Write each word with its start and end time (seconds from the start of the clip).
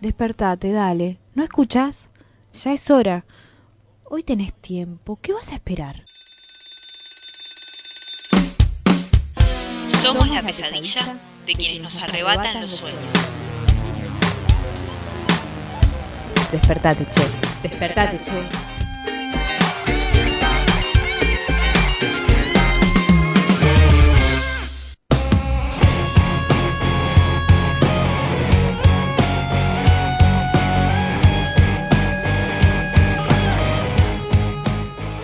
Despertate, 0.00 0.72
dale. 0.72 1.18
¿No 1.34 1.44
escuchas? 1.44 2.08
Ya 2.54 2.72
es 2.72 2.90
hora. 2.90 3.26
Hoy 4.04 4.22
tenés 4.22 4.54
tiempo. 4.54 5.18
¿Qué 5.20 5.34
vas 5.34 5.52
a 5.52 5.56
esperar? 5.56 6.04
Somos 9.90 10.30
la 10.30 10.42
pesadilla 10.42 11.18
de 11.44 11.52
quienes 11.52 11.82
nos 11.82 12.02
arrebatan 12.02 12.62
los 12.62 12.70
sueños. 12.70 13.00
Despertate, 16.50 17.06
che. 17.12 17.68
Despertate, 17.68 18.22
che. 18.24 18.69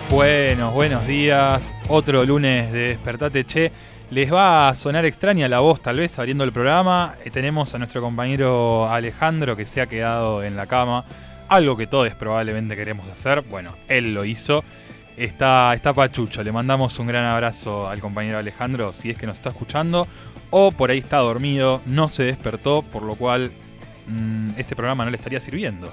Buenos, 0.09 0.73
buenos 0.73 1.05
días. 1.05 1.73
Otro 1.89 2.23
lunes 2.23 2.71
de 2.71 2.87
Despertate 2.89 3.43
Che. 3.43 3.71
Les 4.09 4.31
va 4.31 4.69
a 4.69 4.75
sonar 4.75 5.03
extraña 5.03 5.49
la 5.49 5.59
voz, 5.59 5.81
tal 5.81 5.97
vez, 5.97 6.17
abriendo 6.17 6.45
el 6.45 6.53
programa. 6.53 7.15
Eh, 7.25 7.29
tenemos 7.29 7.75
a 7.75 7.77
nuestro 7.77 8.01
compañero 8.01 8.89
Alejandro 8.89 9.57
que 9.57 9.65
se 9.65 9.81
ha 9.81 9.87
quedado 9.87 10.43
en 10.43 10.55
la 10.55 10.65
cama. 10.65 11.03
Algo 11.49 11.75
que 11.75 11.87
todos 11.87 12.09
probablemente 12.15 12.77
queremos 12.77 13.09
hacer. 13.09 13.41
Bueno, 13.41 13.75
él 13.89 14.13
lo 14.13 14.23
hizo. 14.23 14.63
Está, 15.17 15.73
está 15.73 15.93
Pachucho. 15.93 16.41
Le 16.41 16.53
mandamos 16.53 16.97
un 16.99 17.07
gran 17.07 17.25
abrazo 17.25 17.89
al 17.89 17.99
compañero 17.99 18.37
Alejandro 18.37 18.93
si 18.93 19.09
es 19.09 19.17
que 19.17 19.27
nos 19.27 19.37
está 19.37 19.49
escuchando. 19.49 20.07
O 20.51 20.71
por 20.71 20.89
ahí 20.89 20.99
está 20.99 21.17
dormido, 21.17 21.81
no 21.85 22.07
se 22.07 22.23
despertó, 22.23 22.81
por 22.81 23.03
lo 23.03 23.15
cual 23.15 23.51
mm, 24.07 24.51
este 24.57 24.73
programa 24.73 25.03
no 25.03 25.11
le 25.11 25.17
estaría 25.17 25.41
sirviendo. 25.41 25.91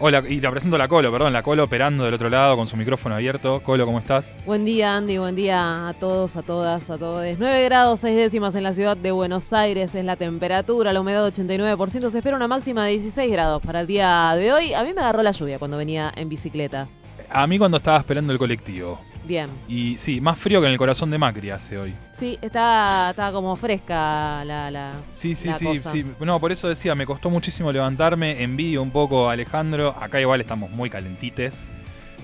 Hola, 0.00 0.22
y 0.28 0.40
la 0.40 0.52
presento 0.52 0.76
a 0.76 0.78
la 0.78 0.86
Colo, 0.86 1.10
perdón, 1.10 1.32
la 1.32 1.42
Colo 1.42 1.64
operando 1.64 2.04
del 2.04 2.14
otro 2.14 2.30
lado 2.30 2.56
con 2.56 2.68
su 2.68 2.76
micrófono 2.76 3.16
abierto. 3.16 3.60
Colo, 3.64 3.84
¿cómo 3.84 3.98
estás? 3.98 4.36
Buen 4.46 4.64
día, 4.64 4.96
Andy. 4.96 5.18
Buen 5.18 5.34
día 5.34 5.88
a 5.88 5.94
todos, 5.94 6.36
a 6.36 6.42
todas, 6.42 6.88
a 6.88 6.98
todos. 6.98 7.24
9 7.36 7.64
grados 7.64 7.98
6 7.98 8.16
décimas 8.16 8.54
en 8.54 8.62
la 8.62 8.74
ciudad 8.74 8.96
de 8.96 9.10
Buenos 9.10 9.52
Aires 9.52 9.92
es 9.96 10.04
la 10.04 10.14
temperatura, 10.14 10.92
la 10.92 11.00
humedad 11.00 11.26
89%. 11.26 12.10
Se 12.10 12.18
espera 12.18 12.36
una 12.36 12.46
máxima 12.46 12.84
de 12.84 12.92
16 12.92 13.32
grados 13.32 13.60
para 13.60 13.80
el 13.80 13.88
día 13.88 14.32
de 14.36 14.52
hoy. 14.52 14.72
A 14.72 14.84
mí 14.84 14.92
me 14.94 15.00
agarró 15.00 15.24
la 15.24 15.32
lluvia 15.32 15.58
cuando 15.58 15.76
venía 15.76 16.12
en 16.14 16.28
bicicleta. 16.28 16.86
A 17.28 17.48
mí 17.48 17.58
cuando 17.58 17.78
estaba 17.78 17.98
esperando 17.98 18.32
el 18.32 18.38
colectivo. 18.38 19.00
Bien. 19.28 19.48
Y 19.68 19.98
sí, 19.98 20.20
más 20.22 20.38
frío 20.38 20.60
que 20.60 20.66
en 20.66 20.72
el 20.72 20.78
corazón 20.78 21.10
de 21.10 21.18
Macri 21.18 21.50
hace 21.50 21.76
hoy. 21.76 21.94
Sí, 22.14 22.38
está, 22.40 23.10
está 23.10 23.30
como 23.30 23.54
fresca 23.56 24.42
la, 24.44 24.70
la 24.70 24.92
Sí, 25.10 25.34
sí, 25.36 25.48
la 25.48 25.56
sí, 25.58 25.66
cosa. 25.66 25.92
sí. 25.92 26.04
No, 26.20 26.40
por 26.40 26.50
eso 26.50 26.66
decía, 26.68 26.94
me 26.94 27.04
costó 27.04 27.28
muchísimo 27.28 27.70
levantarme. 27.70 28.42
Envidio 28.42 28.82
un 28.82 28.90
poco 28.90 29.28
a 29.28 29.32
Alejandro. 29.34 29.94
Acá 30.00 30.18
igual 30.20 30.40
estamos 30.40 30.70
muy 30.70 30.88
calentites. 30.88 31.68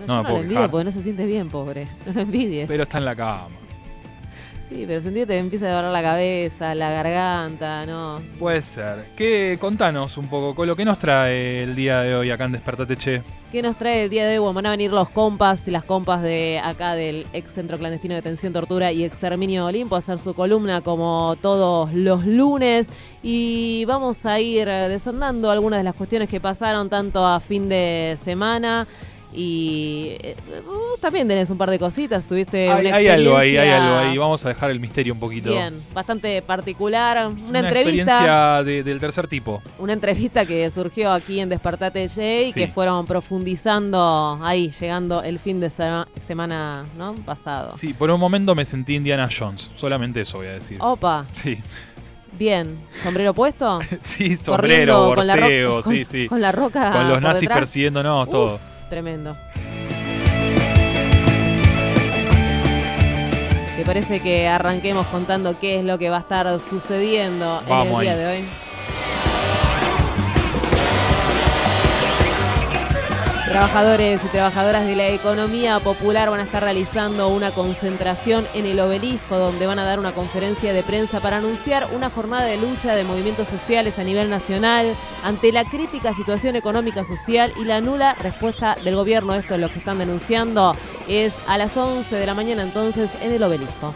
No, 0.00 0.06
No 0.06 0.06
yo 0.06 0.14
me 0.14 0.16
no 0.16 0.22
puedo 0.22 0.34
lo 0.36 0.40
envidio 0.40 0.56
quejar. 0.60 0.70
porque 0.70 0.84
no 0.86 0.90
se 0.92 1.02
siente 1.02 1.26
bien, 1.26 1.50
pobre. 1.50 1.86
No 2.06 2.12
lo 2.14 2.20
envidies. 2.22 2.66
Pero 2.68 2.82
está 2.84 2.96
en 2.98 3.04
la 3.04 3.14
cama. 3.14 3.48
Sí, 4.68 4.84
pero 4.86 5.00
sentí 5.02 5.20
que 5.20 5.26
te 5.26 5.38
empieza 5.38 5.66
a 5.66 5.74
doler 5.74 5.90
la 5.90 6.02
cabeza, 6.02 6.74
la 6.74 6.90
garganta, 6.90 7.84
¿no? 7.84 8.16
Puede 8.38 8.62
ser. 8.62 9.10
¿Qué, 9.14 9.58
contanos 9.60 10.16
un 10.16 10.26
poco, 10.28 10.54
Colo, 10.54 10.74
¿qué 10.74 10.86
nos 10.86 10.98
trae 10.98 11.62
el 11.62 11.76
día 11.76 12.00
de 12.00 12.14
hoy 12.14 12.30
acá 12.30 12.46
en 12.46 12.52
Despertate 12.52 12.96
Che? 12.96 13.22
¿Qué 13.52 13.60
nos 13.60 13.76
trae 13.76 14.04
el 14.04 14.10
día 14.10 14.26
de 14.26 14.38
hoy? 14.38 14.38
Bueno, 14.38 14.54
van 14.54 14.66
a 14.66 14.70
venir 14.70 14.90
los 14.90 15.10
compas 15.10 15.68
y 15.68 15.70
las 15.70 15.84
compas 15.84 16.22
de 16.22 16.60
acá 16.64 16.94
del 16.94 17.26
ex 17.34 17.52
centro 17.52 17.78
clandestino 17.78 18.14
de 18.14 18.22
detención, 18.22 18.54
tortura 18.54 18.90
y 18.90 19.04
exterminio 19.04 19.66
Olimpo 19.66 19.96
a 19.96 19.98
hacer 19.98 20.18
su 20.18 20.32
columna 20.32 20.80
como 20.80 21.36
todos 21.42 21.92
los 21.92 22.24
lunes 22.24 22.88
y 23.22 23.84
vamos 23.84 24.24
a 24.24 24.40
ir 24.40 24.66
desandando 24.66 25.50
algunas 25.50 25.78
de 25.80 25.84
las 25.84 25.94
cuestiones 25.94 26.28
que 26.28 26.40
pasaron 26.40 26.88
tanto 26.88 27.26
a 27.26 27.38
fin 27.38 27.68
de 27.68 28.18
semana 28.24 28.86
y 29.36 30.16
vos 30.64 30.98
también 31.00 31.26
tenés 31.28 31.50
un 31.50 31.58
par 31.58 31.70
de 31.70 31.78
cositas, 31.78 32.26
tuviste 32.26 32.70
Hay, 32.70 32.86
una 32.86 32.96
hay 32.96 33.08
algo 33.08 33.36
ahí, 33.36 33.50
hay 33.50 33.56
experiencia 33.68 33.84
algo 33.98 34.10
ahí. 34.10 34.18
Vamos 34.18 34.44
a 34.44 34.48
dejar 34.48 34.70
el 34.70 34.80
misterio 34.80 35.12
un 35.12 35.20
poquito. 35.20 35.50
Bien, 35.50 35.82
bastante 35.92 36.40
particular, 36.42 37.26
una, 37.28 37.48
Una 37.48 37.58
entrevista 37.60 38.62
de- 38.62 38.82
del 38.82 39.00
tercer 39.00 39.26
tipo. 39.26 39.62
una 39.78 39.92
entrevista 39.92 40.46
que 40.46 40.70
surgió 40.70 41.12
aquí 41.12 41.40
en 41.40 41.48
Despertate 41.48 42.08
Jay, 42.08 42.52
Sí. 42.52 42.60
que 42.60 42.68
fueron 42.68 43.06
profundizando 43.06 44.38
ahí, 44.42 44.70
llegando 44.70 45.22
el 45.22 45.38
fin 45.38 45.60
de 45.60 45.70
sema- 45.70 46.06
semana 46.26 46.84
¿no? 46.96 47.14
pasado. 47.24 47.72
Sí, 47.76 47.92
por 47.92 48.10
un 48.10 48.20
momento 48.20 48.54
me 48.54 48.64
sentí 48.64 48.94
Indiana 48.94 49.28
Jones. 49.36 49.70
Solamente 49.76 50.20
eso 50.20 50.38
voy 50.38 50.46
a 50.48 50.52
decir. 50.52 50.78
Opa, 50.80 51.26
Sí, 51.32 51.58
bien. 52.38 52.78
¿Sombrero 53.02 53.34
puesto? 53.34 53.80
sí, 54.00 54.36
sombrero, 54.36 55.12
con 55.14 55.26
la 55.26 55.36
borseo, 55.36 55.82
sí, 55.82 56.04
sí. 56.04 56.28
Con 56.28 56.40
la 56.40 56.52
roca. 56.52 56.92
Con 56.92 57.08
los 57.08 57.20
nazis 57.20 57.48
persiguiéndonos, 57.48 58.28
todo. 58.30 58.58
Uf, 58.84 58.88
tremendo. 58.88 59.36
¿Te 63.76 63.84
parece 63.84 64.20
que 64.20 64.46
arranquemos 64.46 65.06
contando 65.06 65.58
qué 65.58 65.78
es 65.78 65.84
lo 65.84 65.98
que 65.98 66.08
va 66.10 66.18
a 66.18 66.20
estar 66.20 66.60
sucediendo 66.60 67.62
en 67.66 67.78
el 67.78 68.00
día 68.00 68.12
ahí. 68.12 68.18
de 68.18 68.26
hoy? 68.26 68.44
Trabajadores 73.46 74.24
y 74.24 74.28
trabajadoras 74.28 74.86
de 74.86 74.96
la 74.96 75.08
economía 75.08 75.78
popular 75.78 76.30
van 76.30 76.40
a 76.40 76.44
estar 76.44 76.62
realizando 76.62 77.28
una 77.28 77.50
concentración 77.50 78.46
en 78.54 78.64
el 78.64 78.80
obelisco 78.80 79.36
donde 79.36 79.66
van 79.66 79.78
a 79.78 79.84
dar 79.84 79.98
una 79.98 80.12
conferencia 80.12 80.72
de 80.72 80.82
prensa 80.82 81.20
para 81.20 81.36
anunciar 81.36 81.88
una 81.94 82.08
jornada 82.08 82.46
de 82.46 82.56
lucha 82.56 82.94
de 82.94 83.04
movimientos 83.04 83.48
sociales 83.48 83.98
a 83.98 84.02
nivel 84.02 84.30
nacional 84.30 84.94
ante 85.22 85.52
la 85.52 85.66
crítica 85.66 86.14
situación 86.14 86.56
económica 86.56 87.04
social 87.04 87.52
y 87.60 87.64
la 87.64 87.82
nula 87.82 88.14
respuesta 88.14 88.78
del 88.82 88.96
gobierno. 88.96 89.34
Esto 89.34 89.56
es 89.56 89.60
lo 89.60 89.68
que 89.68 89.78
están 89.78 89.98
denunciando. 89.98 90.74
Es 91.06 91.34
a 91.46 91.58
las 91.58 91.76
11 91.76 92.16
de 92.16 92.26
la 92.26 92.32
mañana 92.32 92.62
entonces 92.62 93.10
en 93.20 93.30
el 93.30 93.42
obelisco. 93.42 93.92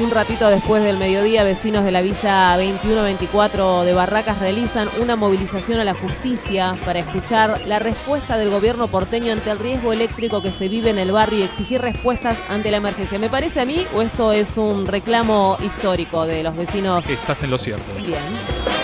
Un 0.00 0.12
ratito 0.12 0.48
después 0.48 0.84
del 0.84 0.96
mediodía, 0.96 1.42
vecinos 1.42 1.84
de 1.84 1.90
la 1.90 2.02
Villa 2.02 2.56
2124 2.56 3.82
de 3.82 3.94
Barracas 3.94 4.38
realizan 4.38 4.88
una 5.00 5.16
movilización 5.16 5.80
a 5.80 5.84
la 5.84 5.94
justicia 5.94 6.76
para 6.84 7.00
escuchar 7.00 7.60
la 7.66 7.80
respuesta 7.80 8.38
del 8.38 8.48
gobierno 8.48 8.86
porteño 8.86 9.32
ante 9.32 9.50
el 9.50 9.58
riesgo 9.58 9.92
eléctrico 9.92 10.40
que 10.40 10.52
se 10.52 10.68
vive 10.68 10.90
en 10.90 10.98
el 10.98 11.10
barrio 11.10 11.40
y 11.40 11.42
exigir 11.42 11.80
respuestas 11.80 12.38
ante 12.48 12.70
la 12.70 12.76
emergencia. 12.76 13.18
¿Me 13.18 13.28
parece 13.28 13.60
a 13.60 13.64
mí 13.64 13.88
o 13.92 14.00
esto 14.00 14.30
es 14.30 14.56
un 14.56 14.86
reclamo 14.86 15.58
histórico 15.64 16.26
de 16.26 16.44
los 16.44 16.56
vecinos? 16.56 17.04
Estás 17.08 17.42
en 17.42 17.50
lo 17.50 17.58
cierto. 17.58 17.92
Bien. 17.96 18.77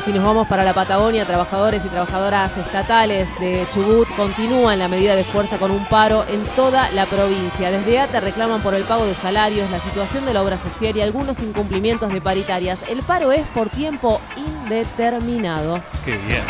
Y 0.00 0.02
si 0.02 0.12
nos 0.12 0.24
vamos 0.24 0.48
para 0.48 0.64
la 0.64 0.72
Patagonia, 0.72 1.26
trabajadores 1.26 1.84
y 1.84 1.88
trabajadoras 1.88 2.56
estatales 2.56 3.28
de 3.38 3.66
Chubut 3.72 4.08
continúan 4.16 4.78
la 4.78 4.88
medida 4.88 5.14
de 5.14 5.24
fuerza 5.24 5.58
con 5.58 5.70
un 5.70 5.84
paro 5.86 6.24
en 6.28 6.42
toda 6.56 6.90
la 6.92 7.04
provincia. 7.04 7.70
Desde 7.70 7.98
ATA 7.98 8.20
reclaman 8.20 8.62
por 8.62 8.74
el 8.74 8.84
pago 8.84 9.04
de 9.04 9.14
salarios, 9.14 9.70
la 9.70 9.80
situación 9.80 10.24
de 10.24 10.32
la 10.32 10.42
obra 10.42 10.58
social 10.58 10.96
y 10.96 11.02
algunos 11.02 11.40
incumplimientos 11.40 12.12
de 12.12 12.20
paritarias. 12.20 12.78
El 12.88 13.02
paro 13.02 13.30
es 13.32 13.46
por 13.48 13.68
tiempo 13.68 14.20
indeterminado. 14.36 15.82
Qué 16.04 16.12
bien. 16.12 16.44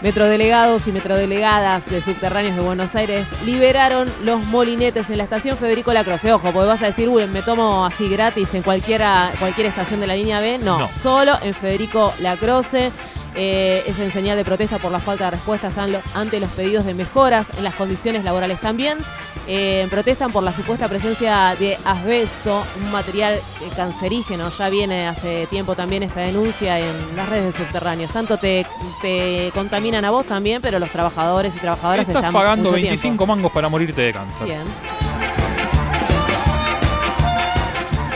Metrodelegados 0.00 0.86
y 0.86 0.92
metrodelegadas 0.92 1.84
de 1.90 2.00
subterráneos 2.00 2.54
de 2.54 2.62
Buenos 2.62 2.94
Aires 2.94 3.26
liberaron 3.44 4.08
los 4.22 4.44
molinetes 4.44 5.10
en 5.10 5.18
la 5.18 5.24
estación 5.24 5.56
Federico 5.56 5.92
Lacroce. 5.92 6.32
Ojo, 6.32 6.52
porque 6.52 6.68
vas 6.68 6.82
a 6.82 6.86
decir, 6.86 7.08
uy, 7.08 7.26
me 7.26 7.42
tomo 7.42 7.84
así 7.84 8.08
gratis 8.08 8.54
en 8.54 8.62
cualquiera, 8.62 9.32
cualquier 9.40 9.66
estación 9.66 9.98
de 9.98 10.06
la 10.06 10.14
línea 10.14 10.40
B. 10.40 10.58
No, 10.58 10.78
No. 10.78 10.88
solo 10.96 11.36
en 11.42 11.52
Federico 11.52 12.12
Lacroce. 12.20 12.92
Eh, 13.34 13.84
es 13.86 13.98
en 14.00 14.10
señal 14.12 14.36
de 14.36 14.44
protesta 14.44 14.78
por 14.78 14.90
la 14.90 14.98
falta 15.00 15.26
de 15.26 15.30
respuestas 15.32 15.74
ante 16.14 16.40
los 16.40 16.50
pedidos 16.50 16.84
de 16.86 16.94
mejoras 16.94 17.46
en 17.56 17.62
las 17.62 17.74
condiciones 17.74 18.24
laborales 18.24 18.60
también. 18.60 18.98
Eh, 19.50 19.86
protestan 19.88 20.30
por 20.30 20.42
la 20.42 20.52
supuesta 20.52 20.88
presencia 20.88 21.56
de 21.58 21.78
asbesto, 21.86 22.62
un 22.84 22.92
material 22.92 23.34
eh, 23.34 23.40
cancerígeno. 23.74 24.50
Ya 24.50 24.68
viene 24.68 25.08
hace 25.08 25.46
tiempo 25.46 25.74
también 25.74 26.02
esta 26.02 26.20
denuncia 26.20 26.78
en 26.78 27.16
las 27.16 27.26
redes 27.30 27.54
de 27.56 27.64
subterráneos. 27.64 28.10
Tanto 28.10 28.36
te, 28.36 28.66
te 29.00 29.50
contaminan 29.54 30.04
a 30.04 30.10
vos 30.10 30.26
también, 30.26 30.60
pero 30.60 30.78
los 30.78 30.90
trabajadores 30.90 31.56
y 31.56 31.60
trabajadoras 31.60 32.00
Estás 32.06 32.16
están 32.16 32.32
pagando 32.34 32.64
mucho 32.64 32.74
25 32.74 33.00
tiempo. 33.00 33.26
mangos 33.26 33.50
para 33.50 33.70
morirte 33.70 34.02
de 34.02 34.12
cáncer. 34.12 34.44
Bien. 34.46 34.62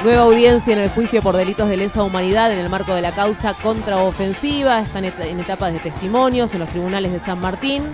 Nueva 0.04 0.22
audiencia 0.22 0.72
en 0.74 0.80
el 0.80 0.90
juicio 0.90 1.22
por 1.22 1.36
delitos 1.36 1.68
de 1.68 1.76
lesa 1.76 2.02
humanidad 2.02 2.52
en 2.52 2.58
el 2.58 2.68
marco 2.68 2.92
de 2.92 3.00
la 3.00 3.12
causa 3.12 3.54
contraofensiva. 3.54 4.80
Están 4.80 5.04
en 5.06 5.40
etapas 5.40 5.72
de 5.72 5.78
testimonios 5.78 6.52
en 6.52 6.58
los 6.60 6.68
tribunales 6.68 7.12
de 7.12 7.20
San 7.20 7.38
Martín. 7.40 7.84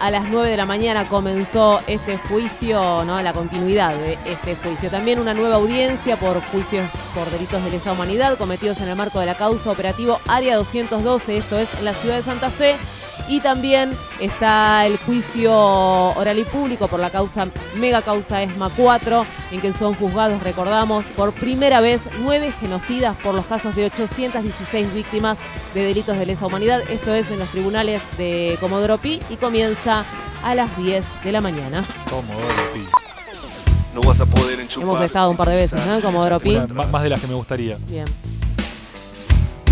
A 0.00 0.10
las 0.10 0.28
9 0.28 0.50
de 0.50 0.56
la 0.56 0.66
mañana 0.66 1.08
comenzó 1.08 1.82
este 1.86 2.16
juicio, 2.16 3.04
la 3.04 3.32
continuidad 3.32 3.94
de 3.94 4.18
este 4.24 4.56
juicio. 4.56 4.90
También 4.90 5.20
una 5.20 5.34
nueva 5.34 5.54
audiencia 5.54 6.16
por 6.16 6.40
juicios 6.46 6.90
por 7.14 7.30
delitos 7.30 7.62
de 7.62 7.70
lesa 7.70 7.92
humanidad 7.92 8.36
cometidos 8.36 8.80
en 8.80 8.88
el 8.88 8.96
marco 8.96 9.20
de 9.20 9.26
la 9.26 9.36
causa 9.36 9.70
operativo 9.70 10.18
Área 10.26 10.56
212, 10.56 11.36
esto 11.36 11.58
es 11.60 11.72
en 11.74 11.84
la 11.84 11.94
ciudad 11.94 12.16
de 12.16 12.22
Santa 12.24 12.50
Fe. 12.50 12.74
Y 13.32 13.40
también 13.40 13.94
está 14.20 14.84
el 14.84 14.98
juicio 14.98 15.54
oral 15.54 16.38
y 16.38 16.44
público 16.44 16.86
por 16.86 17.00
la 17.00 17.08
causa, 17.08 17.46
mega 17.78 18.02
causa 18.02 18.42
ESMA 18.42 18.68
4, 18.76 19.24
en 19.52 19.60
que 19.62 19.72
son 19.72 19.94
juzgados, 19.94 20.42
recordamos, 20.42 21.06
por 21.16 21.32
primera 21.32 21.80
vez 21.80 22.02
nueve 22.20 22.52
genocidas 22.60 23.16
por 23.16 23.34
los 23.34 23.46
casos 23.46 23.74
de 23.74 23.86
816 23.86 24.92
víctimas 24.92 25.38
de 25.72 25.82
delitos 25.82 26.18
de 26.18 26.26
lesa 26.26 26.44
humanidad. 26.44 26.82
Esto 26.90 27.14
es 27.14 27.30
en 27.30 27.38
los 27.38 27.48
tribunales 27.48 28.02
de 28.18 28.58
Comodoro 28.60 28.98
Pi 28.98 29.18
y 29.30 29.36
comienza 29.36 30.04
a 30.42 30.54
las 30.54 30.76
10 30.76 31.02
de 31.24 31.32
la 31.32 31.40
mañana. 31.40 31.82
Comodoro 32.10 32.46
Pi. 32.74 32.84
No 33.94 34.02
vas 34.02 34.20
a 34.20 34.26
poder 34.26 34.60
enchufar. 34.60 34.82
Hemos 34.82 35.00
estado 35.00 35.30
un 35.30 35.38
par 35.38 35.48
de 35.48 35.56
veces, 35.56 35.80
¿no? 35.86 35.94
En 35.94 36.02
Comodoro 36.02 36.38
Pi. 36.38 36.58
Más 36.90 37.02
de 37.02 37.08
las 37.08 37.18
que 37.18 37.28
me 37.28 37.34
gustaría. 37.34 37.78
Bien. 37.88 38.04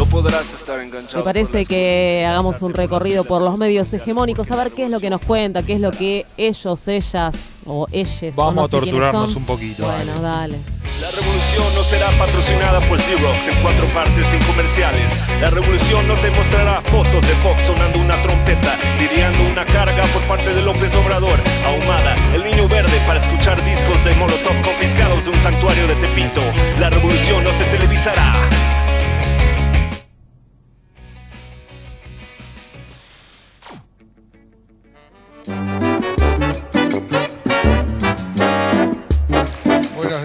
No 0.01 0.07
podrás 0.07 0.47
estar 0.59 0.81
enganchado. 0.81 1.19
Me 1.19 1.25
parece 1.25 1.67
que 1.67 2.25
hagamos 2.27 2.63
un 2.63 2.73
recorrido 2.73 3.25
por 3.25 3.43
los 3.43 3.59
medios 3.59 3.93
hegemónicos, 3.93 4.51
a 4.51 4.57
ver 4.57 4.73
qué 4.73 4.85
es 4.87 4.91
lo 4.91 4.99
que 4.99 5.11
nos 5.11 5.21
cuenta, 5.21 5.63
qué 5.63 5.75
es 5.75 5.81
lo 5.83 5.91
que 5.91 6.25
ellos, 6.39 6.89
ellas 6.89 7.37
o 7.67 7.87
ellos. 7.93 8.39
o 8.39 8.41
Vamos 8.41 8.55
no 8.55 8.63
a 8.63 8.69
sé 8.69 8.77
torturarnos 8.79 9.29
son. 9.33 9.43
un 9.43 9.45
poquito, 9.45 9.85
Bueno, 9.85 10.19
dale. 10.23 10.57
La 11.03 11.11
revolución 11.11 11.67
no 11.77 11.85
será 11.85 12.09
patrocinada 12.19 12.81
por 12.89 12.99
Xerox 12.99 13.47
en 13.49 13.61
cuatro 13.61 13.85
partes 13.93 14.27
sin 14.31 14.41
comerciales. 14.49 15.05
La 15.39 15.51
revolución 15.51 16.09
no 16.09 16.15
te 16.15 16.31
mostrará 16.31 16.81
fotos 16.87 17.21
de 17.21 17.35
Fox 17.45 17.61
sonando 17.65 17.99
una 17.99 18.23
trompeta, 18.23 18.79
lidiando 18.99 19.53
una 19.53 19.67
carga 19.67 20.05
por 20.15 20.23
parte 20.23 20.55
de 20.55 20.63
López 20.63 20.95
Obrador. 20.95 21.39
Ahumada, 21.67 22.15
el 22.35 22.43
niño 22.43 22.67
verde 22.69 22.97
para 23.07 23.21
escuchar 23.21 23.63
discos 23.63 24.03
de 24.03 24.15
Molotov 24.15 24.63
confiscados 24.65 25.23
de 25.25 25.31
un 25.31 25.43
santuario 25.43 25.87
de 25.87 25.95
Tepito. 25.97 26.41
La 26.81 26.89
revolución 26.89 27.45
no 27.45 27.51
se 27.51 27.65
televisará. 27.65 28.49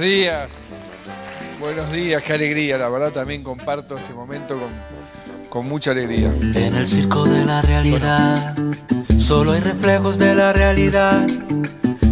Días, 0.06 0.50
buenos 1.60 1.92
días, 1.92 2.22
qué 2.22 2.34
alegría, 2.34 2.78
la 2.78 2.90
verdad 2.90 3.12
también 3.12 3.42
comparto 3.42 3.98
este 3.98 4.14
momento 4.14 4.56
con, 4.56 4.70
con 5.50 5.68
mucha 5.68 5.92
alegría. 5.92 6.32
En 6.54 6.76
el 6.76 6.86
circo 6.86 7.26
de 7.26 7.44
la 7.44 7.64
realidad, 7.64 8.56
solo 9.18 9.54
hay 9.54 9.62
reflejos 9.62 10.20
de 10.20 10.36
la 10.36 10.54
realidad. 10.54 11.26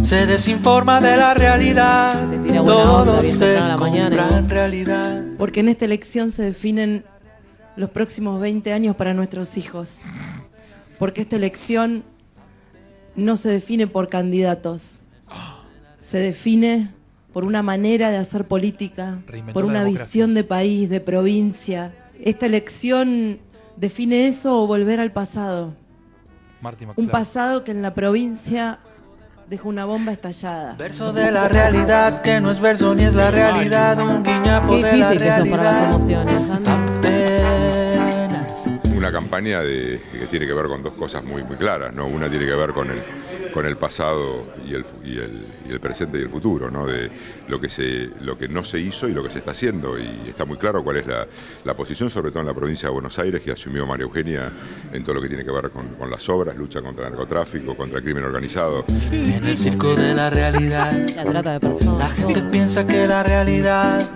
Se 0.02 0.26
desinforma 0.26 1.00
de 1.00 1.16
la 1.16 1.34
realidad. 1.34 2.28
Te 2.30 2.38
tira 2.38 2.60
buena 2.62 2.82
onda, 2.82 3.12
Todo 3.12 3.20
bien 3.22 3.36
se 3.36 3.54
la 3.54 3.76
mañana, 3.76 4.16
compra 4.28 4.38
en 4.38 4.42
¿no? 4.42 4.54
realidad. 4.54 5.24
Porque 5.38 5.60
en 5.60 5.68
esta 5.68 5.84
elección 5.84 6.32
se 6.32 6.42
definen 6.42 7.04
los 7.76 7.90
próximos 7.90 8.40
20 8.40 8.72
años 8.72 8.96
para 8.96 9.14
nuestros 9.14 9.56
hijos. 9.56 10.00
Porque 10.98 11.22
esta 11.22 11.36
elección 11.36 12.02
no 13.14 13.36
se 13.36 13.50
define 13.50 13.86
por 13.86 14.08
candidatos. 14.08 14.98
Se 15.96 16.18
define 16.18 16.90
por 17.34 17.44
una 17.44 17.62
manera 17.62 18.10
de 18.10 18.16
hacer 18.16 18.46
política, 18.46 19.18
Reinventó 19.26 19.60
por 19.60 19.68
una 19.68 19.84
visión 19.84 20.32
de 20.34 20.44
país, 20.44 20.88
de 20.88 21.00
provincia. 21.00 21.92
Esta 22.22 22.46
elección 22.46 23.38
define 23.76 24.28
eso 24.28 24.62
o 24.62 24.66
volver 24.66 25.00
al 25.00 25.12
pasado. 25.12 25.74
Un 26.96 27.08
pasado 27.08 27.64
que 27.64 27.72
en 27.72 27.82
la 27.82 27.92
provincia 27.92 28.78
dejó 29.50 29.68
una 29.68 29.84
bomba 29.84 30.12
estallada. 30.12 30.76
Verso 30.78 31.12
de 31.12 31.30
la 31.32 31.48
realidad, 31.48 32.22
que 32.22 32.40
no 32.40 32.50
es 32.50 32.60
verso 32.60 32.94
ni 32.94 33.02
es 33.02 33.14
la 33.14 33.30
realidad. 33.30 33.98
Un 34.00 34.22
guiñapo 34.22 34.68
Qué 34.70 34.76
de 34.76 34.82
la 34.96 35.10
difícil 35.10 35.18
que 35.18 35.28
eso 35.28 35.50
para 35.50 35.62
las 35.64 35.82
emociones. 35.94 36.34
Apenas. 36.66 38.70
una 38.96 39.12
campaña 39.12 39.60
de- 39.60 40.00
que 40.12 40.26
tiene 40.28 40.46
que 40.46 40.54
ver 40.54 40.66
con 40.66 40.82
dos 40.82 40.94
cosas 40.94 41.22
muy, 41.24 41.42
muy 41.42 41.56
claras, 41.56 41.92
¿no? 41.92 42.06
Una 42.06 42.30
tiene 42.30 42.46
que 42.46 42.54
ver 42.54 42.70
con 42.70 42.88
el, 42.90 43.02
con 43.54 43.64
el 43.66 43.76
pasado 43.76 44.44
y 44.68 44.74
el, 44.74 44.84
fu- 44.84 44.96
y, 45.04 45.16
el, 45.16 45.46
y 45.68 45.72
el 45.72 45.78
presente 45.78 46.18
y 46.18 46.22
el 46.22 46.28
futuro, 46.28 46.72
¿no? 46.72 46.86
De 46.86 47.08
lo 47.46 47.60
que, 47.60 47.68
se, 47.68 48.10
lo 48.20 48.36
que 48.36 48.48
no 48.48 48.64
se 48.64 48.80
hizo 48.80 49.08
y 49.08 49.14
lo 49.14 49.22
que 49.22 49.30
se 49.30 49.38
está 49.38 49.52
haciendo. 49.52 49.96
Y 49.96 50.28
está 50.28 50.44
muy 50.44 50.58
claro 50.58 50.82
cuál 50.82 50.96
es 50.96 51.06
la, 51.06 51.24
la 51.62 51.76
posición, 51.76 52.10
sobre 52.10 52.30
todo 52.32 52.40
en 52.40 52.48
la 52.48 52.54
provincia 52.54 52.88
de 52.88 52.92
Buenos 52.92 53.16
Aires, 53.20 53.40
que 53.40 53.52
asumió 53.52 53.86
María 53.86 54.04
Eugenia 54.06 54.50
en 54.92 55.04
todo 55.04 55.14
lo 55.14 55.22
que 55.22 55.28
tiene 55.28 55.44
que 55.44 55.52
ver 55.52 55.70
con, 55.70 55.86
con 55.94 56.10
las 56.10 56.28
obras, 56.28 56.56
lucha 56.56 56.82
contra 56.82 57.04
el 57.06 57.12
narcotráfico, 57.12 57.76
contra 57.76 57.98
el 57.98 58.04
crimen 58.04 58.24
organizado. 58.24 58.84
En 59.12 59.44
el 59.44 59.56
circo 59.56 59.94
de 59.94 60.14
la 60.14 60.30
realidad. 60.30 60.92
La 61.14 61.24
trata 61.24 61.52
de 61.52 61.60
personas. 61.60 61.98
La 61.98 62.10
gente 62.10 62.40
piensa 62.50 62.84
que 62.84 63.06
la 63.06 63.22
realidad 63.22 64.10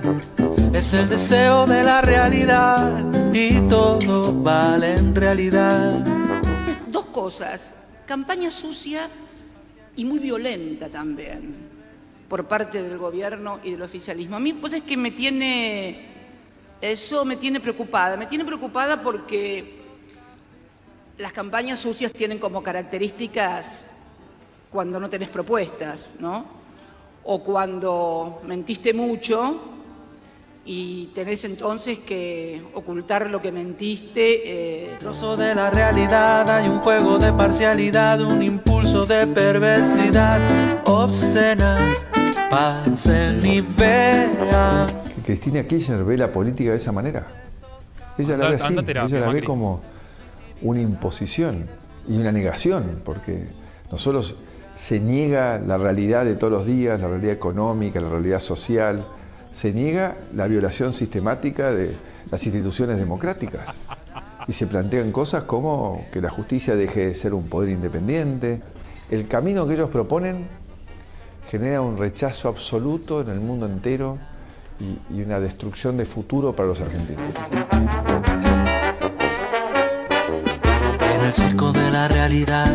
es 0.73 0.93
el 0.95 1.09
deseo 1.09 1.65
de 1.67 1.85
la 1.85 2.03
realidad 2.03 3.05
y 3.33 3.61
todo 3.69 4.33
vale 4.33 4.97
en 4.97 5.15
realidad. 5.15 6.05
Dos 6.89 7.07
cosas, 7.07 7.75
campaña 8.05 8.51
sucia 8.51 9.09
y 9.99 10.05
muy 10.05 10.21
violenta 10.21 10.89
también 10.89 11.57
por 12.29 12.47
parte 12.47 12.81
del 12.81 12.99
gobierno 12.99 13.59
y 13.65 13.73
del 13.73 13.83
oficialismo. 13.83 14.37
A 14.37 14.41
mí 14.41 14.53
pues 14.53 14.73
es 14.73 14.83
que 14.83 14.97
me 14.97 15.11
tiene, 15.11 16.07
eso 16.81 17.25
me 17.25 17.37
tiene 17.37 17.59
preocupada, 17.59 18.17
me 18.17 18.27
tiene 18.27 18.45
preocupada 18.45 19.03
porque 19.03 19.77
las 21.19 21.33
campañas 21.33 21.81
sucias 21.81 22.13
tienen 22.13 22.39
como 22.39 22.63
características 22.63 23.87
cuando 24.71 25.01
no 25.01 25.11
tenés 25.11 25.31
propuestas, 25.31 26.13
¿no? 26.21 26.47
O 27.25 27.43
cuando 27.43 28.41
mentiste 28.47 28.95
mucho 28.95 29.78
y 30.71 31.07
tenés 31.15 31.45
entonces 31.45 31.99
que 31.99 32.63
ocultar 32.75 33.31
lo 33.31 33.41
que 33.41 33.51
mentiste. 33.51 34.43
eh, 34.91 34.97
Trozo 35.01 35.35
de 35.35 35.55
la 35.55 35.71
realidad 35.71 36.49
hay 36.51 36.69
un 36.69 36.81
juego 36.81 37.19
de 37.19 37.33
parcialidad, 37.33 38.21
un 38.21 38.43
impulso 38.43 39.07
de 39.07 39.27
perversidad 39.29 40.39
obscena. 40.85 41.79
Pasen 42.51 43.45
y 43.47 43.63
vean. 43.63 44.87
que 45.17 45.23
Cristina 45.23 45.65
Kirchner 45.65 46.05
ve 46.05 46.19
la 46.19 46.31
política 46.31 46.73
de 46.73 46.77
esa 46.77 46.93
manera. 46.93 47.27
Ella 48.19 48.37
la 48.37 48.51
ve 48.51 48.57
así, 48.57 48.77
ella 48.77 49.21
la 49.21 49.29
ve 49.31 49.43
como 49.43 49.81
una 50.61 50.81
imposición 50.83 51.67
y 52.07 52.19
una 52.19 52.31
negación, 52.31 53.01
porque 53.07 53.47
no 53.91 53.97
solo 53.97 54.21
se 54.75 55.01
niega 55.01 55.59
la 55.59 55.79
realidad 55.79 56.27
de 56.27 56.35
todos 56.35 56.53
los 56.53 56.67
días, 56.67 57.01
la 57.01 57.09
realidad 57.09 57.33
económica, 57.33 58.03
la 58.03 58.11
realidad 58.11 58.41
social, 58.41 59.07
se 59.53 59.73
niega 59.73 60.17
la 60.35 60.47
violación 60.47 60.93
sistemática 60.93 61.73
de 61.73 61.95
las 62.31 62.45
instituciones 62.45 62.99
democráticas. 62.99 63.69
Y 64.47 64.53
se 64.53 64.67
plantean 64.67 65.13
cosas 65.13 65.45
como 65.45 66.07
que 66.13 66.21
la 66.21 66.31
justicia 66.31 66.75
deje 66.75 67.09
de 67.09 67.15
ser 67.15 67.35
un 67.35 67.49
poder 67.49 67.71
independiente. 67.71 68.61
El 69.11 69.29
camino 69.29 69.67
que 69.67 69.75
ellos 69.75 69.91
proponen 69.91 70.47
genera 71.51 71.81
un 71.81 71.97
rechazo 71.99 72.49
absoluto 72.49 73.21
en 73.21 73.31
el 73.31 73.41
mundo 73.41 73.67
entero 73.67 74.19
y, 75.11 75.23
una 75.23 75.41
destrucción 75.41 75.97
de 75.97 76.05
futuro 76.05 76.55
para 76.55 76.69
los 76.69 76.81
argentinos. 76.81 77.23
En 81.15 81.25
el 81.25 81.33
circo 81.33 81.73
de 81.73 81.91
la 81.91 82.09
realidad 82.09 82.71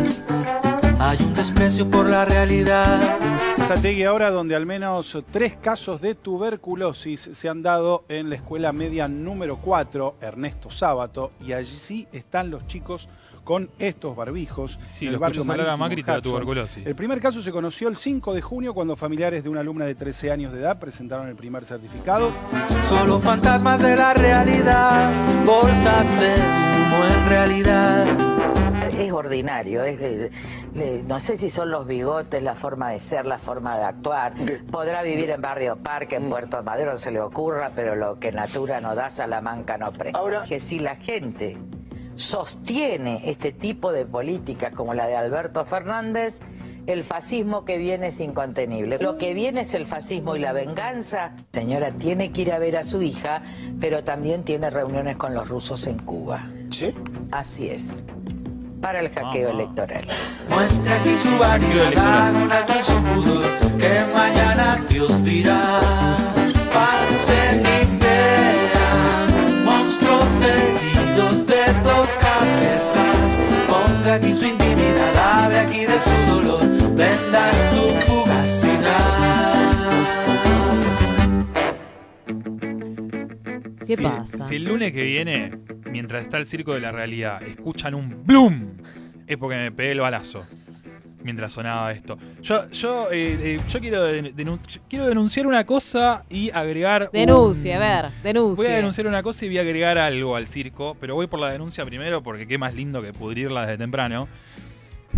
hay 0.98 1.18
un 1.22 1.34
desprecio 1.34 1.88
por 1.90 2.08
la 2.08 2.24
realidad. 2.24 3.18
Sategui 3.62 4.04
ahora 4.04 4.30
donde 4.30 4.54
al 4.54 4.66
menos 4.66 5.16
tres 5.30 5.56
casos 5.56 6.00
de 6.00 6.14
tuberculosis 6.14 7.30
se 7.32 7.48
han 7.48 7.62
dado 7.62 8.04
en 8.08 8.28
la 8.28 8.36
escuela 8.36 8.72
media 8.72 9.08
número 9.08 9.56
4, 9.56 10.16
Ernesto 10.20 10.70
Sábato, 10.70 11.32
y 11.40 11.52
allí 11.52 11.76
sí 11.76 12.08
están 12.12 12.50
los 12.50 12.66
chicos 12.66 13.08
con 13.42 13.70
estos 13.78 14.16
barbijos. 14.16 14.78
Sí, 14.88 15.06
en 15.06 15.14
el 15.14 15.18
barrio 15.18 15.44
marítimo, 15.44 15.76
Macri 15.76 16.02
tuberculosis. 16.22 16.86
El 16.86 16.94
primer 16.94 17.20
caso 17.20 17.42
se 17.42 17.52
conoció 17.52 17.88
el 17.88 17.96
5 17.96 18.34
de 18.34 18.40
junio 18.40 18.74
cuando 18.74 18.96
familiares 18.96 19.44
de 19.44 19.50
una 19.50 19.60
alumna 19.60 19.84
de 19.84 19.94
13 19.94 20.30
años 20.30 20.52
de 20.52 20.60
edad 20.60 20.78
presentaron 20.78 21.28
el 21.28 21.36
primer 21.36 21.64
certificado. 21.64 22.32
Solo 22.88 23.20
fantasmas 23.20 23.82
de 23.82 23.96
la 23.96 24.14
realidad, 24.14 25.12
bolsas 25.44 26.10
de 26.20 26.34
humo 26.34 27.04
en 27.06 27.28
realidad. 27.28 28.53
Es 28.98 29.12
ordinario, 29.12 29.82
es 29.84 29.98
de- 29.98 30.30
le- 30.74 31.02
no 31.02 31.18
sé 31.20 31.36
si 31.36 31.50
son 31.50 31.70
los 31.70 31.86
bigotes, 31.86 32.42
la 32.42 32.54
forma 32.54 32.90
de 32.90 33.00
ser, 33.00 33.26
la 33.26 33.38
forma 33.38 33.76
de 33.78 33.84
actuar. 33.84 34.34
Podrá 34.70 35.02
vivir 35.02 35.30
en 35.30 35.40
Barrio 35.42 35.76
Parque, 35.76 36.16
en 36.16 36.28
Puerto 36.30 36.62
Madero, 36.62 36.92
no 36.92 36.98
se 36.98 37.10
le 37.10 37.20
ocurra, 37.20 37.70
pero 37.74 37.96
lo 37.96 38.18
que 38.18 38.32
Natura 38.32 38.80
no 38.80 38.94
da, 38.94 39.10
Salamanca 39.10 39.76
no 39.78 39.92
presta. 39.92 40.18
Que 40.46 40.60
si 40.60 40.78
la 40.78 40.96
gente 40.96 41.56
sostiene 42.14 43.22
este 43.24 43.52
tipo 43.52 43.92
de 43.92 44.06
políticas 44.06 44.72
como 44.74 44.94
la 44.94 45.06
de 45.06 45.16
Alberto 45.16 45.64
Fernández, 45.64 46.40
el 46.86 47.02
fascismo 47.02 47.64
que 47.64 47.78
viene 47.78 48.08
es 48.08 48.20
incontenible. 48.20 48.98
Lo 48.98 49.16
que 49.16 49.32
viene 49.34 49.62
es 49.62 49.72
el 49.74 49.86
fascismo 49.86 50.36
y 50.36 50.38
la 50.38 50.52
venganza. 50.52 51.32
Señora, 51.52 51.92
tiene 51.92 52.30
que 52.30 52.42
ir 52.42 52.52
a 52.52 52.58
ver 52.58 52.76
a 52.76 52.84
su 52.84 53.00
hija, 53.02 53.42
pero 53.80 54.04
también 54.04 54.44
tiene 54.44 54.68
reuniones 54.70 55.16
con 55.16 55.32
los 55.34 55.48
rusos 55.48 55.86
en 55.86 55.98
Cuba. 55.98 56.46
¿Sí? 56.70 56.94
Así 57.32 57.68
es 57.70 58.04
para 58.84 59.00
el 59.00 59.08
hackeo 59.08 59.48
electoral. 59.48 60.06
Muestra 60.50 60.96
aquí 61.00 61.14
su 61.16 61.38
vanidad, 61.38 62.34
aquí 62.52 62.82
su 62.82 63.02
pudor, 63.02 63.42
que 63.78 64.00
mañana 64.12 64.78
Dios 64.90 65.24
dirá. 65.24 65.80
Parce 66.70 67.62
idea, 67.62 69.26
monstruos 69.64 70.26
seguidos 70.42 71.46
de 71.46 71.62
dos 71.82 72.08
cabezas. 72.26 73.38
Ponga 73.66 74.14
aquí 74.16 74.34
su 74.34 74.44
intimidad, 74.44 75.16
abre 75.32 75.60
aquí 75.60 75.86
de 75.86 75.98
su 75.98 76.16
dolor, 76.30 76.60
venda 76.94 77.52
su 77.70 77.88
fugacidad. 78.06 79.54
¿Qué 83.86 83.96
pasa? 83.96 84.46
Si 84.46 84.56
el 84.56 84.64
lunes 84.64 84.92
que 84.92 85.02
viene 85.04 85.52
mientras 85.94 86.22
está 86.22 86.38
el 86.38 86.46
circo 86.46 86.74
de 86.74 86.80
la 86.80 86.90
realidad, 86.90 87.40
escuchan 87.44 87.94
un 87.94 88.26
bloom, 88.26 88.72
es 89.28 89.36
porque 89.36 89.54
me 89.56 89.70
pegué 89.70 89.92
el 89.92 90.00
balazo. 90.00 90.44
Mientras 91.22 91.52
sonaba 91.52 91.92
esto. 91.92 92.18
Yo, 92.42 92.68
yo, 92.70 93.10
eh, 93.12 93.38
eh, 93.54 93.60
yo 93.70 93.80
quiero, 93.80 94.02
den- 94.02 94.34
denun- 94.36 94.58
quiero 94.90 95.06
denunciar 95.06 95.46
una 95.46 95.64
cosa 95.64 96.24
y 96.28 96.50
agregar. 96.50 97.04
un- 97.04 97.08
Denuncie, 97.12 97.72
a 97.74 97.78
ver, 97.78 98.04
Voy 98.10 98.22
denuncie. 98.24 98.72
a 98.72 98.76
denunciar 98.76 99.06
una 99.06 99.22
cosa 99.22 99.44
y 99.44 99.48
voy 99.48 99.58
a 99.58 99.60
agregar 99.62 99.96
algo 99.98 100.34
al 100.34 100.48
circo, 100.48 100.96
pero 101.00 101.14
voy 101.14 101.28
por 101.28 101.38
la 101.38 101.50
denuncia 101.50 101.84
primero 101.86 102.22
porque 102.24 102.46
qué 102.48 102.58
más 102.58 102.74
lindo 102.74 103.00
que 103.00 103.12
pudrirla 103.12 103.62
desde 103.62 103.78
temprano. 103.78 104.26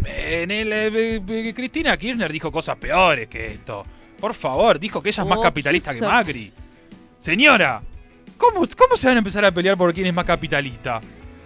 En 0.04 0.50
el, 0.50 0.70
eh, 0.72 1.52
Cristina 1.56 1.96
Kirchner 1.96 2.30
dijo 2.30 2.52
cosas 2.52 2.76
peores 2.76 3.26
que 3.28 3.46
esto. 3.54 3.82
Por 4.20 4.34
favor, 4.34 4.78
dijo 4.78 5.02
que 5.02 5.08
ella 5.08 5.22
es 5.22 5.28
más 5.28 5.38
Oh, 5.38 5.42
capitalista 5.42 5.92
que 5.94 6.02
Macri. 6.02 6.52
Señora, 7.18 7.82
¿cómo, 8.36 8.66
¿cómo 8.76 8.96
se 8.96 9.06
van 9.08 9.16
a 9.16 9.18
empezar 9.18 9.44
a 9.44 9.50
pelear 9.52 9.76
por 9.76 9.92
quién 9.94 10.06
es 10.06 10.14
más 10.14 10.24
capitalista? 10.24 11.00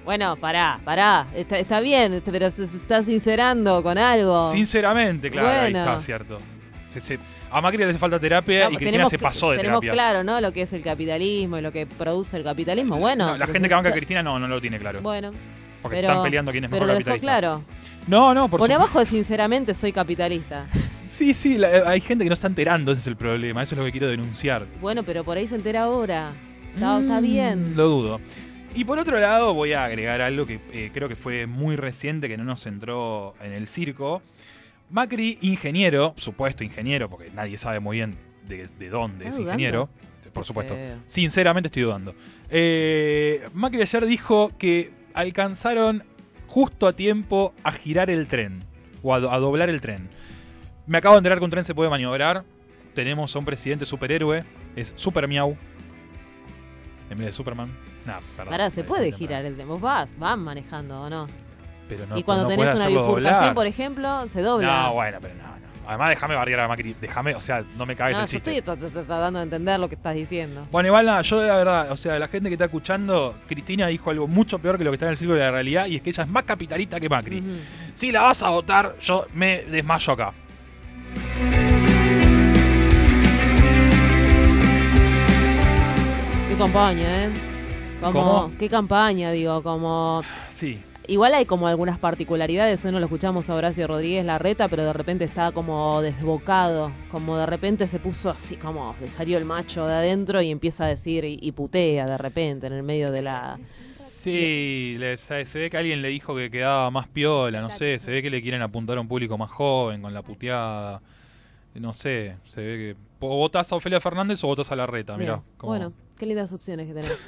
Bueno, 0.04 0.36
pará, 0.36 0.80
pará. 0.84 1.26
Está, 1.34 1.58
está 1.58 1.80
bien, 1.80 2.22
pero 2.24 2.50
se 2.50 2.64
está 2.64 3.02
sincerando 3.02 3.82
con 3.82 3.98
algo. 3.98 4.50
Sinceramente, 4.50 5.30
claro, 5.30 5.48
ahí 5.62 5.72
está, 5.72 6.00
cierto. 6.00 6.38
Se- 6.92 7.00
se- 7.00 7.18
a 7.52 7.60
Macri 7.60 7.78
le 7.78 7.84
hace 7.90 7.98
falta 7.98 8.18
terapia 8.18 8.64
No, 8.64 8.70
y 8.70 8.76
Cristina 8.76 8.90
tenemos 8.92 9.10
se 9.10 9.18
pasó 9.18 9.50
de 9.50 9.58
Tenemos 9.58 9.80
terapia. 9.80 9.92
claro, 9.92 10.24
¿no? 10.24 10.40
Lo 10.40 10.52
que 10.52 10.62
es 10.62 10.72
el 10.72 10.82
capitalismo 10.82 11.58
y 11.58 11.60
lo 11.62 11.70
que 11.72 11.86
produce 11.86 12.36
el 12.36 12.44
capitalismo. 12.44 12.96
Bueno. 12.98 13.32
No, 13.32 13.38
la 13.38 13.46
gente 13.46 13.68
que 13.68 13.74
banca 13.74 13.90
a 13.90 13.92
Cristina 13.92 14.22
no, 14.22 14.38
no 14.38 14.48
lo 14.48 14.60
tiene 14.60 14.78
claro. 14.78 15.00
Bueno. 15.00 15.30
porque 15.82 15.96
pero- 15.98 16.08
están 16.08 16.22
peleando 16.24 16.50
quién 16.52 16.64
es 16.64 16.70
Pero 16.70 16.86
mejor 16.86 16.94
lo 16.94 16.98
dejó 16.98 17.10
capitalista. 17.16 17.40
claro. 17.40 17.64
No, 18.06 18.34
no, 18.34 18.48
por 18.48 18.58
Pone 18.60 18.74
supuesto. 18.74 18.82
abajo 18.82 18.98
de 19.00 19.04
sinceramente 19.06 19.74
soy 19.74 19.92
capitalista. 19.92 20.66
Sí, 21.10 21.34
sí, 21.34 21.58
la- 21.58 21.88
hay 21.90 22.00
gente 22.00 22.24
que 22.24 22.30
no 22.30 22.34
está 22.34 22.46
enterando, 22.46 22.92
ese 22.92 23.00
es 23.02 23.06
el 23.08 23.16
problema. 23.16 23.62
Eso 23.62 23.74
es 23.74 23.78
lo 23.80 23.84
que 23.84 23.90
quiero 23.90 24.06
denunciar. 24.08 24.64
Bueno, 24.80 25.02
pero 25.02 25.22
por 25.24 25.36
ahí 25.36 25.46
se 25.48 25.56
entera 25.56 25.82
ahora. 25.82 26.30
Está, 26.74 26.98
está 27.00 27.20
bien. 27.20 27.72
Mm, 27.72 27.76
Lo 27.76 27.88
dudo. 27.88 28.20
Y 28.74 28.84
por 28.84 28.98
otro 28.98 29.18
lado, 29.18 29.52
voy 29.54 29.72
a 29.72 29.84
agregar 29.84 30.20
algo 30.20 30.46
que 30.46 30.60
eh, 30.72 30.90
creo 30.94 31.08
que 31.08 31.16
fue 31.16 31.46
muy 31.46 31.74
reciente, 31.76 32.28
que 32.28 32.36
no 32.36 32.44
nos 32.44 32.66
entró 32.66 33.34
en 33.42 33.52
el 33.52 33.66
circo. 33.66 34.22
Macri, 34.90 35.38
ingeniero, 35.42 36.14
supuesto 36.16 36.62
ingeniero, 36.64 37.08
porque 37.10 37.30
nadie 37.34 37.58
sabe 37.58 37.80
muy 37.80 37.96
bien 37.98 38.16
de, 38.46 38.68
de 38.78 38.88
dónde 38.88 39.24
¿Estás 39.24 39.34
es 39.34 39.40
ingeniero. 39.46 39.88
dudando? 39.92 40.32
Por 40.32 40.42
Qué 40.44 40.46
supuesto. 40.46 40.74
feo. 40.74 40.96
Sinceramente 41.06 41.66
estoy 41.66 41.82
dudando. 41.82 42.14
Eh, 42.48 43.42
Macri 43.52 43.80
ayer 43.82 44.06
dijo 44.06 44.52
que 44.58 44.92
alcanzaron 45.14 46.04
justo 46.46 46.86
a 46.86 46.92
tiempo 46.92 47.52
a 47.64 47.72
girar 47.72 48.10
el 48.10 48.26
tren, 48.28 48.60
o 49.02 49.12
a, 49.14 49.16
a 49.18 49.38
doblar 49.38 49.68
el 49.68 49.80
tren. 49.80 50.08
Me 50.86 50.98
acabo 50.98 51.14
de 51.16 51.18
enterar 51.18 51.38
que 51.38 51.44
un 51.44 51.50
tren 51.50 51.64
se 51.64 51.74
puede 51.74 51.90
maniobrar. 51.90 52.44
Tenemos 52.94 53.34
a 53.34 53.38
un 53.40 53.44
presidente 53.44 53.86
superhéroe, 53.86 54.44
es 54.76 54.92
Super 54.96 55.26
Miau. 55.26 55.56
En 57.10 57.18
vez 57.18 57.26
de 57.26 57.32
Superman. 57.32 57.68
Nah, 58.06 58.20
perdón. 58.36 58.52
Pará, 58.52 58.70
se 58.70 58.84
puede 58.84 59.12
girar 59.12 59.44
el 59.44 59.56
tema. 59.56 59.72
Vos 59.72 59.80
vas, 59.80 60.16
vas 60.18 60.38
manejando 60.38 61.02
o 61.02 61.10
no. 61.10 61.26
Pero 61.88 62.06
no, 62.06 62.16
y 62.16 62.22
cuando 62.22 62.44
no 62.44 62.50
tenés 62.50 62.74
una 62.74 62.86
bifurcación, 62.86 63.54
por 63.54 63.66
ejemplo, 63.66 64.28
se 64.28 64.42
dobla. 64.42 64.84
No, 64.84 64.94
bueno, 64.94 65.18
pero 65.20 65.34
no, 65.34 65.42
no. 65.42 65.60
Además, 65.88 66.10
déjame 66.10 66.36
bardear 66.36 66.60
a 66.60 66.68
Macri. 66.68 66.94
Déjame, 67.00 67.34
o 67.34 67.40
sea, 67.40 67.64
no 67.76 67.84
me 67.84 67.96
cagues 67.96 68.16
No, 68.16 68.22
el 68.22 68.28
yo 68.28 68.30
chiste. 68.38 68.56
estoy 68.58 68.76
tra- 68.76 68.80
tra- 68.80 68.92
tratando 69.06 69.40
de 69.40 69.42
entender 69.42 69.80
lo 69.80 69.88
que 69.88 69.96
estás 69.96 70.14
diciendo. 70.14 70.68
Bueno, 70.70 70.86
igual 70.86 71.04
nada, 71.06 71.20
yo 71.22 71.40
de 71.40 71.48
la 71.48 71.56
verdad, 71.56 71.90
o 71.90 71.96
sea, 71.96 72.16
la 72.20 72.28
gente 72.28 72.48
que 72.48 72.54
está 72.54 72.66
escuchando, 72.66 73.34
Cristina 73.48 73.88
dijo 73.88 74.08
algo 74.10 74.28
mucho 74.28 74.60
peor 74.60 74.78
que 74.78 74.84
lo 74.84 74.92
que 74.92 74.94
está 74.94 75.06
en 75.06 75.12
el 75.12 75.18
círculo 75.18 75.38
de 75.40 75.44
la 75.46 75.50
realidad 75.50 75.86
y 75.86 75.96
es 75.96 76.02
que 76.02 76.10
ella 76.10 76.22
es 76.22 76.28
más 76.28 76.44
capitalista 76.44 77.00
que 77.00 77.08
Macri. 77.08 77.42
Si 77.94 78.12
la 78.12 78.22
vas 78.22 78.40
a 78.44 78.50
votar, 78.50 78.94
yo 79.00 79.26
me 79.34 79.64
desmayo 79.64 80.12
acá. 80.12 80.32
Campaña, 86.64 87.24
¿eh? 87.24 87.30
Como, 88.00 88.12
¿Cómo? 88.12 88.52
Qué 88.58 88.68
campaña, 88.68 89.30
digo, 89.32 89.62
como... 89.62 90.22
Sí. 90.50 90.80
Igual 91.06 91.34
hay 91.34 91.44
como 91.44 91.66
algunas 91.66 91.98
particularidades, 91.98 92.84
hoy 92.84 92.92
no 92.92 93.00
lo 93.00 93.06
escuchamos 93.06 93.50
a 93.50 93.54
Horacio 93.54 93.86
Rodríguez 93.88 94.24
Larreta, 94.24 94.68
pero 94.68 94.84
de 94.84 94.92
repente 94.92 95.24
está 95.24 95.50
como 95.50 96.00
desbocado, 96.02 96.92
como 97.10 97.36
de 97.36 97.46
repente 97.46 97.88
se 97.88 97.98
puso 97.98 98.30
así, 98.30 98.56
como 98.56 98.94
le 99.00 99.08
salió 99.08 99.36
el 99.38 99.44
macho 99.44 99.86
de 99.86 99.94
adentro 99.94 100.40
y 100.40 100.50
empieza 100.50 100.84
a 100.84 100.88
decir 100.88 101.24
y, 101.24 101.38
y 101.42 101.50
putea 101.52 102.06
de 102.06 102.16
repente 102.18 102.68
en 102.68 102.74
el 102.74 102.82
medio 102.84 103.10
de 103.10 103.22
la... 103.22 103.58
Sí, 103.88 104.96
le- 104.98 105.16
se, 105.16 105.46
se 105.46 105.58
ve 105.58 105.70
que 105.70 105.78
alguien 105.78 106.02
le 106.02 106.08
dijo 106.08 106.36
que 106.36 106.50
quedaba 106.50 106.90
más 106.90 107.08
piola, 107.08 107.60
no 107.62 107.70
sé, 107.70 107.98
se 107.98 108.10
ve 108.12 108.22
que 108.22 108.30
le 108.30 108.40
quieren 108.42 108.60
apuntar 108.62 108.98
a 108.98 109.00
un 109.00 109.08
público 109.08 109.36
más 109.38 109.50
joven 109.50 110.02
con 110.02 110.12
la 110.14 110.22
puteada. 110.22 111.00
No 111.74 111.94
sé, 111.94 112.36
se 112.48 112.60
ve 112.60 112.76
que. 112.76 112.96
O 113.20 113.36
votás 113.36 113.72
a 113.72 113.76
Ofelia 113.76 114.00
Fernández 114.00 114.42
o 114.44 114.48
votás 114.48 114.70
a 114.72 114.76
Larreta, 114.76 115.16
mirá. 115.16 115.40
Como- 115.56 115.70
Bueno, 115.72 115.92
qué 116.20 116.26
lindas 116.26 116.52
opciones 116.52 116.86
que 116.86 116.94
tenemos. 116.94 117.18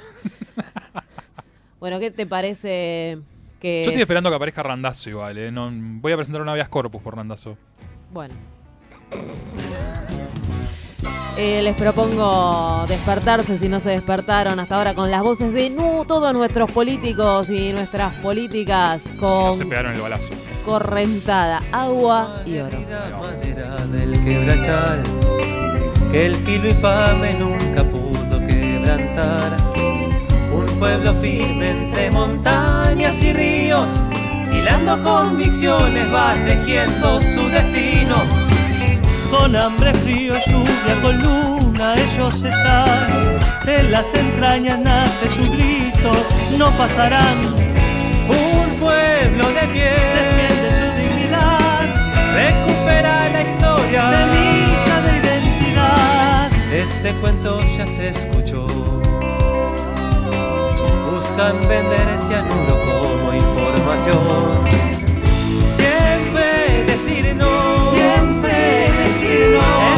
bueno, 1.79 1.99
¿qué 1.99 2.11
te 2.11 2.25
parece 2.25 3.17
que... 3.59 3.81
Yo 3.83 3.89
estoy 3.89 3.95
es- 3.95 4.01
esperando 4.01 4.29
que 4.29 4.35
aparezca 4.37 4.63
Randazo 4.63 5.09
igual, 5.09 5.37
eh. 5.37 5.51
No, 5.51 5.69
voy 5.73 6.11
a 6.13 6.15
presentar 6.15 6.41
un 6.41 6.47
habeas 6.49 6.69
corpus 6.69 7.01
por 7.01 7.15
Randazo. 7.17 7.57
Bueno. 8.11 8.35
Eh, 11.35 11.63
les 11.63 11.75
propongo 11.75 12.85
despertarse 12.87 13.57
si 13.57 13.67
no 13.67 13.79
se 13.79 13.89
despertaron 13.89 14.59
hasta 14.59 14.75
ahora 14.75 14.93
con 14.93 15.09
las 15.09 15.23
voces 15.23 15.51
de 15.51 15.71
nu, 15.71 16.05
todos 16.05 16.31
nuestros 16.33 16.71
políticos 16.71 17.49
y 17.49 17.73
nuestras 17.73 18.15
políticas 18.17 19.13
No 19.15 19.19
con 19.19 19.57
se 19.57 19.65
pegaron 19.65 19.93
el 19.95 20.01
balazo. 20.01 20.29
correntada, 20.63 21.59
agua 21.71 22.43
y 22.45 22.59
oro. 22.59 22.77
del 23.91 24.23
quebrachal 24.23 25.01
que 26.11 26.25
el 26.27 26.35
filo 26.35 26.67
infame 26.69 27.33
nunca 27.33 27.62
Un 30.51 30.65
pueblo 30.77 31.13
firme 31.15 31.69
entre 31.71 32.11
montañas 32.11 33.23
y 33.23 33.31
ríos, 33.31 33.89
hilando 34.51 35.01
convicciones 35.01 36.13
va 36.13 36.33
tejiendo 36.45 37.21
su 37.21 37.47
destino. 37.47 38.15
Con 39.31 39.55
hambre, 39.55 39.93
frío, 39.93 40.33
lluvia, 40.47 41.01
con 41.01 41.21
luna, 41.21 41.95
ellos 41.95 42.35
están. 42.43 43.39
En 43.65 43.89
las 43.89 44.13
entrañas 44.13 44.79
nace 44.79 45.29
su 45.29 45.49
grito, 45.49 46.11
no 46.57 46.69
pasarán. 46.71 47.55
Un 48.27 48.79
pueblo 48.81 49.47
de 49.49 49.67
pie 49.71 49.91
defiende 50.17 50.69
su 50.71 50.87
dignidad, 50.99 51.85
recupera 52.35 53.29
la 53.29 53.41
historia. 53.43 54.52
Este 56.83 57.13
cuento 57.21 57.61
ya 57.77 57.87
se 57.87 58.09
escuchó. 58.09 58.67
Buscan 61.09 61.57
vender 61.61 62.07
ese 62.09 62.35
anuro 62.35 62.77
como 62.85 63.33
información. 63.33 64.67
Siempre 65.77 66.83
decir 66.85 67.35
no. 67.37 67.91
Siempre 67.91 68.91
decir 68.99 69.57
no. 69.57 69.92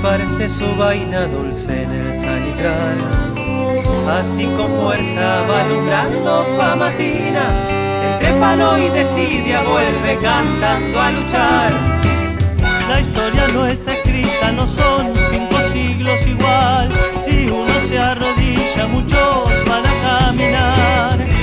Esparce 0.00 0.48
su 0.48 0.76
vaina 0.76 1.26
dulce 1.26 1.82
en 1.82 1.92
el. 1.92 2.10
Así 4.08 4.46
con 4.56 4.70
fuerza 4.72 5.42
va 5.42 5.60
alumbrando 5.60 6.46
famatina, 6.56 7.44
entre 8.14 8.32
palo 8.40 8.78
y 8.78 8.88
desidia 8.88 9.62
vuelve 9.62 10.18
cantando 10.22 11.00
a 11.00 11.10
luchar. 11.10 11.72
La 12.88 13.00
historia 13.00 13.46
no 13.48 13.66
está 13.66 13.92
escrita, 13.92 14.52
no 14.52 14.66
son 14.66 15.12
cinco 15.30 15.56
siglos 15.70 16.26
igual. 16.26 16.92
Si 17.24 17.48
uno 17.48 17.72
se 17.86 17.98
arrodilla, 17.98 18.86
muchos 18.88 19.48
van 19.68 19.84
a 19.84 20.26
caminar. 20.26 21.39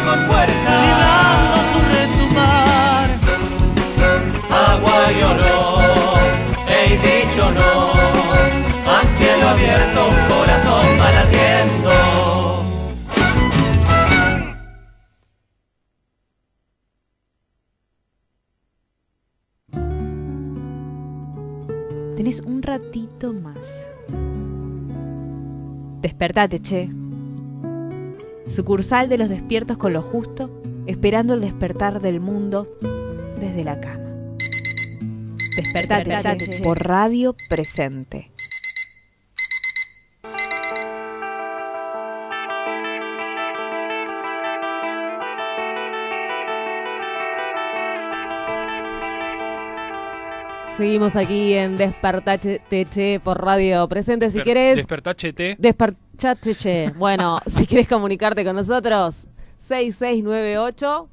Con 0.00 0.18
fuerza, 0.26 0.72
vibrando 0.82 1.58
su 1.70 1.78
retumbar. 1.92 3.08
Agua 4.50 4.98
y 5.12 5.22
olor, 5.22 6.28
he 6.68 6.98
dicho 6.98 7.50
no, 7.50 7.92
a 8.90 9.04
cielo 9.04 9.48
abierto, 9.48 10.08
corazón 10.28 10.86
malatiendo. 10.98 11.92
Tenés 22.16 22.40
un 22.40 22.62
ratito 22.62 23.32
más. 23.32 23.66
Despertate, 26.00 26.60
che. 26.60 26.88
Sucursal 28.46 29.08
de 29.08 29.18
los 29.18 29.28
despiertos 29.28 29.76
con 29.78 29.92
lo 29.92 30.02
justo, 30.02 30.50
esperando 30.86 31.34
el 31.34 31.40
despertar 31.40 32.00
del 32.00 32.20
mundo 32.20 32.68
desde 33.40 33.64
la 33.64 33.80
cama. 33.80 33.98
Despertate, 35.56 36.10
Despertate, 36.10 36.60
por 36.62 36.86
radio 36.86 37.36
presente. 37.48 38.32
Seguimos 50.76 51.16
aquí 51.16 51.52
en 51.54 51.76
Despertache 51.76 52.60
Che 52.68 53.20
por 53.22 53.44
Radio 53.44 53.86
Presente. 53.88 54.30
Si 54.30 54.38
Desper- 54.38 54.44
querés. 54.44 54.76
Despertache 54.76 55.32
Che. 56.16 56.92
Bueno, 56.96 57.40
si 57.46 57.66
querés 57.66 57.88
comunicarte 57.88 58.44
con 58.44 58.56
nosotros, 58.56 59.26
6698. 59.58 61.08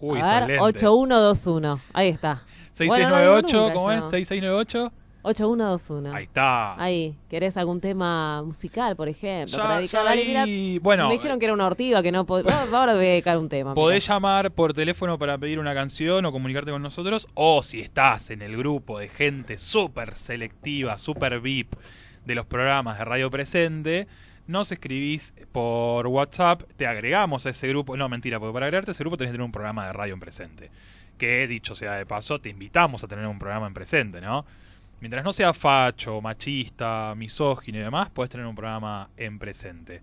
Uy, 0.00 0.20
a 0.20 0.22
ver, 0.22 0.50
excelente. 0.50 0.60
8121. 0.60 1.80
Ahí 1.92 2.08
está. 2.08 2.44
Bueno, 2.86 3.08
no 3.08 3.16
6698, 3.16 3.74
¿cómo 3.74 3.92
es? 3.92 4.00
yo. 4.00 4.10
6698. 4.10 4.92
8121. 5.22 6.14
Ahí 6.14 6.24
está. 6.24 6.80
Ahí. 6.80 7.16
¿Querés 7.28 7.56
algún 7.56 7.80
tema 7.80 8.42
musical, 8.42 8.94
por 8.94 9.08
ejemplo? 9.08 9.56
Ya- 9.56 9.62
para 9.62 9.76
dedicar? 9.78 10.04
ya 10.04 10.08
Dale, 10.10 10.22
ahí- 10.22 10.28
mira, 10.72 10.80
bueno, 10.82 11.08
me 11.08 11.14
dijeron 11.14 11.38
que 11.40 11.46
era 11.46 11.54
una 11.54 11.66
ortiga, 11.66 12.02
que 12.02 12.12
no 12.12 12.24
podía. 12.24 12.62
Ahora 12.72 12.94
voy 12.94 13.04
a 13.06 13.08
dedicar 13.08 13.36
un 13.38 13.48
tema. 13.48 13.74
Podés 13.74 14.06
llamar 14.06 14.52
por 14.52 14.72
teléfono 14.72 15.18
para 15.18 15.36
pedir 15.36 15.58
una 15.58 15.74
canción 15.74 16.24
o 16.24 16.32
comunicarte 16.32 16.70
con 16.70 16.82
nosotros. 16.82 17.26
O 17.34 17.62
si 17.64 17.80
estás 17.80 18.30
en 18.30 18.42
el 18.42 18.56
grupo 18.56 19.00
de 19.00 19.08
gente 19.08 19.58
súper 19.58 20.14
selectiva, 20.14 20.96
súper 20.98 21.40
VIP 21.40 21.74
de 22.24 22.34
los 22.34 22.46
programas 22.46 22.98
de 22.98 23.04
Radio 23.04 23.30
Presente, 23.30 24.06
nos 24.46 24.72
escribís 24.72 25.34
por 25.52 26.06
WhatsApp, 26.06 26.62
te 26.76 26.86
agregamos 26.86 27.46
a 27.46 27.50
ese 27.50 27.68
grupo. 27.68 27.96
No, 27.96 28.08
mentira, 28.08 28.40
porque 28.40 28.54
para 28.54 28.66
agregarte 28.66 28.90
a 28.90 28.92
ese 28.92 29.04
grupo 29.04 29.16
tenés 29.16 29.30
que 29.30 29.34
tener 29.34 29.44
un 29.44 29.52
programa 29.52 29.86
de 29.86 29.92
radio 29.92 30.14
en 30.14 30.20
presente. 30.20 30.70
Que 31.18 31.46
dicho 31.46 31.74
sea 31.74 31.94
de 31.94 32.06
paso, 32.06 32.40
te 32.40 32.48
invitamos 32.48 33.04
a 33.04 33.08
tener 33.08 33.26
un 33.26 33.38
programa 33.38 33.66
en 33.66 33.74
presente, 33.74 34.20
¿no? 34.20 34.46
Mientras 35.00 35.22
no 35.22 35.32
sea 35.32 35.52
facho, 35.52 36.20
machista, 36.20 37.14
misógino 37.16 37.78
y 37.78 37.82
demás, 37.82 38.10
podés 38.10 38.30
tener 38.30 38.46
un 38.46 38.56
programa 38.56 39.10
en 39.16 39.38
presente. 39.38 40.00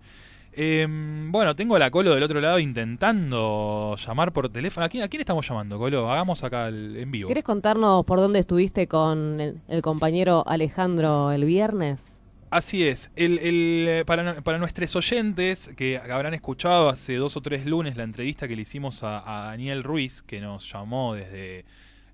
Em, 0.52 1.30
bueno, 1.30 1.54
tengo 1.54 1.76
a 1.76 1.78
la 1.78 1.90
Colo 1.90 2.14
del 2.14 2.22
otro 2.22 2.40
lado 2.40 2.58
intentando 2.58 3.94
llamar 3.96 4.32
por 4.32 4.48
teléfono. 4.48 4.86
¿A 4.86 4.88
quién, 4.88 5.02
a 5.02 5.08
quién 5.08 5.20
estamos 5.20 5.46
llamando, 5.46 5.78
Colo? 5.78 6.10
Hagamos 6.10 6.42
acá 6.44 6.68
el, 6.68 6.96
en 6.96 7.10
vivo. 7.10 7.28
¿Querés 7.28 7.44
contarnos 7.44 8.06
por 8.06 8.20
dónde 8.20 8.38
estuviste 8.38 8.86
con 8.86 9.60
el 9.68 9.82
compañero 9.82 10.44
Alejandro 10.46 11.30
el 11.30 11.44
viernes? 11.44 12.15
Así 12.56 12.84
es. 12.88 13.10
Eh, 13.16 14.02
para, 14.06 14.56
nuestros 14.56 14.96
oyentes 14.96 15.68
que 15.76 15.98
habrán 15.98 16.32
escuchado 16.32 16.88
hace 16.88 17.16
dos 17.16 17.36
o 17.36 17.42
tres 17.42 17.66
lunes 17.66 17.98
la 17.98 18.04
entrevista 18.04 18.48
que 18.48 18.56
le 18.56 18.62
hicimos 18.62 19.02
a, 19.02 19.48
Daniel 19.50 19.84
Ruiz, 19.84 20.22
que 20.22 20.40
nos 20.40 20.72
llamó 20.72 21.12
desde 21.12 21.66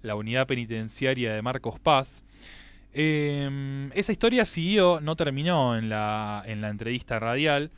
la 0.02 0.16
unidad 0.16 0.48
penitenciaria 0.48 1.32
de 1.32 1.42
Marcos 1.42 1.78
Paz, 1.78 2.24
eh, 2.92 3.88
esa 3.94 4.10
historia 4.10 4.44
siguió, 4.44 5.00
no 5.00 5.14
terminó 5.14 5.76
en 5.78 5.88
la, 5.88 6.42
en 6.44 6.60
la 6.60 6.70
entrevista 6.70 7.20
radial. 7.20 7.70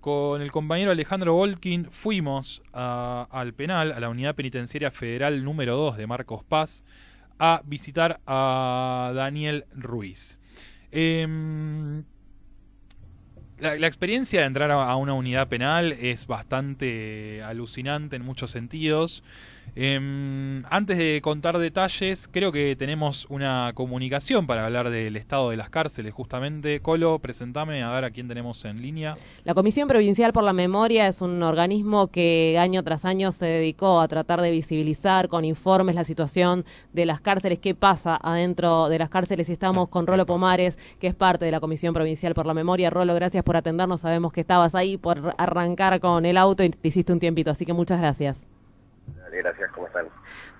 Con 0.00 0.42
el 0.42 0.52
compañero 0.52 0.92
Alejandro 0.92 1.34
Volkin 1.34 1.86
fuimos 1.90 2.62
a- 2.72 3.26
al 3.32 3.52
penal, 3.52 3.90
a 3.90 3.98
la 3.98 4.08
unidad 4.08 4.36
penitenciaria 4.36 4.92
federal 4.92 5.42
número 5.42 5.76
2 5.76 5.96
de 5.96 6.06
Marcos 6.06 6.44
Paz, 6.44 6.84
a 7.40 7.62
visitar 7.64 8.20
a 8.28 9.10
Daniel 9.12 9.64
Ruiz. 9.74 10.38
Em, 10.92 12.04
la, 13.58 13.76
la 13.76 13.86
experiencia 13.86 14.40
de 14.40 14.46
entrar 14.46 14.70
a, 14.70 14.90
a 14.90 14.96
una 14.96 15.14
unidad 15.14 15.48
penal 15.48 15.92
es 15.92 16.26
bastante 16.26 17.42
alucinante 17.42 18.16
en 18.16 18.24
muchos 18.24 18.50
sentidos. 18.50 19.22
Em, 19.74 20.64
antes 20.68 20.98
de 20.98 21.20
contar 21.22 21.56
detalles, 21.56 22.28
creo 22.28 22.52
que 22.52 22.76
tenemos 22.76 23.26
una 23.30 23.72
comunicación 23.74 24.46
para 24.46 24.66
hablar 24.66 24.90
del 24.90 25.16
estado 25.16 25.48
de 25.48 25.56
las 25.56 25.70
cárceles, 25.70 26.12
justamente. 26.12 26.80
Colo, 26.80 27.18
presentame 27.20 27.82
a 27.82 27.90
ver 27.90 28.04
a 28.04 28.10
quién 28.10 28.28
tenemos 28.28 28.62
en 28.66 28.82
línea. 28.82 29.14
La 29.44 29.54
Comisión 29.54 29.88
Provincial 29.88 30.34
por 30.34 30.44
la 30.44 30.52
Memoria 30.52 31.06
es 31.06 31.22
un 31.22 31.42
organismo 31.42 32.08
que 32.08 32.58
año 32.60 32.82
tras 32.82 33.06
año 33.06 33.32
se 33.32 33.46
dedicó 33.46 34.02
a 34.02 34.08
tratar 34.08 34.42
de 34.42 34.50
visibilizar 34.50 35.28
con 35.28 35.46
informes 35.46 35.94
la 35.94 36.04
situación 36.04 36.66
de 36.92 37.06
las 37.06 37.22
cárceles, 37.22 37.58
qué 37.58 37.74
pasa 37.74 38.18
adentro 38.22 38.90
de 38.90 38.98
las 38.98 39.08
cárceles. 39.08 39.48
Estamos 39.48 39.88
con 39.88 40.06
Rolo 40.06 40.26
Pomares, 40.26 40.78
que 40.98 41.06
es 41.06 41.14
parte 41.14 41.46
de 41.46 41.50
la 41.50 41.60
Comisión 41.60 41.94
Provincial 41.94 42.34
por 42.34 42.44
la 42.44 42.52
Memoria. 42.52 42.90
Rolo, 42.90 43.14
gracias 43.14 43.42
por 43.42 43.56
atendernos. 43.56 44.02
Sabemos 44.02 44.34
que 44.34 44.42
estabas 44.42 44.74
ahí 44.74 44.98
por 44.98 45.34
arrancar 45.38 45.98
con 46.00 46.26
el 46.26 46.36
auto 46.36 46.62
y 46.62 46.68
te 46.68 46.88
hiciste 46.88 47.12
un 47.12 47.20
tiempito, 47.20 47.50
así 47.50 47.64
que 47.64 47.72
muchas 47.72 47.98
gracias. 47.98 48.46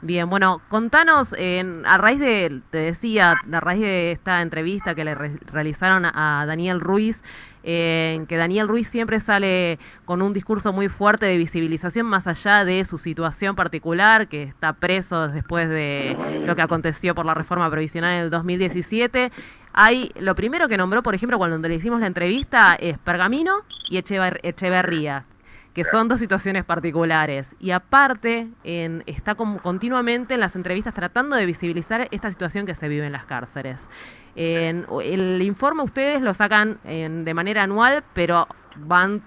Bien, 0.01 0.29
bueno, 0.29 0.61
contanos, 0.68 1.33
en- 1.38 1.87
a 1.87 1.97
raíz 1.97 2.18
de, 2.18 2.61
te 2.71 2.79
decía, 2.79 3.37
a 3.53 3.61
raíz 3.61 3.81
de 3.81 4.11
esta 4.12 4.42
entrevista 4.42 4.95
que 4.95 5.05
le 5.05 5.14
re- 5.14 5.38
realizaron 5.47 6.05
a, 6.05 6.45
Daniel 6.47 6.81
Ruiz, 6.81 7.23
eh, 7.62 8.14
en 8.16 8.27
que 8.27 8.37
Daniel 8.37 8.66
Ruiz 8.66 8.88
siempre 8.88 9.21
sale 9.21 9.79
con 10.05 10.21
un 10.21 10.33
discurso 10.33 10.73
muy 10.73 10.88
fuerte 10.88 11.27
de 11.27 11.37
visibilización 11.38 12.07
más 12.07 12.27
allá 12.27 12.64
de 12.64 12.85
su 12.85 12.99
situación 12.99 13.55
particular, 13.55 14.27
que 14.27 14.42
está 14.42 14.73
preso 14.73 15.29
después 15.29 15.68
de 15.68 16.16
lo 16.45 16.57
que 16.57 16.62
aconteció 16.62 17.14
por 17.14 17.25
la 17.25 17.35
reforma 17.35 17.71
provisional 17.71 18.14
en 18.14 18.21
el 18.25 18.31
2017. 18.31 19.31
Hay, 19.73 20.11
lo 20.18 20.35
primero 20.35 20.68
que 20.68 20.77
nombró, 20.77 21.03
por 21.03 21.14
ejemplo, 21.14 21.38
cuando 21.38 21.66
le 21.68 21.75
hicimos 21.77 22.01
la 22.01 22.07
entrevista, 22.09 22.75
es 22.75 22.99
Pergamino 22.99 23.62
y 23.88 23.97
Echever- 23.99 24.40
Echeverría, 24.42 25.25
que 25.74 25.85
son 25.85 26.08
dos 26.08 26.18
situaciones 26.20 26.64
particulares. 26.64 27.54
Y 27.58 27.70
aparte, 27.70 28.48
en- 28.64 29.02
está 29.06 29.35
como 29.35 29.58
continuamente 29.61 30.35
en 30.35 30.40
las 30.40 30.54
entrevistas 30.56 30.92
tratando 30.94 31.37
de 31.37 31.46
visibilizar 31.46 32.08
esta 32.11 32.30
situación 32.30 32.66
que 32.66 32.74
se 32.74 32.88
vive 32.88 33.06
en 33.06 33.12
las 33.12 33.24
cárceles. 33.24 33.88
En- 34.37 34.87
el 35.02 35.40
informe 35.42 35.82
ustedes 35.82 36.20
lo 36.20 36.35
sacan 36.35 36.78
en- 36.85 37.24
de 37.24 37.35
manera 37.35 37.62
anual, 37.62 38.04
pero 38.12 38.46
van 38.76 39.22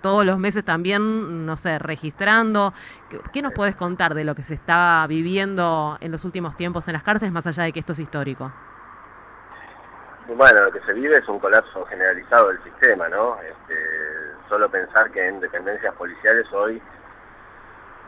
todos 0.00 0.24
los 0.24 0.38
meses 0.38 0.64
también, 0.64 1.44
no 1.44 1.56
sé, 1.56 1.78
registrando. 1.78 2.72
¿Qué, 3.10 3.20
qué 3.32 3.42
nos 3.42 3.52
puedes 3.52 3.74
contar 3.76 4.14
de 4.14 4.24
lo 4.24 4.34
que 4.34 4.42
se 4.42 4.54
está 4.54 5.04
viviendo 5.08 5.98
en 6.00 6.12
los 6.12 6.24
últimos 6.24 6.56
tiempos 6.56 6.86
en 6.88 6.94
las 6.94 7.02
cárceles, 7.02 7.32
más 7.32 7.46
allá 7.46 7.64
de 7.64 7.72
que 7.72 7.80
esto 7.80 7.92
es 7.92 7.98
histórico? 7.98 8.52
Bueno, 10.28 10.62
lo 10.64 10.72
que 10.72 10.80
se 10.80 10.92
vive 10.92 11.18
es 11.18 11.28
un 11.28 11.38
colapso 11.38 11.84
generalizado 11.86 12.48
del 12.48 12.62
sistema, 12.64 13.08
¿no? 13.08 13.36
Este, 13.42 13.74
solo 14.48 14.70
pensar 14.70 15.10
que 15.10 15.26
en 15.26 15.40
dependencias 15.40 15.94
policiales 15.94 16.46
hoy 16.52 16.80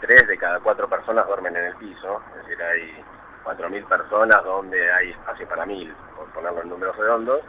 tres 0.01 0.27
de 0.27 0.39
cada 0.39 0.61
cuatro 0.61 0.89
personas 0.89 1.27
duermen 1.27 1.57
en 1.57 1.65
el 1.65 1.77
piso, 1.77 2.23
es 2.31 2.47
decir, 2.47 2.63
hay 2.63 3.05
4.000 3.45 3.85
personas 3.87 4.45
donde 4.45 4.93
hay 4.93 5.11
espacio 5.11 5.49
para 5.49 5.65
mil, 5.67 5.95
por 6.17 6.27
ponerlo 6.33 6.63
en 6.63 6.69
números 6.69 6.97
redondos, 6.97 7.41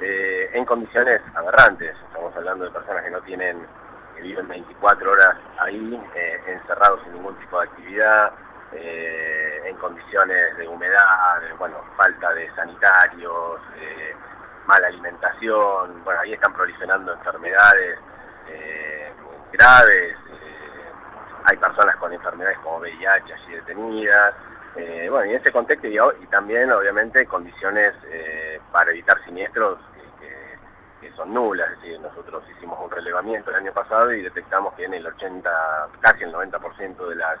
eh, 0.00 0.50
en 0.52 0.64
condiciones 0.64 1.20
aberrantes. 1.34 1.96
Estamos 2.06 2.34
hablando 2.36 2.64
de 2.66 2.70
personas 2.70 3.02
que 3.02 3.10
no 3.10 3.20
tienen, 3.22 3.66
que 4.14 4.22
viven 4.22 4.46
24 4.46 5.10
horas 5.10 5.36
ahí, 5.58 6.00
eh, 6.14 6.40
encerrados 6.46 7.00
sin 7.02 7.14
ningún 7.14 7.34
tipo 7.36 7.58
de 7.60 7.66
actividad, 7.66 8.32
eh, 8.72 9.62
en 9.64 9.76
condiciones 9.76 10.56
de 10.56 10.68
humedad, 10.68 11.40
bueno, 11.58 11.76
falta 11.96 12.32
de 12.34 12.50
sanitarios, 12.54 13.60
mala 14.66 14.86
alimentación, 14.88 16.04
bueno, 16.04 16.20
ahí 16.20 16.34
están 16.34 16.52
proliferando 16.52 17.14
enfermedades 17.14 17.98
eh, 18.50 19.12
graves, 19.52 20.12
eh, 20.12 20.92
hay 21.44 21.56
personas 21.56 21.96
con 21.96 22.12
enfermedades 22.12 22.58
como 22.58 22.78
VIH 22.78 23.34
allí 23.34 23.54
detenidas, 23.54 24.34
eh, 24.76 25.08
bueno, 25.10 25.26
y 25.26 25.34
en 25.34 25.40
ese 25.40 25.50
contexto 25.50 25.86
y, 25.88 26.26
también 26.26 26.70
obviamente 26.70 27.26
condiciones 27.26 27.94
para 28.70 28.90
evitar 28.90 29.22
siniestros 29.24 29.78
que, 31.00 31.10
son 31.16 31.34
nulas, 31.34 31.68
es 31.72 31.80
decir, 31.80 32.00
nosotros 32.00 32.44
hicimos 32.56 32.78
un 32.80 32.90
relevamiento 32.90 33.50
el 33.50 33.56
año 33.56 33.72
pasado 33.72 34.12
y 34.12 34.22
detectamos 34.22 34.72
que 34.74 34.84
en 34.84 34.94
el 34.94 35.06
80, 35.06 35.88
casi 36.00 36.22
el 36.22 36.32
90% 36.32 37.08
de 37.08 37.16
las 37.16 37.38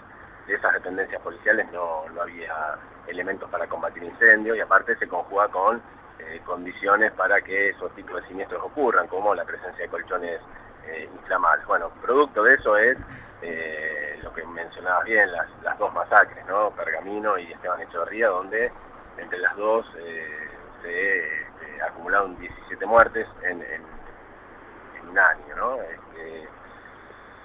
de 0.48 0.54
esas 0.54 0.72
dependencias 0.72 1.20
policiales 1.22 1.70
no, 1.70 2.04
no 2.12 2.22
había 2.22 2.76
elementos 3.06 3.48
para 3.50 3.68
combatir 3.68 4.02
incendios 4.02 4.56
y 4.56 4.60
aparte 4.60 4.96
se 4.96 5.06
conjuga 5.06 5.46
con 5.48 5.80
condiciones 6.44 7.12
para 7.12 7.40
que 7.40 7.70
esos 7.70 7.94
tipos 7.94 8.20
de 8.20 8.28
siniestros 8.28 8.62
ocurran, 8.64 9.06
como 9.06 9.34
la 9.34 9.44
presencia 9.44 9.84
de 9.84 9.88
colchones 9.88 10.40
eh, 10.88 11.08
inflamables. 11.14 11.66
Bueno, 11.66 11.90
producto 12.02 12.42
de 12.44 12.54
eso 12.54 12.76
es 12.76 12.96
eh, 13.42 14.18
lo 14.22 14.32
que 14.34 14.44
mencionabas 14.44 15.04
bien, 15.04 15.30
las, 15.32 15.46
las 15.62 15.78
dos 15.78 15.92
masacres, 15.94 16.44
¿no? 16.46 16.70
Pergamino 16.70 17.38
y 17.38 17.52
Esteban 17.52 17.80
Echeverría, 17.82 18.28
donde 18.28 18.72
entre 19.16 19.38
las 19.38 19.56
dos 19.56 19.86
eh, 19.98 20.48
se 20.82 21.18
eh, 21.18 21.82
acumularon 21.86 22.38
17 22.38 22.86
muertes 22.86 23.26
en, 23.42 23.62
en- 23.62 23.98
en 25.00 25.08
un 25.08 25.18
año, 25.18 25.56
¿no? 25.56 25.74
Este, 25.82 26.48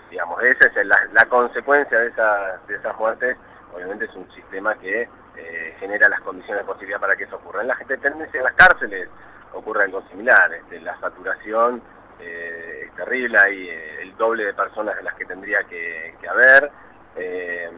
digamos, 0.10 0.41
esa 0.43 0.67
es 0.67 0.86
la, 0.86 0.97
la 1.13 1.25
consecuencia 1.25 1.99
de, 1.99 2.08
esa- 2.08 2.58
de 2.67 2.75
esas 2.75 2.95
muertes, 2.97 3.38
obviamente 3.73 4.06
es 4.06 4.15
un 4.15 4.29
sistema 4.34 4.75
que 4.75 5.08
eh, 5.36 5.75
genera 5.79 6.08
las 6.10 6.21
condiciones 6.21 6.63
de 6.63 6.67
posibilidad 6.71 6.99
para 6.99 7.15
que 7.15 7.23
eso 7.23 7.38
ocurra. 7.38 7.62
En 7.62 7.67
las 7.67 7.79
dependencias 7.88 8.32
de 8.34 8.43
las 8.43 8.53
cárceles 8.53 9.10
ocurre 9.53 9.84
algo 9.86 10.01
similar, 10.10 10.53
este, 10.53 10.79
la 10.82 10.99
saturación 10.99 11.82
eh, 12.19 12.89
terrible, 12.95 13.38
hay 13.38 13.69
eh, 13.69 14.02
el 14.02 14.15
doble 14.17 14.45
de 14.45 14.54
personas 14.54 14.95
de 14.95 15.04
las 15.04 15.13
que 15.15 15.26
tendría 15.26 15.63
que, 15.63 16.15
haber, 16.30 16.71
eh, 17.15 17.69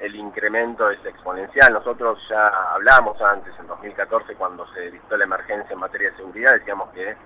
el 0.00 0.16
incremento 0.16 0.90
es 0.90 1.04
exponencial. 1.04 1.72
Nosotros 1.72 2.18
ya 2.28 2.48
hablamos 2.72 3.20
antes, 3.22 3.52
en 3.58 3.66
2014, 3.66 4.34
cuando 4.34 4.66
se 4.74 4.90
dictó 4.90 5.16
la 5.16 5.24
emergencia 5.24 5.72
en 5.72 5.78
materia 5.78 6.10
de 6.10 6.16
seguridad, 6.16 6.52
decíamos 6.54 6.90
que 6.92 7.16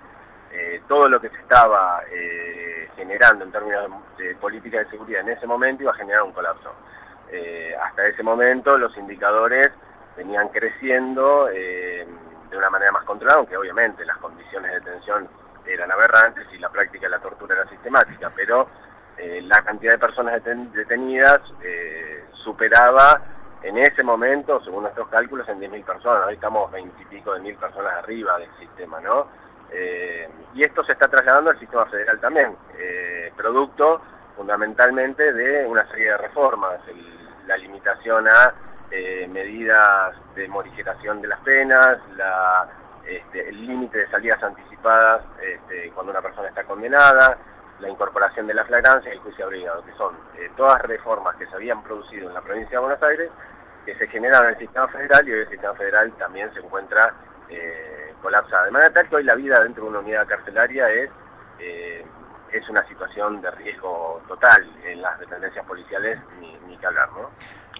todo 0.87 1.07
lo 1.07 1.21
que 1.21 1.29
se 1.29 1.37
estaba 1.37 2.01
generando 2.95 3.45
en 3.45 3.51
términos 3.51 3.91
de, 4.17 4.33
política 4.35 4.79
de 4.79 4.89
seguridad 4.89 5.21
en 5.21 5.29
ese 5.29 5.45
momento 5.45 5.83
iba 5.83 5.91
a 5.91 5.95
generar 5.95 6.23
un 6.23 6.31
colapso. 6.31 6.73
Hasta 7.83 8.07
ese 8.07 8.23
momento 8.23 8.75
los 8.75 8.95
indicadores 8.97 9.69
venían 10.17 10.49
creciendo 10.49 11.45
de 11.45 12.57
una 12.57 12.69
manera 12.71 12.91
más 12.91 13.03
controlada, 13.03 13.39
aunque 13.39 13.57
obviamente 13.57 14.03
las 14.05 14.17
condiciones 14.17 14.71
de 14.71 14.79
detención 14.79 15.29
eran 15.65 15.91
aberrantes 15.91 16.47
y 16.53 16.57
la 16.57 16.69
práctica 16.69 17.05
de 17.05 17.11
la 17.11 17.19
tortura 17.19 17.55
era 17.55 17.69
sistemática, 17.69 18.31
pero 18.35 18.67
eh, 19.17 19.41
la 19.43 19.61
cantidad 19.63 19.93
de 19.93 19.99
personas 19.99 20.41
deten- 20.43 20.71
detenidas 20.71 21.41
eh, 21.61 22.23
superaba 22.43 23.21
en 23.61 23.77
ese 23.77 24.03
momento, 24.03 24.63
según 24.63 24.83
nuestros 24.83 25.09
cálculos, 25.09 25.47
en 25.49 25.59
10.000 25.59 25.83
personas. 25.83 26.27
Hoy 26.27 26.35
estamos 26.35 26.71
20 26.71 27.01
y 27.01 27.05
pico 27.05 27.33
de 27.33 27.41
mil 27.41 27.55
personas 27.55 27.93
arriba 27.95 28.37
del 28.39 28.49
sistema, 28.57 29.01
¿no? 29.01 29.27
Eh, 29.71 30.29
y 30.53 30.63
esto 30.63 30.83
se 30.85 30.93
está 30.93 31.07
trasladando 31.09 31.49
al 31.51 31.59
sistema 31.59 31.85
federal 31.87 32.19
también, 32.19 32.55
producto 33.35 34.01
fundamentalmente 34.35 35.33
de 35.33 35.65
una 35.67 35.85
serie 35.89 36.11
de 36.11 36.17
reformas, 36.17 36.79
la 37.45 37.57
limitación 37.57 38.27
a 38.27 38.53
medidas 39.27 40.15
de 40.35 40.47
modificación 40.47 41.21
de 41.21 41.27
las 41.27 41.39
penas, 41.41 41.99
este, 43.05 43.49
el 43.49 43.67
límite 43.67 43.99
de 43.99 44.09
salidas 44.09 44.41
anticipadas 44.41 44.68
este, 45.41 45.91
cuando 45.91 46.11
una 46.11 46.21
persona 46.21 46.49
está 46.49 46.63
condenada, 46.63 47.37
la 47.79 47.89
incorporación 47.89 48.47
de 48.47 48.53
la 48.53 48.65
flagrancia 48.65 49.09
y 49.09 49.17
el 49.17 49.21
juicio 49.21 49.47
obligado, 49.47 49.83
que 49.85 49.93
son 49.93 50.15
eh, 50.37 50.49
todas 50.57 50.81
reformas 50.81 51.35
que 51.37 51.47
se 51.47 51.55
habían 51.55 51.81
producido 51.83 52.27
en 52.27 52.33
la 52.33 52.41
provincia 52.41 52.77
de 52.77 52.85
Buenos 52.85 53.01
Aires, 53.03 53.29
que 53.85 53.95
se 53.95 54.07
generan 54.07 54.43
en 54.43 54.49
el 54.49 54.57
sistema 54.57 54.87
federal 54.89 55.27
y 55.27 55.31
hoy 55.31 55.39
el 55.39 55.49
sistema 55.49 55.73
federal 55.75 56.11
también 56.17 56.53
se 56.53 56.59
encuentra 56.59 57.13
eh, 57.49 58.13
colapsada. 58.21 58.65
De 58.65 58.71
manera 58.71 58.93
tal 58.93 59.07
que 59.07 59.15
hoy 59.15 59.23
la 59.23 59.35
vida 59.35 59.61
dentro 59.61 59.83
de 59.83 59.89
una 59.89 59.99
unidad 59.99 60.27
carcelaria 60.27 60.89
es, 60.89 61.09
eh, 61.59 62.05
es 62.51 62.69
una 62.69 62.85
situación 62.87 63.41
de 63.41 63.51
riesgo 63.51 64.21
total 64.27 64.69
en 64.83 65.01
las 65.01 65.19
dependencias 65.19 65.65
policiales, 65.65 66.19
ni, 66.39 66.57
ni 66.67 66.77
que 66.77 66.85
hablar, 66.85 67.09
¿no? 67.13 67.29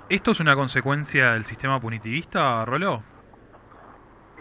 ¿Esto 0.07 0.31
es 0.31 0.39
una 0.39 0.55
consecuencia 0.55 1.33
del 1.33 1.45
sistema 1.45 1.79
punitivista, 1.79 2.65
Roló? 2.65 3.03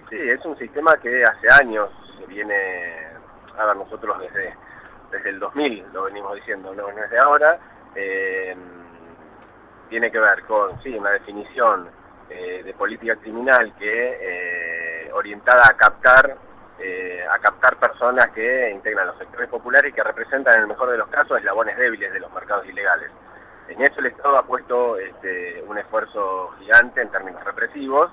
Sí, 0.09 0.17
es 0.17 0.43
un 0.47 0.57
sistema 0.57 0.97
que 0.97 1.23
hace 1.25 1.51
años 1.51 1.91
viene, 2.29 3.09
a 3.57 3.67
ver, 3.67 3.77
nosotros 3.77 4.19
desde, 4.21 4.55
desde 5.11 5.31
el 5.31 5.41
2000 5.41 5.87
lo 5.93 6.05
venimos 6.05 6.35
diciendo, 6.37 6.75
no, 6.75 6.93
no 6.93 7.03
es 7.03 7.11
de 7.11 7.19
ahora, 7.19 7.59
eh, 7.95 8.55
tiene 9.89 10.11
que 10.11 10.19
ver 10.19 10.43
con, 10.45 10.81
sí, 10.83 10.95
una 10.95 11.11
definición 11.11 11.89
eh, 12.29 12.63
de 12.63 12.75
política 12.75 13.17
criminal 13.17 13.73
que 13.79 14.19
eh, 14.21 15.13
orientada 15.13 15.69
a 15.69 15.77
captar 15.77 16.37
a 17.29 17.39
captar 17.41 17.77
personas 17.77 18.29
que 18.29 18.71
integran 18.71 19.09
los 19.09 19.19
sectores 19.19 19.49
populares 19.49 19.91
y 19.91 19.93
que 19.93 20.03
representan 20.03 20.55
en 20.55 20.61
el 20.61 20.67
mejor 20.69 20.91
de 20.91 20.97
los 20.97 21.09
casos 21.09 21.37
eslabones 21.39 21.77
débiles 21.77 22.13
de 22.13 22.21
los 22.21 22.33
mercados 22.33 22.65
ilegales. 22.67 23.11
En 23.67 23.83
eso 23.83 23.99
el 23.99 24.07
Estado 24.07 24.39
ha 24.39 24.47
puesto 24.47 24.97
este, 24.97 25.61
un 25.67 25.77
esfuerzo 25.77 26.55
gigante 26.61 27.03
en 27.03 27.11
términos 27.11 27.43
represivos, 27.43 28.13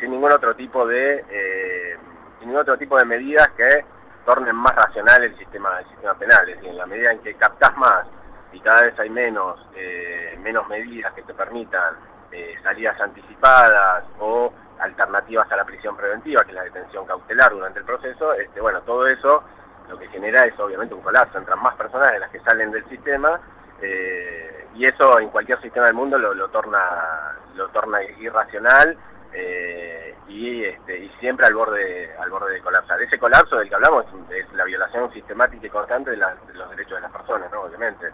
sin 0.00 0.10
ningún 0.10 0.32
otro 0.32 0.56
tipo 0.56 0.86
de 0.86 1.98
sin 2.42 2.48
ningún 2.48 2.62
otro 2.62 2.76
tipo 2.76 2.98
de 2.98 3.04
medidas 3.04 3.48
que 3.56 3.84
tornen 4.26 4.56
más 4.56 4.74
racional 4.74 5.22
el 5.22 5.36
sistema 5.38 5.78
el 5.78 5.86
sistema 5.86 6.14
penal. 6.14 6.48
Es 6.48 6.56
decir, 6.56 6.70
en 6.70 6.78
la 6.78 6.86
medida 6.86 7.12
en 7.12 7.20
que 7.20 7.34
captás 7.34 7.76
más 7.76 8.06
y 8.52 8.60
cada 8.60 8.82
vez 8.82 8.98
hay 8.98 9.10
menos 9.10 9.64
eh, 9.76 10.36
menos 10.42 10.68
medidas 10.68 11.12
que 11.14 11.22
te 11.22 11.34
permitan 11.34 11.94
eh, 12.32 12.56
salidas 12.62 13.00
anticipadas 13.00 14.04
o 14.18 14.52
alternativas 14.80 15.50
a 15.52 15.56
la 15.56 15.64
prisión 15.64 15.96
preventiva, 15.96 16.42
que 16.42 16.50
es 16.50 16.56
la 16.56 16.64
detención 16.64 17.06
cautelar 17.06 17.52
durante 17.52 17.78
el 17.78 17.84
proceso, 17.84 18.32
este, 18.34 18.60
bueno, 18.60 18.80
todo 18.80 19.06
eso 19.06 19.44
lo 19.88 19.96
que 19.96 20.08
genera 20.08 20.44
es 20.44 20.58
obviamente 20.58 20.94
un 20.94 21.02
colapso, 21.02 21.38
entran 21.38 21.62
más 21.62 21.76
personas 21.76 22.10
de 22.10 22.18
las 22.18 22.30
que 22.30 22.40
salen 22.40 22.72
del 22.72 22.84
sistema 22.88 23.38
eh, 23.80 24.66
y 24.74 24.84
eso 24.86 25.20
en 25.20 25.28
cualquier 25.28 25.60
sistema 25.60 25.86
del 25.86 25.94
mundo 25.94 26.18
lo 26.18 26.48
torna 26.48 27.36
lo 27.54 27.68
torna 27.68 28.02
irracional 28.02 28.96
eh, 29.34 30.14
y, 30.28 30.64
este, 30.64 30.98
y 30.98 31.08
siempre 31.20 31.46
al 31.46 31.54
borde 31.54 32.14
al 32.18 32.30
borde 32.30 32.54
de 32.54 32.60
colapsar. 32.60 33.00
Ese 33.02 33.18
colapso 33.18 33.56
del 33.58 33.68
que 33.68 33.74
hablamos 33.74 34.04
es, 34.30 34.44
es 34.46 34.52
la 34.54 34.64
violación 34.64 35.12
sistemática 35.12 35.66
y 35.66 35.70
constante 35.70 36.10
de, 36.12 36.16
la- 36.18 36.34
de 36.46 36.54
los 36.54 36.70
derechos 36.70 36.94
de 36.96 37.00
las 37.02 37.12
personas, 37.12 37.50
¿no? 37.50 37.62
obviamente. 37.62 38.10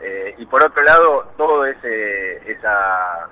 Eh, 0.00 0.34
y 0.38 0.46
por 0.46 0.64
otro 0.64 0.82
lado, 0.82 1.32
todo 1.36 1.64
ese 1.66 2.50
esa 2.52 3.28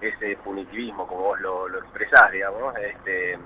ese 0.00 0.36
punitivismo, 0.42 1.06
como 1.06 1.20
vos 1.24 1.40
lo, 1.40 1.68
lo 1.68 1.78
expresás, 1.80 2.30
digamos, 2.32 2.74
este, 2.78 3.38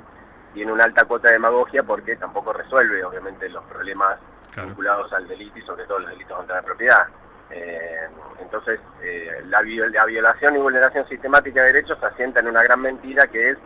tiene 0.53 0.71
una 0.73 0.85
alta 0.85 1.05
cuota 1.05 1.27
de 1.29 1.35
demagogia 1.35 1.83
porque 1.83 2.15
tampoco 2.17 2.53
resuelve, 2.53 3.05
obviamente, 3.05 3.49
los 3.49 3.65
problemas 3.65 4.21
vinculados 4.69 5.13
al 5.13 5.27
delito 5.27 5.59
y 5.59 5.63
sobre 5.63 5.85
todo 5.85 5.99
los 5.99 6.11
delitos 6.11 6.37
contra 6.37 6.57
la 6.57 6.63
propiedad. 6.63 7.09
Eh, 7.57 8.09
entonces, 8.41 8.81
eh, 9.01 9.43
la, 9.47 9.63
viol- 9.63 9.93
la 9.93 10.05
violación 10.07 10.57
y 10.57 10.59
vulneración 10.59 11.07
sistemática 11.09 11.61
de 11.61 11.73
derechos 11.73 11.99
se 12.01 12.07
asienta 12.07 12.41
en 12.41 12.49
una 12.49 12.63
gran 12.63 12.81
mentira 12.81 13.27
que 13.29 13.51
es 13.51 13.59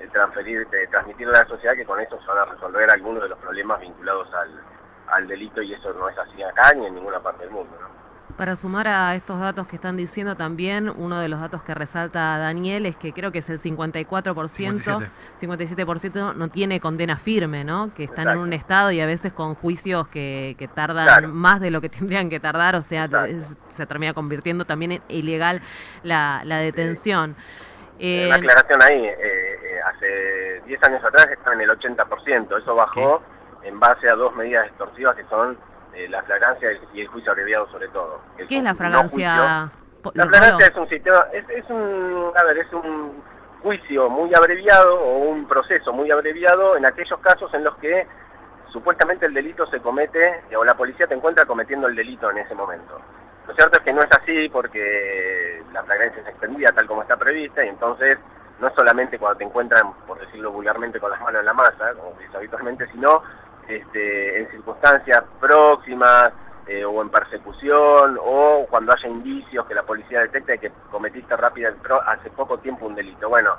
eh, 0.00 0.08
transferir, 0.12 0.66
de 0.68 0.86
transmitirle 0.88 1.36
a 1.36 1.42
la 1.42 1.48
sociedad 1.48 1.74
que 1.74 1.84
con 1.84 2.00
eso 2.00 2.20
se 2.20 2.26
van 2.26 2.38
a 2.38 2.44
resolver 2.52 2.90
algunos 2.90 3.22
de 3.22 3.28
los 3.28 3.38
problemas 3.38 3.80
vinculados 3.80 4.32
al, 4.34 4.50
al 5.08 5.28
delito 5.28 5.62
y 5.62 5.74
eso 5.74 5.92
no 5.94 6.08
es 6.08 6.18
así 6.18 6.42
acá 6.42 6.72
ni 6.74 6.86
en 6.86 6.94
ninguna 6.96 7.20
parte 7.20 7.44
del 7.44 7.52
mundo. 7.52 7.76
¿no? 7.80 8.05
Para 8.36 8.54
sumar 8.54 8.86
a 8.86 9.14
estos 9.14 9.40
datos 9.40 9.66
que 9.66 9.76
están 9.76 9.96
diciendo 9.96 10.36
también, 10.36 10.90
uno 10.90 11.18
de 11.18 11.28
los 11.28 11.40
datos 11.40 11.62
que 11.62 11.74
resalta 11.74 12.36
Daniel 12.36 12.84
es 12.84 12.94
que 12.94 13.14
creo 13.14 13.32
que 13.32 13.38
es 13.38 13.48
el 13.48 13.58
54%, 13.58 15.08
57% 15.40 16.34
no 16.34 16.48
tiene 16.48 16.78
condena 16.78 17.16
firme, 17.16 17.64
¿no? 17.64 17.94
Que 17.94 18.04
están 18.04 18.28
en 18.28 18.38
un 18.38 18.52
estado 18.52 18.90
y 18.90 19.00
a 19.00 19.06
veces 19.06 19.32
con 19.32 19.54
juicios 19.54 20.08
que, 20.08 20.54
que 20.58 20.68
tardan 20.68 21.06
Claro. 21.06 21.28
más 21.28 21.60
de 21.60 21.70
lo 21.70 21.80
que 21.80 21.88
tendrían 21.98 22.28
que 22.28 22.38
tardar, 22.38 22.74
o 22.76 22.82
sea, 22.82 23.08
se 23.70 23.86
termina 23.86 24.12
convirtiendo 24.12 24.64
también 24.66 24.92
en 24.92 25.02
ilegal 25.08 25.62
la, 26.02 26.42
la 26.44 26.58
detención. 26.58 27.36
Eh, 27.98 28.24
Eh, 28.24 28.26
Una 28.26 28.36
aclaración 28.36 28.82
ahí, 28.82 29.04
eh, 29.06 29.16
eh, 29.18 29.80
hace 29.86 30.62
10 30.66 30.82
años 30.84 31.02
atrás 31.02 31.28
estaba 31.30 31.54
en 31.54 31.62
el 31.62 31.70
80%, 31.70 32.58
eso 32.60 32.74
bajó 32.74 33.22
en 33.62 33.80
base 33.80 34.10
a 34.10 34.14
dos 34.14 34.36
medidas 34.36 34.66
extorsivas 34.66 35.16
que 35.16 35.24
son 35.30 35.56
eh, 35.96 36.08
la 36.08 36.22
flagrancia 36.22 36.68
y 36.92 37.00
el 37.00 37.08
juicio 37.08 37.32
abreviado 37.32 37.68
sobre 37.70 37.88
todo. 37.88 38.20
que 38.36 38.46
¿Qué 38.46 38.58
es 38.58 38.62
la 38.62 38.72
no 38.72 38.76
fragancia? 38.76 39.70
La 40.14 40.26
flagrancia 40.26 40.66
es 40.68 40.76
un 40.76 40.88
sistema, 40.88 41.26
es, 41.32 41.48
es 41.48 41.64
un, 41.68 42.32
a 42.36 42.44
ver, 42.44 42.58
es 42.58 42.72
un 42.72 43.22
juicio 43.62 44.08
muy 44.08 44.32
abreviado 44.34 45.00
o 45.00 45.18
un 45.30 45.48
proceso 45.48 45.92
muy 45.92 46.10
abreviado 46.10 46.76
en 46.76 46.86
aquellos 46.86 47.18
casos 47.20 47.52
en 47.54 47.64
los 47.64 47.76
que 47.78 48.06
supuestamente 48.68 49.26
el 49.26 49.34
delito 49.34 49.66
se 49.66 49.80
comete 49.80 50.44
o 50.56 50.64
la 50.64 50.76
policía 50.76 51.06
te 51.06 51.14
encuentra 51.14 51.46
cometiendo 51.46 51.88
el 51.88 51.96
delito 51.96 52.30
en 52.30 52.38
ese 52.38 52.54
momento. 52.54 53.00
Lo 53.48 53.54
cierto 53.54 53.78
es 53.78 53.84
que 53.84 53.92
no 53.92 54.02
es 54.02 54.10
así 54.10 54.48
porque 54.50 55.62
la 55.72 55.82
flagrancia 55.82 56.20
es 56.20 56.28
extendida 56.28 56.72
tal 56.72 56.86
como 56.86 57.02
está 57.02 57.16
prevista 57.16 57.64
y 57.64 57.68
entonces 57.68 58.18
no 58.60 58.68
es 58.68 58.74
solamente 58.74 59.18
cuando 59.18 59.38
te 59.38 59.44
encuentran, 59.44 59.92
por 60.06 60.18
decirlo 60.18 60.52
vulgarmente, 60.52 61.00
con 61.00 61.10
las 61.10 61.20
manos 61.20 61.40
en 61.40 61.46
la 61.46 61.54
masa, 61.54 61.94
como 61.94 62.14
se 62.16 62.24
dice 62.24 62.36
habitualmente, 62.36 62.86
sino 62.92 63.22
este, 63.68 64.40
en 64.40 64.50
circunstancias 64.50 65.22
próximas 65.40 66.32
eh, 66.66 66.84
o 66.84 67.00
en 67.02 67.08
persecución 67.10 68.18
o 68.20 68.66
cuando 68.68 68.92
haya 68.92 69.08
indicios 69.08 69.66
que 69.66 69.74
la 69.74 69.82
policía 69.84 70.20
detecte 70.20 70.52
de 70.52 70.58
que 70.58 70.72
cometiste 70.90 71.36
rápida 71.36 71.72
pro- 71.82 72.02
hace 72.02 72.30
poco 72.30 72.58
tiempo 72.58 72.86
un 72.86 72.94
delito. 72.94 73.28
Bueno, 73.28 73.56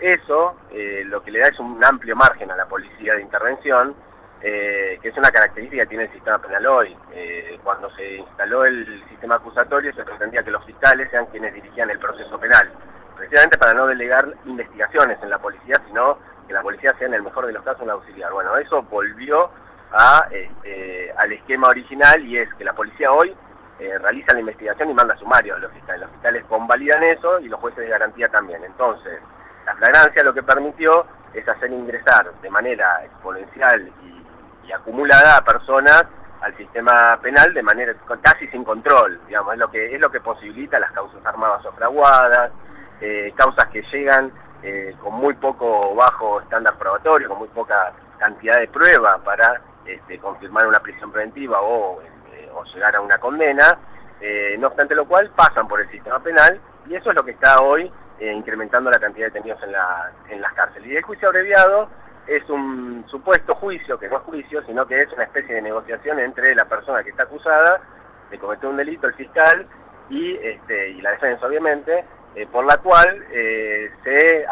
eso 0.00 0.56
eh, 0.70 1.02
lo 1.06 1.22
que 1.22 1.30
le 1.30 1.40
da 1.40 1.48
es 1.48 1.58
un 1.58 1.82
amplio 1.84 2.14
margen 2.16 2.50
a 2.50 2.56
la 2.56 2.66
policía 2.66 3.14
de 3.14 3.22
intervención, 3.22 3.94
eh, 4.42 4.98
que 5.00 5.08
es 5.08 5.16
una 5.16 5.30
característica 5.30 5.84
que 5.84 5.88
tiene 5.88 6.04
el 6.04 6.12
sistema 6.12 6.38
penal 6.38 6.66
hoy. 6.66 6.96
Eh, 7.12 7.58
cuando 7.64 7.88
se 7.96 8.16
instaló 8.16 8.64
el 8.64 9.02
sistema 9.08 9.36
acusatorio 9.36 9.94
se 9.94 10.04
pretendía 10.04 10.42
que 10.42 10.50
los 10.50 10.64
fiscales 10.66 11.10
sean 11.10 11.26
quienes 11.26 11.54
dirigían 11.54 11.88
el 11.90 11.98
proceso 11.98 12.38
penal. 12.38 12.70
precisamente 13.16 13.56
para 13.58 13.74
no 13.74 13.86
delegar 13.86 14.26
investigaciones 14.44 15.18
en 15.22 15.30
la 15.30 15.38
policía, 15.38 15.80
sino 15.86 16.18
que 16.46 16.52
la 16.52 16.62
policía 16.62 16.94
sea 16.98 17.08
en 17.08 17.14
el 17.14 17.22
mejor 17.22 17.46
de 17.46 17.52
los 17.52 17.62
casos 17.62 17.82
un 17.82 17.90
auxiliar. 17.90 18.32
Bueno, 18.32 18.56
eso 18.56 18.82
volvió 18.82 19.50
a, 19.92 20.26
este, 20.30 21.12
al 21.16 21.32
esquema 21.32 21.68
original 21.68 22.24
y 22.24 22.38
es 22.38 22.52
que 22.54 22.64
la 22.64 22.72
policía 22.72 23.12
hoy 23.12 23.34
eh, 23.78 23.98
realiza 23.98 24.32
la 24.32 24.40
investigación 24.40 24.90
y 24.90 24.94
manda 24.94 25.16
sumarios 25.16 25.56
a 25.56 25.60
los 25.60 25.72
fiscales. 25.72 26.02
Los 26.02 26.10
fiscales 26.12 26.44
convalidan 26.46 27.02
eso 27.04 27.40
y 27.40 27.48
los 27.48 27.60
jueces 27.60 27.80
de 27.80 27.88
garantía 27.88 28.28
también. 28.28 28.62
Entonces, 28.64 29.20
la 29.66 29.74
flagrancia 29.76 30.22
lo 30.22 30.34
que 30.34 30.42
permitió 30.42 31.06
es 31.32 31.48
hacer 31.48 31.70
ingresar 31.70 32.32
de 32.40 32.50
manera 32.50 33.04
exponencial 33.04 33.90
y, 34.02 34.68
y 34.68 34.72
acumulada 34.72 35.38
a 35.38 35.44
personas 35.44 36.06
al 36.44 36.54
sistema 36.58 37.18
penal 37.22 37.54
de 37.54 37.62
manera 37.62 37.94
casi 38.20 38.46
sin 38.48 38.64
control, 38.64 39.18
digamos, 39.26 39.54
es 39.54 39.58
lo 39.58 39.70
que 39.70 39.94
es 39.94 40.00
lo 40.00 40.10
que 40.10 40.20
posibilita 40.20 40.78
las 40.78 40.92
causas 40.92 41.24
armadas 41.24 41.64
o 41.64 41.72
fraguadas, 41.72 42.52
eh, 43.00 43.32
causas 43.34 43.66
que 43.68 43.82
llegan 43.90 44.30
eh, 44.64 44.96
con 45.02 45.12
muy 45.14 45.34
poco 45.34 45.94
bajo 45.94 46.40
estándar 46.40 46.76
probatorio, 46.78 47.28
con 47.28 47.38
muy 47.38 47.48
poca 47.48 47.92
cantidad 48.18 48.58
de 48.58 48.68
prueba 48.68 49.18
para 49.22 49.60
este, 49.84 50.18
confirmar 50.18 50.66
una 50.66 50.80
prisión 50.80 51.12
preventiva 51.12 51.60
o, 51.60 52.00
eh, 52.00 52.48
llegar 52.72 52.96
a 52.96 53.00
una 53.02 53.18
condena, 53.18 53.78
eh, 54.20 54.56
no 54.58 54.68
obstante 54.68 54.94
lo 54.94 55.06
cual 55.06 55.30
pasan 55.36 55.68
por 55.68 55.80
el 55.80 55.90
sistema 55.90 56.18
penal 56.20 56.58
y 56.88 56.94
eso 56.94 57.10
es 57.10 57.14
lo 57.14 57.22
que 57.22 57.32
está 57.32 57.60
hoy 57.60 57.92
eh, 58.18 58.32
incrementando 58.32 58.90
la 58.90 58.98
cantidad 58.98 59.26
de 59.26 59.32
detenidos 59.32 59.62
en, 59.62 59.72
la, 59.72 60.10
en 60.30 60.40
las 60.40 60.52
cárceles. 60.54 60.88
Y 60.88 60.96
el 60.96 61.02
juicio 61.02 61.28
abreviado 61.28 61.88
es 62.26 62.48
un 62.48 63.04
supuesto 63.08 63.54
juicio, 63.56 63.98
que 63.98 64.08
no 64.08 64.16
es 64.16 64.22
juicio, 64.22 64.62
sino 64.64 64.86
que 64.86 65.02
es 65.02 65.12
una 65.12 65.24
especie 65.24 65.56
de 65.56 65.62
negociación 65.62 66.18
entre 66.20 66.54
la 66.54 66.64
persona 66.64 67.04
que 67.04 67.10
está 67.10 67.24
acusada 67.24 67.82
de 68.30 68.38
cometer 68.38 68.70
un 68.70 68.78
delito, 68.78 69.08
el 69.08 69.14
fiscal, 69.14 69.66
y, 70.08 70.36
este, 70.36 70.90
y 70.90 71.00
la 71.02 71.10
defensa, 71.10 71.46
obviamente, 71.46 72.04
eh, 72.34 72.46
por 72.46 72.64
la 72.64 72.78
cual 72.78 73.24
eh, 73.32 73.90
se... 74.02 74.46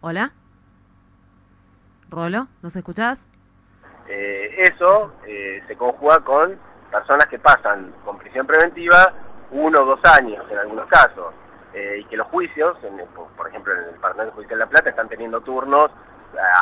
Hola. 0.00 0.32
Rolo, 2.08 2.48
¿nos 2.62 2.74
escuchás? 2.74 3.28
Eh, 4.08 4.54
eso 4.58 5.12
eh, 5.26 5.62
se 5.68 5.76
conjuga 5.76 6.20
con 6.20 6.58
personas 6.90 7.26
que 7.28 7.38
pasan 7.38 7.92
con 8.04 8.18
prisión 8.18 8.46
preventiva 8.46 9.14
uno 9.52 9.82
o 9.82 9.84
dos 9.84 10.00
años 10.04 10.44
en 10.50 10.58
algunos 10.58 10.86
casos, 10.88 11.34
y 11.72 12.04
que 12.06 12.16
los 12.16 12.26
juicios, 12.28 12.76
en 12.82 12.98
el- 12.98 13.06
por, 13.06 13.48
ejemplo 13.48 13.72
en 13.72 13.94
el 13.94 14.00
Parlamento 14.00 14.34
Judicial 14.34 14.58
de 14.58 14.64
La 14.64 14.70
Plata, 14.70 14.90
están 14.90 15.08
teniendo 15.08 15.40
turnos 15.40 15.88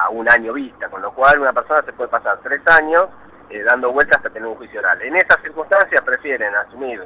a 0.03 0.11
un 0.11 0.31
año 0.31 0.53
vista, 0.53 0.89
con 0.91 1.01
lo 1.01 1.13
cual 1.13 1.41
una 1.41 1.53
persona 1.53 1.81
se 1.83 1.93
puede 1.95 2.11
pasar 2.11 2.39
tres 2.43 2.61
años 2.67 3.07
eh, 3.49 3.63
dando 3.63 3.91
vueltas 3.93 4.19
hasta 4.19 4.29
tener 4.31 4.47
un 4.49 4.57
juicio 4.57 4.81
oral. 4.81 5.01
En 5.01 5.17
esas 5.17 5.41
circunstancias 5.41 6.03
prefieren 6.03 6.55
asumir 6.57 7.03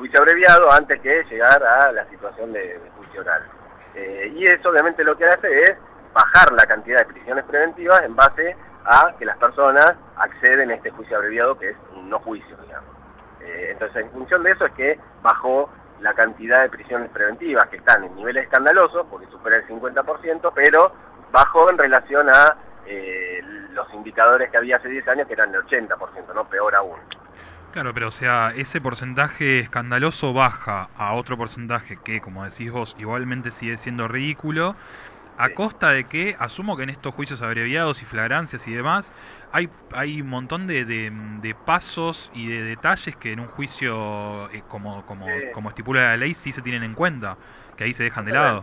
juicio 0.00 0.18
abreviado 0.18 0.72
antes 0.72 0.98
que 1.02 1.24
llegar 1.24 1.62
a 1.62 1.92
la 1.92 2.08
situación 2.08 2.54
de, 2.54 2.60
de 2.60 2.90
juicio 2.96 3.20
oral. 3.20 3.42
Eh, 3.94 4.32
y 4.34 4.44
eso 4.44 4.70
obviamente 4.70 5.04
lo 5.04 5.14
que 5.14 5.26
hace 5.26 5.60
es 5.60 5.76
bajar 6.14 6.52
la 6.52 6.64
cantidad 6.64 7.00
de 7.00 7.12
prisiones 7.12 7.44
preventivas 7.44 8.02
en 8.02 8.16
base 8.16 8.56
a 8.86 9.14
que 9.18 9.26
las 9.26 9.36
personas 9.36 9.92
acceden 10.16 10.70
a 10.70 10.74
este 10.74 10.90
juicio 10.90 11.18
abreviado 11.18 11.58
que 11.58 11.70
es 11.70 11.76
un 11.94 12.08
no 12.08 12.18
juicio, 12.20 12.56
digamos. 12.62 12.88
Eh, 13.42 13.68
entonces, 13.72 14.04
en 14.04 14.10
función 14.10 14.42
de 14.42 14.52
eso 14.52 14.64
es 14.64 14.72
que 14.72 14.98
bajó 15.20 15.68
la 16.00 16.14
cantidad 16.14 16.62
de 16.62 16.70
prisiones 16.70 17.10
preventivas, 17.10 17.68
que 17.68 17.76
están 17.76 18.02
en 18.04 18.14
niveles 18.16 18.44
escandalosos, 18.44 19.06
porque 19.10 19.26
supera 19.26 19.56
el 19.56 19.66
50%, 19.68 20.50
pero 20.54 20.92
bajó 21.30 21.68
en 21.68 21.76
relación 21.76 22.26
a 22.30 22.56
eh, 22.86 23.42
los 23.72 23.92
indicadores 23.92 24.50
que 24.50 24.56
había 24.56 24.76
hace 24.76 24.88
10 24.88 25.08
años, 25.08 25.26
que 25.26 25.34
eran 25.34 25.54
el 25.54 25.62
80%, 25.62 26.34
¿no? 26.34 26.48
Peor 26.48 26.74
aún. 26.74 26.98
Claro, 27.70 27.94
pero 27.94 28.08
o 28.08 28.10
sea, 28.10 28.52
ese 28.56 28.80
porcentaje 28.80 29.60
escandaloso 29.60 30.32
baja 30.32 30.88
a 30.96 31.14
otro 31.14 31.36
porcentaje 31.36 31.98
que, 32.02 32.20
como 32.20 32.44
decís 32.44 32.72
vos, 32.72 32.96
igualmente 32.98 33.52
sigue 33.52 33.76
siendo 33.76 34.08
ridículo, 34.08 34.74
a 35.36 35.50
costa 35.50 35.92
de 35.92 36.04
que, 36.04 36.36
asumo 36.38 36.76
que 36.76 36.82
en 36.82 36.90
estos 36.90 37.14
juicios 37.14 37.42
abreviados 37.42 38.02
y 38.02 38.06
flagrancias 38.06 38.66
y 38.66 38.72
demás, 38.74 39.12
hay, 39.52 39.70
hay 39.92 40.20
un 40.20 40.28
montón 40.28 40.66
de, 40.66 40.84
de- 40.84 41.10
de 41.12 41.54
pasos 41.54 42.30
y 42.34 42.48
de 42.48 42.62
detalles 42.62 43.16
que 43.16 43.32
en 43.32 43.40
un 43.40 43.48
juicio, 43.48 44.50
eh, 44.50 44.62
como, 44.68 45.04
como, 45.06 45.26
como 45.54 45.68
estipula 45.70 46.02
la 46.02 46.16
ley, 46.16 46.34
sí 46.34 46.52
se 46.52 46.62
tienen 46.62 46.82
en 46.82 46.94
cuenta, 46.94 47.38
que 47.76 47.84
ahí 47.84 47.94
se 47.94 48.02
dejan 48.04 48.24
de 48.26 48.32
lado. 48.32 48.62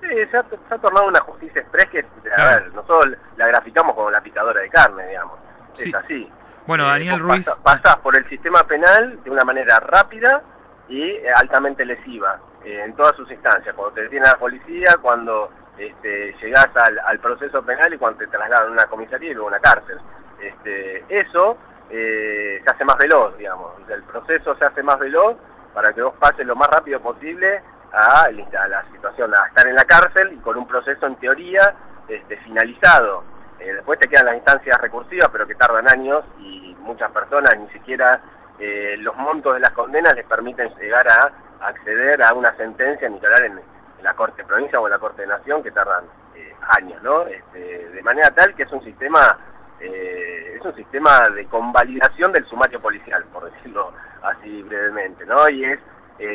Sí, 0.00 0.08
se 0.30 0.36
ha, 0.36 0.44
se 0.48 0.74
ha 0.74 0.78
tornado 0.78 1.08
una 1.08 1.20
justicia 1.20 1.60
express 1.60 1.88
que, 1.88 2.06
a 2.38 2.48
ver, 2.50 2.72
nosotros 2.74 3.16
la 3.36 3.46
graficamos 3.48 3.94
como 3.94 4.10
la 4.10 4.20
picadora 4.22 4.60
de 4.62 4.70
carne, 4.70 5.06
digamos. 5.08 5.38
Sí. 5.74 5.90
Es 5.90 5.94
así. 5.94 6.28
Bueno, 6.68 6.84
Eh, 6.84 6.90
Daniel 6.90 7.20
Ruiz... 7.20 7.48
pasás 7.62 7.96
por 8.00 8.14
el 8.14 8.28
sistema 8.28 8.62
penal 8.64 9.22
de 9.24 9.30
una 9.30 9.42
manera 9.42 9.80
rápida 9.80 10.42
y 10.86 11.02
eh, 11.02 11.32
altamente 11.34 11.82
lesiva 11.82 12.38
eh, 12.62 12.82
en 12.84 12.94
todas 12.94 13.16
sus 13.16 13.30
instancias. 13.30 13.74
Cuando 13.74 13.94
te 13.94 14.02
detiene 14.02 14.26
la 14.26 14.36
policía, 14.36 14.98
cuando 15.00 15.50
este, 15.78 16.36
llegás 16.42 16.68
al, 16.76 16.98
al 17.06 17.18
proceso 17.20 17.62
penal 17.62 17.94
y 17.94 17.96
cuando 17.96 18.18
te 18.18 18.26
trasladan 18.26 18.68
a 18.68 18.70
una 18.72 18.84
comisaría 18.84 19.30
y 19.30 19.32
luego 19.32 19.48
a 19.48 19.52
una 19.52 19.60
cárcel. 19.60 19.98
Este, 20.42 21.04
eso 21.08 21.56
eh, 21.88 22.60
se 22.62 22.70
hace 22.70 22.84
más 22.84 22.98
veloz, 22.98 23.38
digamos. 23.38 23.72
El 23.88 24.02
proceso 24.02 24.54
se 24.56 24.66
hace 24.66 24.82
más 24.82 24.98
veloz 24.98 25.38
para 25.72 25.94
que 25.94 26.02
vos 26.02 26.14
pases 26.18 26.44
lo 26.46 26.54
más 26.54 26.68
rápido 26.68 27.00
posible 27.00 27.62
a, 27.94 28.24
a 28.24 28.68
la 28.68 28.84
situación, 28.92 29.34
a 29.34 29.46
estar 29.46 29.66
en 29.66 29.74
la 29.74 29.86
cárcel 29.86 30.34
y 30.34 30.36
con 30.40 30.58
un 30.58 30.68
proceso 30.68 31.06
en 31.06 31.16
teoría 31.16 31.74
este, 32.08 32.36
finalizado. 32.44 33.24
Eh, 33.60 33.72
después 33.74 33.98
te 33.98 34.08
quedan 34.08 34.26
las 34.26 34.36
instancias 34.36 34.80
recursivas, 34.80 35.28
pero 35.30 35.46
que 35.46 35.54
tardan 35.54 35.88
años 35.88 36.24
y 36.38 36.76
muchas 36.80 37.10
personas 37.10 37.50
ni 37.58 37.68
siquiera 37.70 38.20
eh, 38.58 38.96
los 38.98 39.14
montos 39.16 39.54
de 39.54 39.60
las 39.60 39.70
condenas 39.70 40.14
les 40.14 40.26
permiten 40.26 40.74
llegar 40.76 41.06
a 41.08 41.30
acceder 41.68 42.22
a 42.22 42.34
una 42.34 42.56
sentencia, 42.56 43.08
ni 43.08 43.16
hablar 43.16 43.44
en, 43.44 43.52
en 43.52 44.04
la 44.04 44.14
Corte 44.14 44.42
de 44.42 44.48
Provincia 44.48 44.80
o 44.80 44.86
en 44.86 44.92
la 44.92 44.98
Corte 44.98 45.22
de 45.22 45.28
Nación, 45.28 45.62
que 45.62 45.70
tardan 45.70 46.04
eh, 46.34 46.54
años, 46.76 47.00
¿no? 47.02 47.22
Este, 47.26 47.88
de 47.90 48.02
manera 48.02 48.30
tal 48.32 48.54
que 48.54 48.64
es 48.64 48.72
un 48.72 48.82
sistema 48.82 49.38
eh, 49.80 50.56
es 50.56 50.64
un 50.64 50.74
sistema 50.74 51.28
de 51.28 51.46
convalidación 51.46 52.32
del 52.32 52.44
sumario 52.46 52.80
policial, 52.80 53.24
por 53.32 53.50
decirlo 53.50 53.92
así 54.22 54.62
brevemente, 54.62 55.24
¿no? 55.24 55.48
Y 55.48 55.64
es 55.64 55.78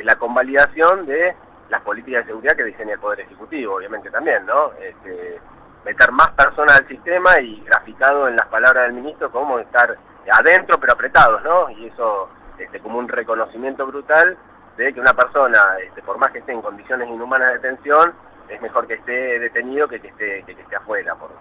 la 0.06 0.16
convalidación 0.16 1.06
de 1.06 1.36
las 1.68 1.82
políticas 1.82 2.24
de 2.24 2.32
seguridad 2.32 2.56
que 2.56 2.64
diseña 2.64 2.94
el 2.94 3.00
Poder 3.00 3.20
Ejecutivo, 3.20 3.76
obviamente 3.76 4.10
también, 4.10 4.46
¿no? 4.46 4.72
Este, 4.80 5.42
meter 5.86 6.12
más 6.12 6.30
personas 6.30 6.78
al 6.78 6.88
sistema 6.88 7.40
y 7.40 7.62
graficado 7.62 8.28
en 8.28 8.36
las 8.36 8.48
palabras 8.48 8.86
del 8.86 8.94
ministro 8.94 9.32
como 9.32 9.60
estar 9.60 9.98
adentro 10.32 10.80
pero 10.80 10.94
apretados, 10.94 11.44
¿no? 11.44 11.70
Y 11.72 11.88
eso 11.88 12.30
este, 12.58 12.80
como 12.80 13.00
un 13.00 13.08
reconocimiento 13.08 13.86
brutal 13.86 14.38
de 14.78 14.94
que 14.94 15.00
una 15.00 15.14
persona, 15.14 15.60
este, 15.86 16.02
por 16.02 16.18
más 16.18 16.32
que 16.32 16.40
esté 16.40 16.52
en 16.52 16.62
condiciones 16.62 17.08
inhumanas 17.08 17.50
de 17.50 17.54
detención, 17.60 18.14
es 18.50 18.62
mejor 18.62 18.88
que 18.88 18.96
esté 18.96 19.40
detenido 19.40 19.88
que 19.88 20.00
que 20.00 20.08
esté, 20.08 20.44
que, 20.44 20.52
esté 20.54 20.76
afuera, 20.76 21.16
por, 21.16 21.32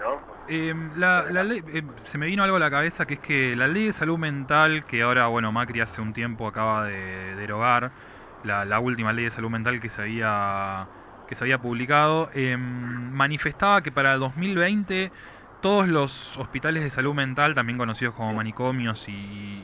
¿no? 0.00 0.34
Eh, 0.48 0.74
la, 0.96 1.24
la 1.30 1.42
ley, 1.42 1.62
eh, 1.72 1.82
se 2.02 2.18
me 2.18 2.26
vino 2.26 2.42
algo 2.42 2.56
a 2.56 2.60
la 2.60 2.70
cabeza 2.70 3.06
que 3.06 3.14
es 3.14 3.20
que 3.20 3.56
la 3.56 3.66
ley 3.66 3.86
de 3.86 3.92
salud 3.92 4.18
mental 4.18 4.84
que 4.84 5.02
ahora, 5.02 5.26
bueno, 5.28 5.52
Macri 5.52 5.80
hace 5.80 6.02
un 6.02 6.12
tiempo 6.12 6.46
acaba 6.46 6.84
de 6.84 7.34
derogar, 7.36 7.90
la, 8.42 8.64
la 8.64 8.78
última 8.78 9.12
ley 9.12 9.24
de 9.24 9.30
salud 9.30 9.50
mental 9.50 9.80
que 9.80 9.88
se 9.88 10.02
había, 10.02 10.86
que 11.26 11.34
se 11.34 11.44
había 11.44 11.58
publicado, 11.58 12.30
eh, 12.34 12.56
manifestaba 12.58 13.82
que 13.82 13.92
para 13.92 14.14
el 14.14 14.20
2020 14.20 15.12
todos 15.60 15.88
los 15.88 16.36
hospitales 16.36 16.82
de 16.84 16.90
salud 16.90 17.14
mental, 17.14 17.54
también 17.54 17.78
conocidos 17.78 18.14
como 18.14 18.34
manicomios 18.34 19.08
y, 19.08 19.12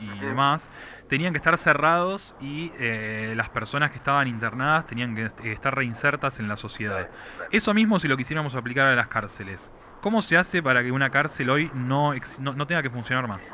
y 0.01 0.21
demás, 0.21 0.71
tenían 1.09 1.33
que 1.35 1.37
estar 1.37 1.59
cerrados 1.59 2.35
y 2.41 2.73
eh, 2.79 3.35
las 3.37 3.51
personas 3.51 3.91
que 3.91 3.99
estaban 3.99 4.27
internadas 4.27 4.87
tenían 4.87 5.15
que 5.15 5.27
est- 5.27 5.41
estar 5.41 5.75
reinsertas 5.75 6.41
en 6.41 6.49
la 6.49 6.57
sociedad. 6.57 7.09
Eso 7.51 7.75
mismo 7.75 7.99
si 7.99 8.09
lo 8.09 8.17
quisiéramos 8.17 8.55
aplicar 8.55 8.87
a 8.87 8.95
las 8.95 9.09
cárceles. 9.09 9.71
¿Cómo 10.01 10.23
se 10.23 10.39
hace 10.39 10.63
para 10.63 10.83
que 10.83 10.91
una 10.91 11.11
cárcel 11.11 11.51
hoy 11.51 11.71
no, 11.75 12.15
no, 12.39 12.55
no 12.55 12.67
tenga 12.67 12.83
que 12.83 12.89
funcionar 12.89 13.29
más? 13.29 13.53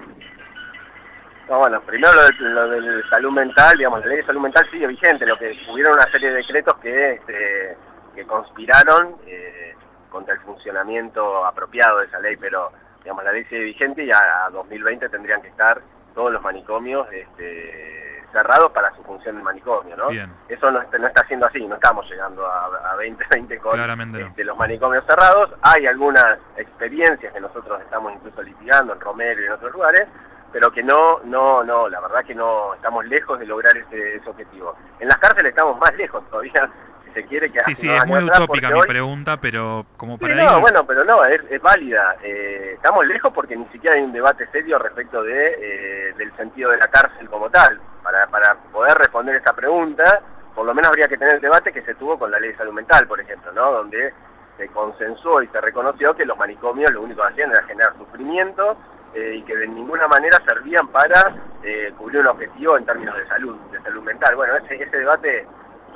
No, 1.48 1.58
bueno, 1.58 1.80
primero 1.82 2.12
lo 2.12 2.22
de, 2.22 2.32
lo 2.38 2.68
de 2.68 3.02
salud 3.08 3.30
mental, 3.32 3.76
digamos, 3.76 4.00
la 4.00 4.06
ley 4.06 4.16
de 4.18 4.26
salud 4.26 4.40
mental 4.40 4.68
sigue 4.70 4.86
vigente, 4.86 5.26
lo 5.26 5.36
que 5.36 5.56
hubieron 5.68 5.94
una 5.94 6.04
serie 6.12 6.30
de 6.30 6.36
decretos 6.36 6.74
que, 6.76 7.12
este, 7.14 7.76
que 8.16 8.26
conspiraron 8.26 9.16
eh, 9.26 9.74
contra 10.10 10.34
el 10.34 10.40
funcionamiento 10.40 11.44
apropiado 11.46 11.98
de 11.98 12.06
esa 12.06 12.18
ley, 12.18 12.36
pero 12.36 12.72
digamos, 13.04 13.22
la 13.22 13.30
ley 13.32 13.44
sigue 13.44 13.62
vigente 13.64 14.02
y 14.04 14.10
a, 14.10 14.46
a 14.46 14.50
2020 14.50 15.08
tendrían 15.10 15.40
que 15.42 15.48
estar 15.48 15.80
todos 16.14 16.32
los 16.32 16.42
manicomios 16.42 17.06
este, 17.12 18.24
cerrados 18.32 18.70
para 18.72 18.94
su 18.96 19.02
función 19.04 19.36
de 19.36 19.42
manicomio, 19.42 19.96
¿no? 19.96 20.08
Bien. 20.08 20.32
Eso 20.48 20.70
no, 20.70 20.80
está- 20.80 20.98
no 20.98 21.06
está 21.06 21.26
siendo 21.26 21.46
así, 21.46 21.64
no 21.66 21.74
estamos 21.76 22.08
llegando 22.10 22.44
a, 22.46 22.66
a 22.90 22.94
2020 22.96 23.58
con 23.58 23.76
no. 24.22 24.26
este, 24.26 24.44
los 24.44 24.56
manicomios 24.56 25.04
cerrados. 25.06 25.50
Hay 25.62 25.86
algunas 25.86 26.38
experiencias 26.56 27.32
que 27.32 27.40
nosotros 27.40 27.80
estamos 27.82 28.12
incluso 28.14 28.42
litigando 28.42 28.94
en 28.94 29.00
Romero 29.00 29.40
y 29.42 29.46
en 29.46 29.52
otros 29.52 29.72
lugares, 29.72 30.06
pero 30.52 30.70
que 30.70 30.82
no, 30.82 31.20
no, 31.24 31.62
no, 31.64 31.88
la 31.88 32.00
verdad 32.00 32.24
que 32.24 32.34
no 32.34 32.74
estamos 32.74 33.04
lejos 33.06 33.38
de 33.38 33.46
lograr 33.46 33.76
ese, 33.76 34.16
ese 34.16 34.28
objetivo. 34.30 34.74
En 35.00 35.08
las 35.08 35.18
cárceles 35.18 35.50
estamos 35.50 35.78
más 35.78 35.94
lejos 35.96 36.24
todavía, 36.30 36.68
se 37.16 37.24
quiere 37.26 37.50
que 37.50 37.60
Sí, 37.60 37.74
sí, 37.74 37.90
es 37.90 38.06
muy 38.06 38.22
utópica 38.24 38.68
mi 38.68 38.80
hoy- 38.80 38.86
pregunta, 38.86 39.38
pero 39.38 39.86
como 39.96 40.16
Sí, 40.18 40.22
para 40.24 40.34
no, 40.34 40.56
ir... 40.56 40.60
bueno, 40.60 40.86
pero 40.86 41.02
no, 41.04 41.24
es, 41.24 41.40
es 41.50 41.62
válida. 41.62 42.14
Eh, 42.22 42.72
estamos 42.74 43.06
lejos 43.06 43.32
porque 43.34 43.56
ni 43.56 43.64
siquiera 43.68 43.96
hay 43.96 44.02
un 44.02 44.12
debate 44.12 44.46
serio 44.52 44.78
respecto 44.78 45.22
de, 45.22 45.54
eh, 45.58 46.12
del 46.18 46.30
sentido 46.36 46.70
de 46.70 46.76
la 46.76 46.88
cárcel 46.88 47.28
como 47.30 47.48
tal. 47.50 47.80
Para, 48.02 48.26
para 48.26 48.54
poder 48.70 48.96
responder 48.98 49.36
esa 49.36 49.54
pregunta, 49.54 50.20
por 50.54 50.66
lo 50.66 50.74
menos 50.74 50.90
habría 50.90 51.08
que 51.08 51.16
tener 51.16 51.36
el 51.36 51.40
debate 51.40 51.72
que 51.72 51.82
se 51.82 51.94
tuvo 51.94 52.18
con 52.18 52.30
la 52.30 52.38
ley 52.38 52.50
de 52.52 52.56
salud 52.58 52.72
mental, 52.74 53.06
por 53.08 53.18
ejemplo, 53.18 53.50
¿no? 53.52 53.72
Donde 53.72 54.12
se 54.58 54.68
consensuó 54.68 55.42
y 55.42 55.48
se 55.48 55.60
reconoció 55.60 56.14
que 56.14 56.24
los 56.26 56.36
manicomios 56.38 56.90
lo 56.92 57.02
único 57.02 57.22
que 57.22 57.28
hacían 57.28 57.50
era 57.50 57.62
generar 57.64 57.94
sufrimiento 57.98 58.76
eh, 59.14 59.36
y 59.36 59.42
que 59.42 59.56
de 59.56 59.66
ninguna 59.68 60.06
manera 60.08 60.38
servían 60.46 60.86
para 60.88 61.34
eh, 61.62 61.92
cubrir 61.98 62.20
un 62.20 62.28
objetivo 62.28 62.76
en 62.78 62.84
términos 62.86 63.16
de 63.16 63.26
salud, 63.26 63.56
de 63.72 63.80
salud 63.82 64.02
mental. 64.02 64.36
Bueno, 64.36 64.54
ese, 64.56 64.82
ese 64.82 64.96
debate 64.98 65.46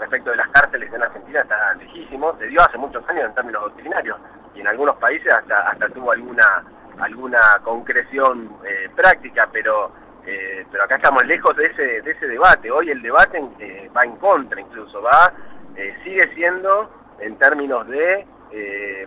respecto 0.00 0.30
de 0.30 0.36
las 0.36 0.48
cárceles 0.48 0.92
en 0.92 1.02
Argentina 1.02 1.40
está 1.40 1.74
lejísimo, 1.74 2.36
se 2.38 2.46
dio 2.46 2.60
hace 2.62 2.78
muchos 2.78 3.08
años 3.08 3.26
en 3.26 3.34
términos 3.34 3.62
doctrinarios 3.62 4.18
y 4.54 4.60
en 4.60 4.66
algunos 4.66 4.96
países 4.96 5.32
hasta, 5.32 5.68
hasta 5.70 5.88
tuvo 5.90 6.12
alguna 6.12 6.64
alguna 6.98 7.38
concreción 7.62 8.56
eh, 8.64 8.88
práctica, 8.94 9.48
pero 9.52 9.92
eh, 10.26 10.66
pero 10.70 10.84
acá 10.84 10.96
estamos 10.96 11.24
lejos 11.24 11.56
de 11.56 11.66
ese 11.66 12.02
de 12.02 12.10
ese 12.10 12.26
debate. 12.26 12.70
Hoy 12.70 12.90
el 12.90 13.00
debate 13.00 13.42
eh, 13.58 13.90
va 13.96 14.02
en 14.02 14.16
contra, 14.16 14.60
incluso 14.60 15.00
va 15.00 15.32
eh, 15.76 15.96
sigue 16.04 16.34
siendo 16.34 16.90
en 17.20 17.36
términos 17.38 17.86
de 17.88 18.26
eh, 18.52 19.06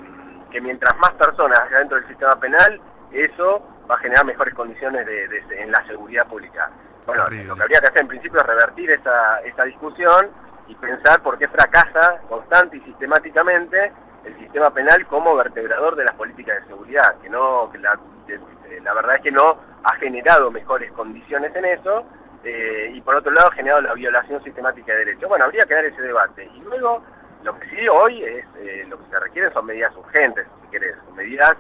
que 0.49 0.61
mientras 0.61 0.97
más 0.97 1.11
personas 1.11 1.59
haya 1.59 1.79
dentro 1.79 1.97
del 1.97 2.07
sistema 2.07 2.35
penal, 2.39 2.79
eso 3.11 3.61
va 3.89 3.95
a 3.95 3.99
generar 3.99 4.25
mejores 4.25 4.53
condiciones 4.55 5.05
de, 5.05 5.27
de- 5.27 5.61
en 5.61 5.71
la 5.71 5.85
seguridad 5.85 6.25
pública. 6.27 6.69
Bueno, 7.05 7.23
lo 7.29 7.55
que 7.55 7.61
habría 7.63 7.81
que 7.81 7.87
hacer 7.87 8.01
en 8.01 8.07
principio 8.07 8.39
es 8.39 8.45
revertir 8.47 8.89
esta, 8.91 9.39
esta 9.41 9.65
discusión 9.65 10.29
y 10.67 10.75
pensar 10.75 11.21
por 11.21 11.37
qué 11.37 11.47
fracasa 11.47 12.21
constante 12.29 12.77
y 12.77 12.81
sistemáticamente 12.81 13.91
el 14.25 14.37
sistema 14.39 14.69
penal 14.73 15.05
como 15.07 15.35
vertebrador 15.35 15.95
de 15.95 16.05
las 16.05 16.15
políticas 16.15 16.61
de 16.61 16.67
seguridad, 16.67 17.15
que 17.21 17.29
no, 17.29 17.69
que 17.71 17.77
la, 17.79 17.99
eh, 18.27 18.79
la 18.81 18.93
verdad 18.93 19.15
es 19.17 19.21
que 19.21 19.31
no 19.31 19.57
ha 19.83 19.95
generado 19.95 20.49
mejores 20.49 20.91
condiciones 20.93 21.53
en 21.55 21.65
eso, 21.65 22.05
eh, 22.45 22.91
y 22.93 23.01
por 23.01 23.15
otro 23.15 23.31
lado 23.31 23.49
ha 23.49 23.53
generado 23.55 23.81
la 23.81 23.93
violación 23.93 24.41
sistemática 24.43 24.93
de 24.93 24.99
derechos. 24.99 25.27
Bueno, 25.29 25.45
habría 25.45 25.65
que 25.65 25.73
dar 25.73 25.85
ese 25.85 26.01
debate. 26.01 26.49
Y 26.55 26.61
luego, 26.61 27.03
lo 27.43 27.57
que 27.59 27.69
sí 27.69 27.87
hoy 27.89 28.23
es, 28.23 28.45
eh, 28.57 28.85
lo 28.87 28.97
que 28.97 29.09
se 29.09 29.19
requieren 29.19 29.51
son 29.53 29.65
medidas 29.65 29.93
urgentes, 29.95 30.47
si 30.61 30.67
querés, 30.69 30.95
medidas 31.15 31.55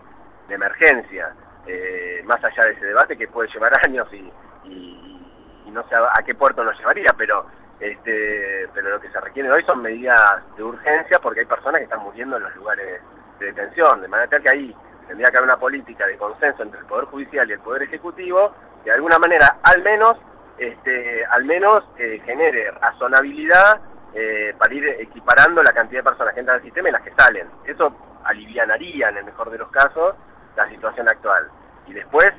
de 0.47 0.55
emergencia, 0.55 1.33
eh, 1.67 2.21
más 2.25 2.41
allá 2.43 2.63
de 2.65 2.71
ese 2.73 2.85
debate 2.85 3.17
que 3.17 3.27
puede 3.27 3.49
llevar 3.49 3.73
años 3.85 4.07
y, 4.13 4.31
y- 4.65 5.19
y 5.65 5.71
no 5.71 5.87
sé 5.87 5.95
a, 5.95 6.11
a 6.17 6.23
qué 6.23 6.35
puerto 6.35 6.63
nos 6.63 6.77
llevaría, 6.77 7.13
pero 7.17 7.45
este, 7.79 8.69
pero 8.73 8.91
lo 8.91 9.01
que 9.01 9.09
se 9.09 9.19
requiere 9.19 9.51
hoy 9.51 9.63
son 9.63 9.81
medidas 9.81 10.41
de 10.55 10.63
urgencia 10.63 11.19
porque 11.19 11.41
hay 11.41 11.45
personas 11.45 11.79
que 11.79 11.85
están 11.85 12.03
muriendo 12.03 12.37
en 12.37 12.43
los 12.43 12.55
lugares 12.55 13.01
de 13.39 13.45
detención, 13.45 14.01
de 14.01 14.07
manera 14.07 14.29
tal 14.29 14.41
que 14.41 14.49
ahí 14.49 14.75
tendría 15.07 15.29
que 15.29 15.37
haber 15.37 15.49
una 15.49 15.59
política 15.59 16.07
de 16.07 16.17
consenso 16.17 16.63
entre 16.63 16.79
el 16.79 16.85
Poder 16.85 17.05
Judicial 17.05 17.49
y 17.49 17.53
el 17.53 17.59
Poder 17.59 17.83
Ejecutivo, 17.83 18.53
que 18.83 18.89
de 18.89 18.95
alguna 18.95 19.19
manera, 19.19 19.57
al 19.63 19.81
menos, 19.83 20.15
este, 20.57 21.25
al 21.25 21.45
menos 21.45 21.83
eh, 21.97 22.21
genere 22.25 22.71
razonabilidad 22.71 23.81
eh, 24.13 24.53
para 24.57 24.73
ir 24.73 24.87
equiparando 24.99 25.63
la 25.63 25.73
cantidad 25.73 25.99
de 25.99 26.09
personas 26.09 26.33
que 26.33 26.39
entran 26.39 26.57
al 26.57 26.63
sistema 26.63 26.89
y 26.89 26.91
las 26.91 27.01
que 27.01 27.13
salen. 27.17 27.49
Eso 27.65 27.93
alivianaría, 28.23 29.09
en 29.09 29.17
el 29.17 29.25
mejor 29.25 29.49
de 29.49 29.57
los 29.57 29.69
casos, 29.69 30.15
la 30.55 30.69
situación 30.69 31.09
actual. 31.09 31.49
Y 31.87 31.93
después 31.93 32.31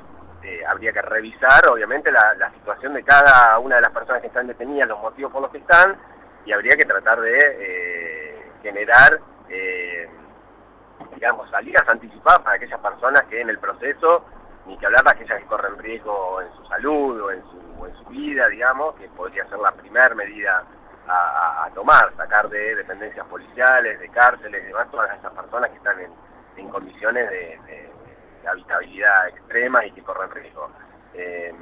eh, 0.45 0.63
habría 0.63 0.93
que 0.93 1.01
revisar, 1.01 1.67
obviamente, 1.67 2.11
la, 2.11 2.51
situación 2.53 2.93
de 2.93 3.03
cada 3.03 3.57
una 3.57 3.77
de 3.77 3.81
las 3.81 3.91
personas 3.91 4.21
que 4.21 4.27
están 4.27 4.45
detenidas, 4.45 4.87
los 4.87 5.01
motivos 5.01 5.31
por 5.31 5.41
los 5.41 5.49
que 5.49 5.57
están, 5.57 5.97
y 6.45 6.51
habría 6.51 6.77
que 6.77 6.85
tratar 6.85 7.19
de 7.19 7.37
eh, 7.39 8.51
generar, 8.61 9.19
eh, 9.49 10.07
digamos, 11.15 11.49
salidas 11.49 11.83
anticipadas 11.89 12.41
para 12.41 12.57
aquellas 12.57 12.79
personas 12.79 13.23
que 13.23 13.41
en 13.41 13.49
el 13.49 13.57
proceso, 13.57 14.23
ni 14.67 14.77
que 14.77 14.85
hablar 14.85 15.03
de 15.03 15.11
aquellas 15.11 15.39
que 15.39 15.47
corren 15.47 15.79
riesgo 15.79 16.39
en 16.41 16.53
su 16.57 16.65
salud 16.67 17.21
o 17.21 17.31
en 17.31 17.41
su, 17.41 17.81
o 17.81 17.87
en 17.87 17.95
su 17.95 18.05
vida, 18.05 18.47
digamos, 18.47 18.93
que 18.97 19.09
podría 19.09 19.47
ser 19.49 19.57
la 19.57 19.71
primera 19.71 20.13
medida 20.13 20.63
a, 21.07 21.69
tomar, 21.73 22.15
sacar 22.17 22.49
de 22.49 22.75
dependencias 22.75 23.25
policiales, 23.27 23.99
de 23.99 24.09
cárceles 24.09 24.63
y 24.63 24.67
demás, 24.67 24.91
todas 24.91 25.17
esas 25.17 25.33
personas 25.33 25.71
que 25.71 25.77
están 25.77 25.99
en, 25.99 26.69
condiciones 26.69 27.29
de 27.29 27.94
habitabilidad 28.47 29.29
extrema 29.29 29.85
y 29.85 29.91
que 29.91 30.01
corren 30.01 30.31
riesgo. 30.31 30.69
Eh, 31.13 31.53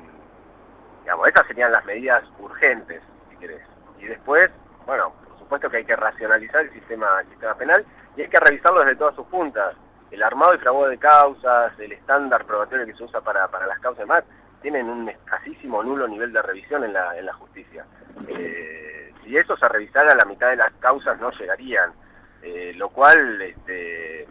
digamos, 1.01 1.27
estas 1.27 1.47
serían 1.47 1.71
las 1.71 1.85
medidas 1.85 2.23
urgentes, 2.39 3.01
si 3.29 3.37
querés. 3.37 3.61
Y 3.99 4.05
después, 4.05 4.49
bueno, 4.85 5.13
por 5.27 5.39
supuesto 5.39 5.69
que 5.69 5.77
hay 5.77 5.85
que 5.85 5.95
racionalizar 5.95 6.61
el 6.61 6.73
sistema, 6.73 7.21
el 7.21 7.29
sistema 7.29 7.55
penal 7.55 7.85
y 8.15 8.21
hay 8.21 8.27
que 8.29 8.39
revisarlo 8.39 8.81
desde 8.81 8.95
todas 8.95 9.15
sus 9.15 9.27
puntas. 9.27 9.75
El 10.11 10.21
armado 10.21 10.53
y 10.53 10.59
fraguado 10.59 10.89
de 10.89 10.97
causas, 10.97 11.77
el 11.79 11.91
estándar 11.91 12.45
probatorio 12.45 12.85
que 12.85 12.93
se 12.93 13.03
usa 13.03 13.21
para, 13.21 13.47
para 13.47 13.65
las 13.65 13.79
causas 13.79 14.05
más, 14.05 14.23
tienen 14.61 14.89
un 14.89 15.09
escasísimo 15.09 15.83
nulo 15.83 16.07
nivel 16.07 16.31
de 16.31 16.41
revisión 16.41 16.83
en 16.83 16.93
la, 16.93 17.17
en 17.17 17.25
la 17.25 17.33
justicia. 17.33 17.85
Eh, 18.27 19.13
si 19.23 19.37
eso 19.37 19.57
se 19.57 19.67
revisara, 19.67 20.15
la 20.15 20.25
mitad 20.25 20.49
de 20.49 20.57
las 20.57 20.71
causas 20.73 21.19
no 21.19 21.31
llegarían, 21.31 21.91
eh, 22.41 22.73
lo 22.75 22.89
cual 22.89 23.41
este, 23.41 24.27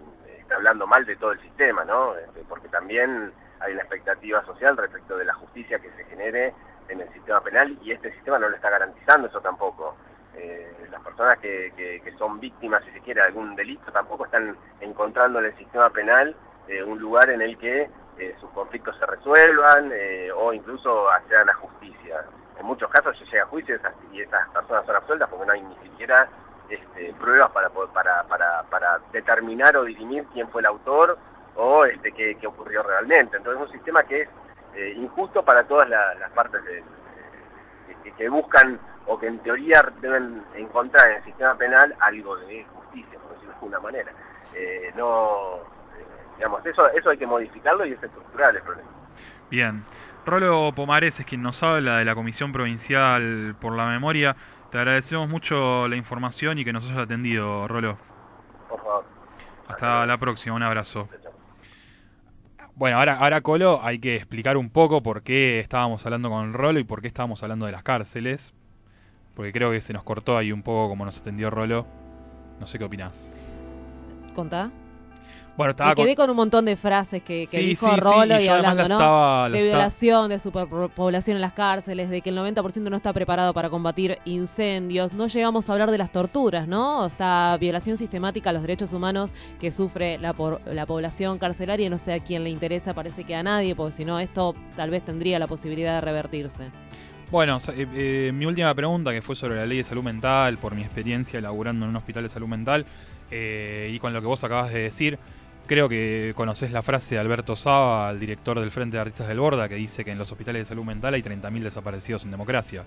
hablando 0.52 0.86
mal 0.86 1.04
de 1.06 1.16
todo 1.16 1.32
el 1.32 1.40
sistema, 1.40 1.84
¿no? 1.84 2.16
Este, 2.16 2.42
porque 2.48 2.68
también 2.68 3.32
hay 3.60 3.72
una 3.72 3.82
expectativa 3.82 4.44
social 4.44 4.76
respecto 4.76 5.16
de 5.16 5.24
la 5.24 5.34
justicia 5.34 5.78
que 5.78 5.90
se 5.92 6.04
genere 6.04 6.52
en 6.88 7.00
el 7.00 7.12
sistema 7.12 7.40
penal 7.40 7.78
y 7.82 7.92
este 7.92 8.12
sistema 8.12 8.38
no 8.38 8.48
lo 8.48 8.56
está 8.56 8.70
garantizando 8.70 9.28
eso 9.28 9.40
tampoco. 9.40 9.96
Eh, 10.34 10.86
las 10.90 11.00
personas 11.02 11.38
que, 11.38 11.72
que- 11.76 12.00
que 12.02 12.12
son 12.18 12.40
víctimas, 12.40 12.82
si 12.84 12.90
se 13.00 13.14
de 13.14 13.20
algún 13.20 13.54
delito 13.54 13.92
tampoco 13.92 14.24
están 14.24 14.56
encontrando 14.80 15.38
en 15.38 15.46
el 15.46 15.56
sistema 15.56 15.90
penal 15.90 16.34
eh, 16.68 16.82
un 16.82 16.98
lugar 16.98 17.28
en 17.30 17.42
el 17.42 17.58
que 17.58 17.90
eh, 18.18 18.36
sus 18.40 18.50
conflictos 18.50 18.96
se 18.98 19.06
resuelvan 19.06 19.92
o 20.36 20.52
incluso 20.52 21.10
accedan 21.10 21.48
a 21.50 21.54
justicia. 21.54 22.24
En 22.58 22.66
muchos 22.66 22.90
casos 22.90 23.16
se 23.18 23.24
llega 23.26 23.42
a 23.44 23.46
juicio 23.46 23.74
y 23.74 23.78
esas, 23.78 23.94
y 24.12 24.20
esas 24.22 24.48
personas 24.50 24.86
son 24.86 24.96
absueltas 24.96 25.28
porque 25.28 25.46
no 25.46 25.52
hay 25.52 25.62
ni 25.62 25.76
siquiera 25.76 26.28
este, 26.68 27.12
pruebas 27.14 27.50
para, 27.50 27.68
para, 27.70 28.22
para, 28.24 28.62
para 28.64 28.98
determinar 29.12 29.76
o 29.76 29.84
dirimir 29.84 30.24
quién 30.32 30.48
fue 30.48 30.60
el 30.62 30.66
autor 30.66 31.18
o 31.56 31.84
este, 31.84 32.12
qué, 32.12 32.36
qué 32.40 32.46
ocurrió 32.46 32.82
realmente. 32.82 33.36
Entonces 33.36 33.60
es 33.62 33.66
un 33.68 33.72
sistema 33.74 34.02
que 34.04 34.22
es 34.22 34.28
eh, 34.74 34.94
injusto 34.96 35.44
para 35.44 35.64
todas 35.64 35.88
la- 35.88 36.14
las 36.14 36.30
partes 36.32 36.64
del, 36.64 36.82
que, 38.04 38.12
que 38.12 38.28
buscan 38.28 38.78
o 39.06 39.18
que 39.18 39.26
en 39.26 39.38
teoría 39.40 39.84
deben 40.00 40.42
encontrar 40.54 41.10
en 41.10 41.16
el 41.18 41.24
sistema 41.24 41.54
penal 41.56 41.94
algo 42.00 42.36
de 42.36 42.64
justicia, 42.74 43.18
por 43.18 43.32
decirlo 43.32 43.48
de 43.50 43.54
alguna 43.54 43.80
manera. 43.80 44.12
Eh, 44.54 44.92
no, 44.96 45.56
eh, 45.56 46.04
digamos, 46.36 46.64
eso, 46.64 46.88
eso 46.90 47.10
hay 47.10 47.18
que 47.18 47.26
modificarlo 47.26 47.84
y 47.84 47.90
es 47.92 48.02
estructural 48.02 48.56
el 48.56 48.62
problema. 48.62 48.88
Bien. 49.50 49.84
Rolo 50.24 50.70
Pomares 50.74 51.18
es 51.18 51.26
quien 51.26 51.42
nos 51.42 51.62
habla 51.64 51.98
de 51.98 52.04
la 52.04 52.14
Comisión 52.14 52.52
Provincial 52.52 53.56
por 53.60 53.72
la 53.76 53.86
Memoria. 53.86 54.36
Te 54.72 54.78
agradecemos 54.78 55.28
mucho 55.28 55.86
la 55.86 55.96
información 55.96 56.58
y 56.58 56.64
que 56.64 56.72
nos 56.72 56.86
hayas 56.86 57.00
atendido, 57.00 57.68
Rolo. 57.68 57.98
Por 58.70 58.78
favor. 58.78 59.04
Hasta 59.68 60.06
la 60.06 60.16
próxima, 60.16 60.56
un 60.56 60.62
abrazo. 60.62 61.10
Bueno, 62.74 62.96
ahora, 62.96 63.18
ahora 63.18 63.42
Colo, 63.42 63.80
hay 63.82 63.98
que 63.98 64.16
explicar 64.16 64.56
un 64.56 64.70
poco 64.70 65.02
por 65.02 65.22
qué 65.22 65.60
estábamos 65.60 66.06
hablando 66.06 66.30
con 66.30 66.54
Rolo 66.54 66.80
y 66.80 66.84
por 66.84 67.02
qué 67.02 67.08
estábamos 67.08 67.42
hablando 67.42 67.66
de 67.66 67.72
las 67.72 67.82
cárceles. 67.82 68.54
Porque 69.36 69.52
creo 69.52 69.70
que 69.72 69.82
se 69.82 69.92
nos 69.92 70.04
cortó 70.04 70.38
ahí 70.38 70.52
un 70.52 70.62
poco 70.62 70.88
como 70.88 71.04
nos 71.04 71.20
atendió 71.20 71.50
Rolo. 71.50 71.86
No 72.58 72.66
sé 72.66 72.78
qué 72.78 72.84
opinás. 72.84 73.30
¿Contá? 74.34 74.70
Bueno, 75.54 75.72
estaba 75.72 75.90
Me 75.90 75.96
quedé 75.96 76.16
con- 76.16 76.24
con 76.24 76.30
un 76.30 76.36
montón 76.36 76.64
de 76.64 76.76
frases 76.76 77.22
que, 77.22 77.40
que 77.42 77.46
Sí, 77.58 77.62
dijo 77.62 77.86
sí, 77.86 77.92
sí, 77.94 78.00
Rolo 78.00 78.40
y 78.40 78.44
y 78.44 78.48
además 78.48 78.70
hablando, 78.70 78.82
estaba- 78.94 79.50
de 79.50 79.62
violación, 79.62 80.28
de 80.30 80.38
superpoblación 80.38 81.36
en 81.36 81.40
las 81.42 81.52
cárceles, 81.52 82.08
de 82.08 82.22
que 82.22 82.30
el 82.30 82.36
90% 82.36 82.88
no 82.88 82.96
está 82.96 83.12
preparado 83.12 83.52
para 83.52 83.68
combatir 83.68 84.18
incendios. 84.24 85.12
No 85.12 85.26
llegamos 85.26 85.68
a 85.68 85.72
hablar 85.74 85.90
de 85.90 85.98
las 85.98 86.10
torturas, 86.10 86.66
¿no? 86.66 87.04
Esta 87.04 87.54
violación 87.60 87.98
sistemática 87.98 88.48
a 88.48 88.52
los 88.54 88.62
derechos 88.62 88.94
humanos 88.94 89.32
que 89.60 89.70
sufre 89.72 90.16
la, 90.18 90.32
por- 90.32 90.60
la 90.66 90.86
población 90.86 91.38
carcelaria. 91.38 91.86
y 91.86 91.90
No 91.90 91.98
sé 91.98 92.14
a 92.14 92.20
quién 92.20 92.44
le 92.44 92.50
interesa, 92.50 92.94
parece 92.94 93.24
que 93.24 93.34
a 93.34 93.42
nadie, 93.42 93.74
porque 93.76 93.92
si 93.92 94.04
no, 94.06 94.18
esto 94.20 94.54
tal 94.74 94.88
vez 94.88 95.04
tendría 95.04 95.38
la 95.38 95.46
posibilidad 95.46 95.96
de 95.96 96.00
revertirse. 96.00 96.70
Bueno, 97.30 97.58
eh, 97.74 97.86
eh, 97.94 98.32
mi 98.34 98.46
última 98.46 98.74
pregunta, 98.74 99.10
que 99.12 99.20
fue 99.22 99.34
sobre 99.36 99.56
la 99.56 99.66
ley 99.66 99.78
de 99.78 99.84
salud 99.84 100.02
mental, 100.02 100.56
por 100.56 100.74
mi 100.74 100.82
experiencia 100.82 101.40
laburando 101.42 101.84
en 101.84 101.90
un 101.90 101.96
hospital 101.96 102.22
de 102.22 102.28
salud 102.30 102.48
mental, 102.48 102.84
eh, 103.30 103.90
y 103.92 103.98
con 103.98 104.12
lo 104.12 104.20
que 104.20 104.26
vos 104.26 104.44
acabas 104.44 104.70
de 104.72 104.80
decir, 104.80 105.18
creo 105.72 105.88
que 105.88 106.34
conocés 106.36 106.70
la 106.70 106.82
frase 106.82 107.14
de 107.14 107.20
Alberto 107.22 107.56
Saba, 107.56 108.10
el 108.10 108.20
director 108.20 108.60
del 108.60 108.70
Frente 108.70 108.98
de 108.98 109.00
Artistas 109.00 109.26
del 109.26 109.40
Borda, 109.40 109.70
que 109.70 109.76
dice 109.76 110.04
que 110.04 110.10
en 110.10 110.18
los 110.18 110.30
hospitales 110.30 110.60
de 110.60 110.64
salud 110.66 110.84
mental 110.84 111.14
hay 111.14 111.22
30.000 111.22 111.62
desaparecidos 111.62 112.24
en 112.24 112.30
democracia. 112.30 112.84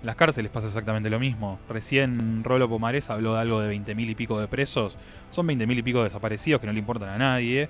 En 0.00 0.06
las 0.06 0.16
cárceles 0.16 0.50
pasa 0.50 0.66
exactamente 0.66 1.08
lo 1.08 1.20
mismo. 1.20 1.60
Recién 1.68 2.42
Rolo 2.42 2.68
Pomares 2.68 3.10
habló 3.10 3.34
de 3.34 3.40
algo 3.42 3.60
de 3.60 3.72
20.000 3.72 4.10
y 4.10 4.14
pico 4.16 4.40
de 4.40 4.48
presos. 4.48 4.96
Son 5.30 5.46
20.000 5.46 5.78
y 5.78 5.82
pico 5.82 5.98
de 5.98 6.04
desaparecidos 6.04 6.60
que 6.60 6.66
no 6.66 6.72
le 6.72 6.80
importan 6.80 7.10
a 7.10 7.16
nadie. 7.16 7.68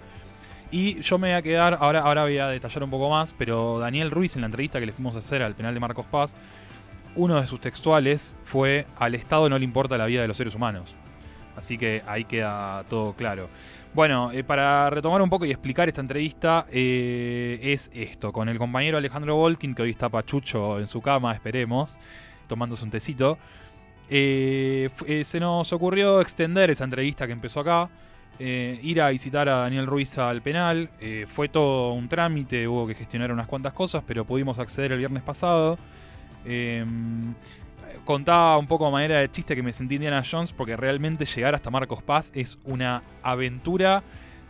Y 0.70 1.02
yo 1.02 1.18
me 1.18 1.28
voy 1.28 1.36
a 1.36 1.42
quedar, 1.42 1.76
ahora, 1.78 2.00
ahora 2.00 2.22
voy 2.22 2.38
a 2.38 2.48
detallar 2.48 2.82
un 2.82 2.90
poco 2.90 3.10
más, 3.10 3.34
pero 3.36 3.78
Daniel 3.78 4.10
Ruiz 4.10 4.36
en 4.36 4.40
la 4.40 4.46
entrevista 4.46 4.80
que 4.80 4.86
le 4.86 4.92
fuimos 4.92 5.16
a 5.16 5.18
hacer 5.18 5.42
al 5.42 5.54
penal 5.54 5.74
de 5.74 5.80
Marcos 5.80 6.06
Paz, 6.06 6.34
uno 7.14 7.38
de 7.38 7.46
sus 7.46 7.60
textuales 7.60 8.34
fue, 8.42 8.86
al 8.98 9.14
Estado 9.14 9.50
no 9.50 9.58
le 9.58 9.66
importa 9.66 9.98
la 9.98 10.06
vida 10.06 10.22
de 10.22 10.28
los 10.28 10.38
seres 10.38 10.54
humanos. 10.54 10.94
Así 11.56 11.78
que 11.78 12.02
ahí 12.06 12.24
queda 12.24 12.84
todo 12.88 13.14
claro. 13.14 13.48
Bueno, 13.96 14.30
eh, 14.30 14.44
para 14.44 14.90
retomar 14.90 15.22
un 15.22 15.30
poco 15.30 15.46
y 15.46 15.50
explicar 15.50 15.88
esta 15.88 16.02
entrevista, 16.02 16.66
eh, 16.70 17.58
es 17.62 17.90
esto, 17.94 18.30
con 18.30 18.46
el 18.50 18.58
compañero 18.58 18.98
Alejandro 18.98 19.36
Volkin, 19.36 19.74
que 19.74 19.80
hoy 19.80 19.90
está 19.90 20.10
pachucho 20.10 20.78
en 20.78 20.86
su 20.86 21.00
cama, 21.00 21.32
esperemos, 21.32 21.98
tomándose 22.46 22.84
un 22.84 22.90
tecito. 22.90 23.38
Eh, 24.10 24.90
se 25.24 25.40
nos 25.40 25.72
ocurrió 25.72 26.20
extender 26.20 26.68
esa 26.68 26.84
entrevista 26.84 27.26
que 27.26 27.32
empezó 27.32 27.60
acá, 27.60 27.88
ir 28.38 29.00
a 29.00 29.08
visitar 29.08 29.48
a 29.48 29.60
Daniel 29.60 29.86
Ruiz 29.86 30.18
al 30.18 30.42
penal. 30.42 30.90
fue 31.26 31.48
todo 31.48 31.94
un 31.94 32.06
trámite, 32.06 32.68
hubo 32.68 32.86
que 32.86 32.94
gestionar 32.94 33.32
unas 33.32 33.46
cuantas 33.46 33.72
cosas, 33.72 34.04
pero 34.06 34.26
pudimos 34.26 34.58
acceder 34.58 34.92
el 34.92 34.98
viernes 34.98 35.22
pasado 35.22 35.78
contaba 38.04 38.58
un 38.58 38.66
poco 38.66 38.86
a 38.86 38.90
manera 38.90 39.18
de 39.18 39.30
chiste 39.30 39.54
que 39.54 39.62
me 39.62 39.72
sentí 39.72 39.96
Indiana 39.96 40.22
Jones 40.28 40.52
porque 40.52 40.76
realmente 40.76 41.24
llegar 41.24 41.54
hasta 41.54 41.70
Marcos 41.70 42.02
Paz 42.02 42.32
es 42.34 42.58
una 42.64 43.02
aventura 43.22 44.02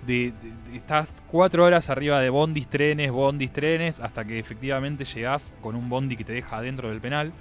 de, 0.06 0.32
estás 0.74 1.14
cuatro 1.30 1.64
horas 1.64 1.90
arriba 1.90 2.20
de 2.20 2.30
bondis, 2.30 2.68
trenes, 2.68 3.10
bondis, 3.10 3.52
trenes, 3.52 4.00
hasta 4.00 4.24
que 4.24 4.38
efectivamente 4.38 5.04
llegás 5.04 5.54
con 5.60 5.74
un 5.74 5.88
bondi 5.88 6.16
que 6.16 6.24
te 6.24 6.32
deja 6.32 6.60
dentro 6.60 6.88
del 6.88 7.00
penal. 7.00 7.32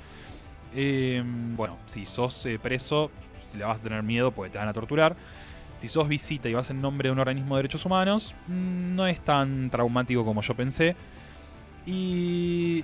Em, 0.73 1.55
bueno, 1.55 1.77
si 1.85 2.05
sos 2.05 2.45
eh, 2.45 2.59
preso, 2.59 3.11
si 3.49 3.57
le 3.57 3.65
vas 3.65 3.79
a 3.79 3.83
tener 3.83 4.03
miedo 4.03 4.31
porque 4.31 4.51
te 4.51 4.57
van 4.57 4.67
a 4.67 4.73
torturar. 4.73 5.15
Si 5.77 5.87
sos 5.87 6.07
visita 6.07 6.49
y 6.49 6.53
vas 6.53 6.69
en 6.69 6.81
nombre 6.81 7.09
de 7.09 7.13
un 7.13 7.19
organismo 7.19 7.55
de 7.55 7.63
derechos 7.63 7.85
humanos, 7.85 8.33
mm, 8.47 8.95
no 8.95 9.07
es 9.07 9.19
tan 9.19 9.69
traumático 9.69 10.25
como 10.25 10.41
yo 10.41 10.55
pensé. 10.55 10.95
Y 11.85 12.83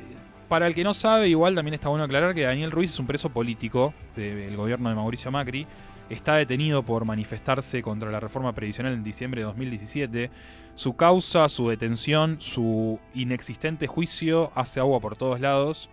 para 0.51 0.67
el 0.67 0.75
que 0.75 0.83
no 0.83 0.93
sabe, 0.93 1.29
igual 1.29 1.55
también 1.55 1.75
está 1.75 1.87
bueno 1.87 2.03
aclarar 2.03 2.35
que 2.35 2.41
Daniel 2.41 2.71
Ruiz 2.71 2.91
es 2.91 2.99
un 2.99 3.07
preso 3.07 3.29
político 3.29 3.93
del 4.17 4.57
gobierno 4.57 4.89
de 4.89 4.95
Mauricio 4.95 5.31
Macri. 5.31 5.65
Está 6.09 6.35
detenido 6.35 6.83
por 6.83 7.05
manifestarse 7.05 7.81
contra 7.81 8.11
la 8.11 8.19
reforma 8.19 8.51
previsional 8.51 8.91
en 8.91 9.01
diciembre 9.01 9.39
de 9.39 9.45
2017. 9.45 10.29
Su 10.75 10.97
causa, 10.97 11.47
su 11.47 11.69
detención, 11.69 12.41
su 12.41 12.99
inexistente 13.13 13.87
juicio 13.87 14.51
hace 14.53 14.81
agua 14.81 14.99
por 14.99 15.15
todos 15.15 15.39
lados. 15.39 15.89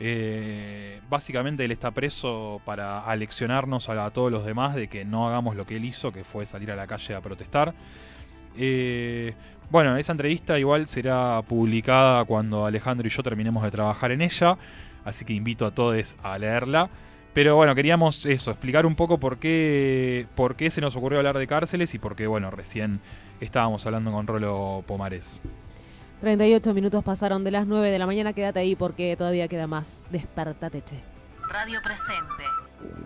Eh, 0.00 1.02
básicamente 1.10 1.66
él 1.66 1.70
está 1.70 1.90
preso 1.90 2.62
para 2.64 3.00
aleccionarnos 3.00 3.90
a, 3.90 4.10
todos 4.10 4.32
los 4.32 4.46
demás 4.46 4.74
de 4.74 4.88
que 4.88 5.04
no 5.04 5.28
hagamos 5.28 5.54
lo 5.54 5.66
que 5.66 5.76
él 5.76 5.84
hizo, 5.84 6.12
que 6.12 6.24
fue 6.24 6.46
salir 6.46 6.70
a 6.70 6.76
la 6.76 6.86
calle 6.86 7.14
a 7.14 7.20
protestar. 7.20 7.74
Eh, 8.56 9.34
bueno, 9.70 9.96
esa 9.96 10.12
entrevista 10.12 10.58
igual 10.58 10.86
será 10.86 11.42
publicada 11.42 12.24
cuando 12.24 12.66
Alejandro 12.66 13.06
y 13.06 13.10
yo 13.10 13.22
terminemos 13.22 13.62
de 13.62 13.70
trabajar 13.70 14.12
en 14.12 14.22
ella, 14.22 14.56
así 15.04 15.24
que 15.24 15.32
invito 15.32 15.66
a 15.66 15.70
todos 15.70 16.16
a 16.22 16.38
leerla. 16.38 16.88
Pero 17.34 17.54
bueno, 17.54 17.74
queríamos 17.74 18.26
eso, 18.26 18.50
explicar 18.50 18.86
un 18.86 18.96
poco 18.96 19.18
por 19.18 19.38
qué, 19.38 20.26
por 20.34 20.56
qué 20.56 20.70
se 20.70 20.80
nos 20.80 20.96
ocurrió 20.96 21.18
hablar 21.18 21.38
de 21.38 21.46
cárceles 21.46 21.94
y 21.94 21.98
por 21.98 22.16
qué, 22.16 22.26
bueno, 22.26 22.50
recién 22.50 23.00
estábamos 23.40 23.86
hablando 23.86 24.10
con 24.10 24.26
Rolo 24.26 24.82
Pomares. 24.86 25.40
38 26.20 26.74
minutos 26.74 27.04
pasaron 27.04 27.44
de 27.44 27.52
las 27.52 27.66
9 27.66 27.90
de 27.90 27.98
la 27.98 28.06
mañana, 28.06 28.32
quédate 28.32 28.58
ahí 28.58 28.74
porque 28.74 29.14
todavía 29.16 29.46
queda 29.46 29.66
más. 29.66 30.02
Despertate, 30.10 30.82
che. 30.82 30.96
Radio 31.48 31.80
Presente. 31.82 32.44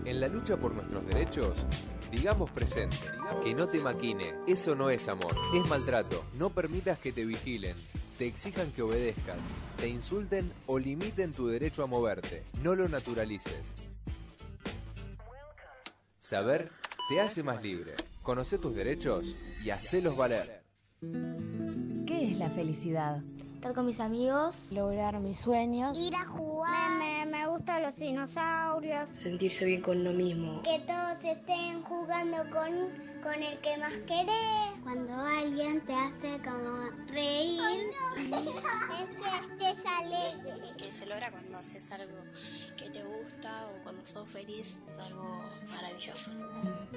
En 0.04 0.20
la 0.20 0.28
lucha 0.28 0.56
por 0.56 0.72
nuestros 0.74 1.06
derechos, 1.06 1.66
Digamos 2.12 2.50
presente, 2.50 2.98
que 3.42 3.54
no 3.54 3.66
te 3.66 3.80
maquine, 3.80 4.34
eso 4.46 4.74
no 4.74 4.90
es 4.90 5.08
amor, 5.08 5.34
es 5.54 5.66
maltrato. 5.66 6.22
No 6.34 6.50
permitas 6.50 6.98
que 6.98 7.10
te 7.10 7.24
vigilen, 7.24 7.74
te 8.18 8.26
exijan 8.26 8.70
que 8.70 8.82
obedezcas, 8.82 9.38
te 9.78 9.88
insulten 9.88 10.52
o 10.66 10.78
limiten 10.78 11.32
tu 11.32 11.48
derecho 11.48 11.82
a 11.82 11.86
moverte. 11.86 12.44
No 12.62 12.74
lo 12.74 12.86
naturalices. 12.86 13.64
Saber 16.20 16.70
te 17.08 17.20
hace 17.22 17.42
más 17.42 17.62
libre. 17.62 17.94
Conoce 18.22 18.58
tus 18.58 18.74
derechos 18.74 19.24
y 19.64 19.70
hacelos 19.70 20.14
valer. 20.14 20.62
¿Qué 22.06 22.30
es 22.30 22.36
la 22.36 22.50
felicidad? 22.50 23.22
estar 23.62 23.74
con 23.76 23.86
mis 23.86 24.00
amigos, 24.00 24.72
lograr 24.72 25.20
mis 25.20 25.38
sueños, 25.38 25.96
ir 25.96 26.16
a 26.16 26.24
jugar, 26.24 26.91
gustan 27.62 27.82
los 27.82 27.96
dinosaurios, 27.96 29.08
sentirse 29.12 29.64
bien 29.64 29.82
con 29.82 30.02
lo 30.02 30.12
mismo, 30.12 30.62
que 30.64 30.80
todos 30.80 31.22
estén 31.22 31.80
jugando 31.82 32.38
con, 32.50 32.72
con 33.22 33.34
el 33.34 33.56
que 33.58 33.76
más 33.76 33.96
querés, 33.98 34.82
cuando 34.82 35.14
alguien 35.14 35.80
te 35.82 35.94
hace 35.94 36.42
como 36.42 36.90
reír, 37.06 37.86
es 38.18 39.58
que 39.58 39.70
estés 39.70 39.86
alegre, 39.86 40.70
que 40.76 40.90
se 40.90 41.06
logra 41.06 41.30
cuando 41.30 41.58
haces 41.58 41.92
algo 41.92 42.16
que 42.76 42.90
te 42.90 43.04
gusta 43.04 43.68
o 43.68 43.82
cuando 43.84 44.04
sos 44.04 44.28
feliz, 44.28 44.78
es 44.98 45.04
algo 45.04 45.40
maravilloso. 45.74 46.32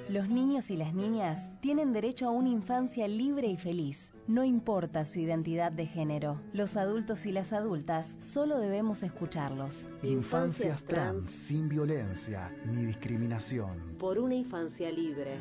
Los 0.08 0.28
niños 0.28 0.70
y 0.70 0.76
las 0.76 0.94
niñas 0.94 1.60
tienen 1.60 1.92
derecho 1.92 2.26
a 2.26 2.30
una 2.30 2.48
infancia 2.48 3.06
libre 3.06 3.46
y 3.46 3.56
feliz. 3.56 4.10
No 4.26 4.42
importa 4.42 5.04
su 5.04 5.20
identidad 5.20 5.70
de 5.70 5.86
género, 5.86 6.40
los 6.52 6.76
adultos 6.76 7.26
y 7.26 7.32
las 7.32 7.52
adultas 7.52 8.16
solo 8.18 8.58
debemos 8.58 9.04
escucharlos. 9.04 9.86
Infancias 10.02 10.82
trans 10.84 11.30
sin 11.30 11.68
violencia 11.68 12.52
ni 12.64 12.84
discriminación. 12.84 13.96
Por 13.98 14.18
una 14.18 14.34
infancia 14.34 14.90
libre. 14.90 15.38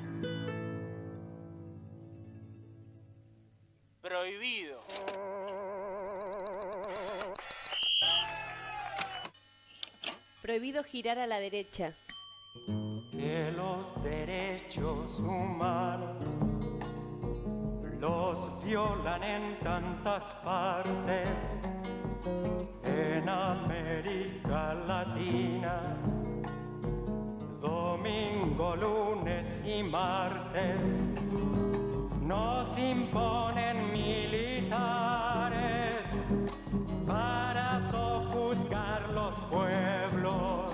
Prohibido. 4.05 4.83
Prohibido 10.43 10.83
girar 10.83 11.17
a 11.17 11.25
la 11.25 11.39
derecha. 11.39 11.91
Que 13.09 13.51
los 13.51 14.03
derechos 14.03 15.17
humanos 15.17 16.23
los 17.99 18.63
violan 18.63 19.23
en 19.23 19.59
tantas 19.61 20.23
partes, 20.43 21.27
en 22.83 23.27
América 23.27 24.75
Latina, 24.85 25.97
domingo, 27.59 28.75
lunes 28.75 29.63
y 29.65 29.81
martes, 29.81 31.54
nos 32.25 32.77
imponen 32.77 33.93
militares 33.93 35.97
para 37.05 37.89
sojuzgar 37.91 39.09
los 39.09 39.35
pueblos, 39.51 40.73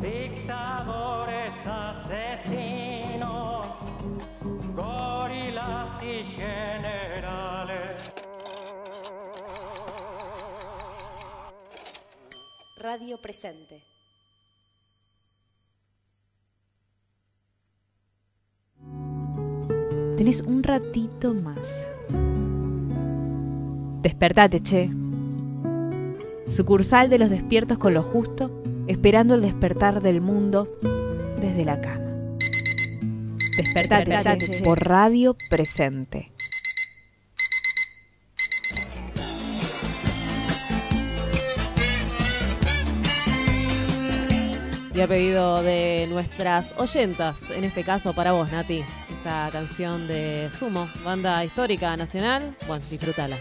dictadores 0.00 1.52
asesinos 1.66 3.66
gorilas 4.74 6.02
y 6.02 6.24
generales. 6.24 8.12
Radio 12.78 13.18
Presente. 13.18 13.99
Tenés 20.20 20.42
un 20.42 20.62
ratito 20.62 21.32
más. 21.32 21.66
Despertate, 24.02 24.60
che. 24.60 24.90
Sucursal 26.46 27.08
de 27.08 27.18
los 27.18 27.30
despiertos 27.30 27.78
con 27.78 27.94
lo 27.94 28.02
justo, 28.02 28.62
esperando 28.86 29.34
el 29.34 29.40
despertar 29.40 30.02
del 30.02 30.20
mundo 30.20 30.68
desde 31.40 31.64
la 31.64 31.80
cama. 31.80 32.04
Despertate, 33.56 34.60
por 34.62 34.86
Radio 34.86 35.38
Presente. 35.48 36.30
Y 44.94 45.00
a 45.00 45.08
pedido 45.08 45.62
de 45.62 46.08
nuestras 46.10 46.78
oyentas, 46.78 47.40
en 47.56 47.64
este 47.64 47.84
caso 47.84 48.12
para 48.12 48.32
vos, 48.32 48.52
Nati, 48.52 48.82
esta 49.20 49.50
canción 49.52 50.08
de 50.08 50.48
Sumo, 50.50 50.88
banda 51.04 51.44
histórica 51.44 51.94
nacional. 51.94 52.56
Bueno, 52.66 52.82
disfrútala. 52.88 53.36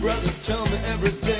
brothers 0.00 0.46
tell 0.46 0.64
me 0.66 0.78
every 0.86 1.12
day. 1.20 1.39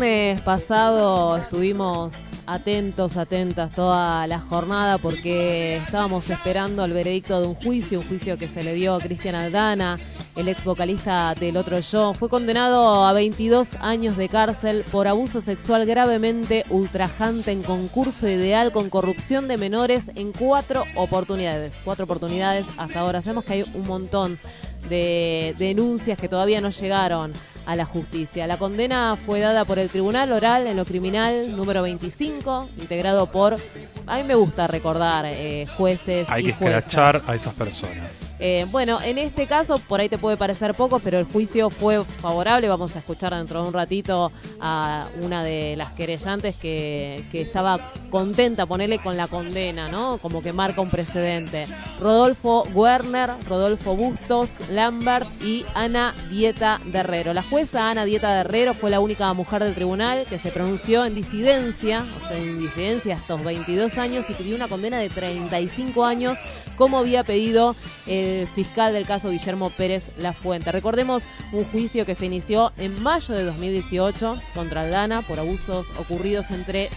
Viernes 0.00 0.40
pasado 0.40 1.36
estuvimos 1.36 2.30
atentos, 2.46 3.18
atentas 3.18 3.70
toda 3.72 4.26
la 4.26 4.40
jornada 4.40 4.96
porque 4.96 5.76
estábamos 5.76 6.30
esperando 6.30 6.84
el 6.84 6.94
veredicto 6.94 7.38
de 7.40 7.46
un 7.46 7.54
juicio, 7.54 8.00
un 8.00 8.08
juicio 8.08 8.38
que 8.38 8.48
se 8.48 8.62
le 8.62 8.72
dio 8.72 8.94
a 8.94 9.00
Cristian 9.00 9.34
Aldana, 9.34 9.98
el 10.36 10.48
ex 10.48 10.64
vocalista 10.64 11.34
del 11.34 11.58
otro 11.58 11.80
yo. 11.80 12.14
Fue 12.14 12.30
condenado 12.30 13.04
a 13.04 13.12
22 13.12 13.74
años 13.80 14.16
de 14.16 14.30
cárcel 14.30 14.84
por 14.90 15.06
abuso 15.06 15.42
sexual 15.42 15.84
gravemente 15.84 16.64
ultrajante 16.70 17.52
en 17.52 17.62
concurso 17.62 18.26
ideal 18.26 18.72
con 18.72 18.88
corrupción 18.88 19.48
de 19.48 19.58
menores 19.58 20.10
en 20.14 20.32
cuatro 20.32 20.84
oportunidades. 20.94 21.74
Cuatro 21.84 22.04
oportunidades 22.04 22.64
hasta 22.78 23.00
ahora. 23.00 23.20
Sabemos 23.20 23.44
que 23.44 23.52
hay 23.52 23.64
un 23.74 23.86
montón 23.86 24.38
de 24.88 25.54
denuncias 25.58 26.18
que 26.18 26.28
todavía 26.28 26.62
no 26.62 26.70
llegaron 26.70 27.32
a 27.70 27.76
la 27.76 27.84
justicia. 27.84 28.48
La 28.48 28.58
condena 28.58 29.16
fue 29.24 29.38
dada 29.38 29.64
por 29.64 29.78
el 29.78 29.88
Tribunal 29.88 30.32
Oral 30.32 30.66
en 30.66 30.76
lo 30.76 30.84
Criminal 30.84 31.56
número 31.56 31.82
25, 31.82 32.68
integrado 32.78 33.26
por, 33.26 33.54
a 34.08 34.16
mí 34.16 34.24
me 34.24 34.34
gusta 34.34 34.66
recordar, 34.66 35.24
eh, 35.26 35.66
jueces. 35.76 36.28
Hay 36.28 36.42
y 36.42 36.46
que 36.46 36.52
juezas. 36.54 36.84
escrachar 36.84 37.22
a 37.28 37.36
esas 37.36 37.54
personas. 37.54 37.94
Eh, 38.40 38.66
bueno, 38.72 38.98
en 39.02 39.18
este 39.18 39.46
caso 39.46 39.78
por 39.78 40.00
ahí 40.00 40.08
te 40.08 40.18
puede 40.18 40.36
parecer 40.36 40.74
poco, 40.74 40.98
pero 40.98 41.20
el 41.20 41.26
juicio 41.26 41.70
fue 41.70 42.02
favorable. 42.04 42.66
Vamos 42.66 42.96
a 42.96 42.98
escuchar 42.98 43.36
dentro 43.36 43.62
de 43.62 43.68
un 43.68 43.74
ratito 43.74 44.32
a 44.60 45.06
una 45.22 45.44
de 45.44 45.76
las 45.76 45.92
querellantes 45.92 46.56
que, 46.56 47.22
que 47.30 47.40
estaba 47.40 47.78
contenta, 48.10 48.66
ponerle 48.66 48.98
con 48.98 49.16
la 49.16 49.28
condena, 49.28 49.88
¿no? 49.88 50.18
Como 50.18 50.42
que 50.42 50.52
marca 50.52 50.80
un 50.80 50.90
precedente. 50.90 51.66
Rodolfo 52.00 52.64
Werner, 52.74 53.30
Rodolfo 53.48 53.96
Bustos, 53.96 54.68
Lambert 54.70 55.26
y 55.42 55.64
Ana 55.74 56.14
Dieta 56.28 56.80
Herrero. 56.92 57.32
La 57.32 57.42
jueza 57.42 57.90
Ana 57.90 58.04
Dieta 58.04 58.40
Herrero 58.40 58.74
fue 58.74 58.90
la 58.90 59.00
única 59.00 59.32
mujer 59.32 59.64
del 59.64 59.74
tribunal 59.74 60.26
que 60.28 60.38
se 60.38 60.50
pronunció 60.50 61.04
en 61.04 61.14
disidencia, 61.14 62.02
o 62.02 62.28
sea, 62.28 62.36
en 62.36 62.58
disidencia 62.58 63.14
estos 63.14 63.42
22 63.42 63.98
años 63.98 64.26
y 64.28 64.34
pidió 64.34 64.56
una 64.56 64.68
condena 64.68 64.98
de 64.98 65.08
35 65.08 66.04
años 66.04 66.38
como 66.80 66.96
había 66.96 67.24
pedido 67.24 67.76
el 68.06 68.48
fiscal 68.48 68.94
del 68.94 69.06
caso 69.06 69.28
Guillermo 69.28 69.68
Pérez 69.68 70.06
Lafuente. 70.16 70.72
Recordemos 70.72 71.22
un 71.52 71.64
juicio 71.64 72.06
que 72.06 72.14
se 72.14 72.24
inició 72.24 72.72
en 72.78 73.02
mayo 73.02 73.34
de 73.34 73.44
2018 73.44 74.40
contra 74.54 74.80
Aldana 74.80 75.20
por 75.20 75.38
abusos 75.38 75.88
ocurridos 75.98 76.50
entre 76.50 76.88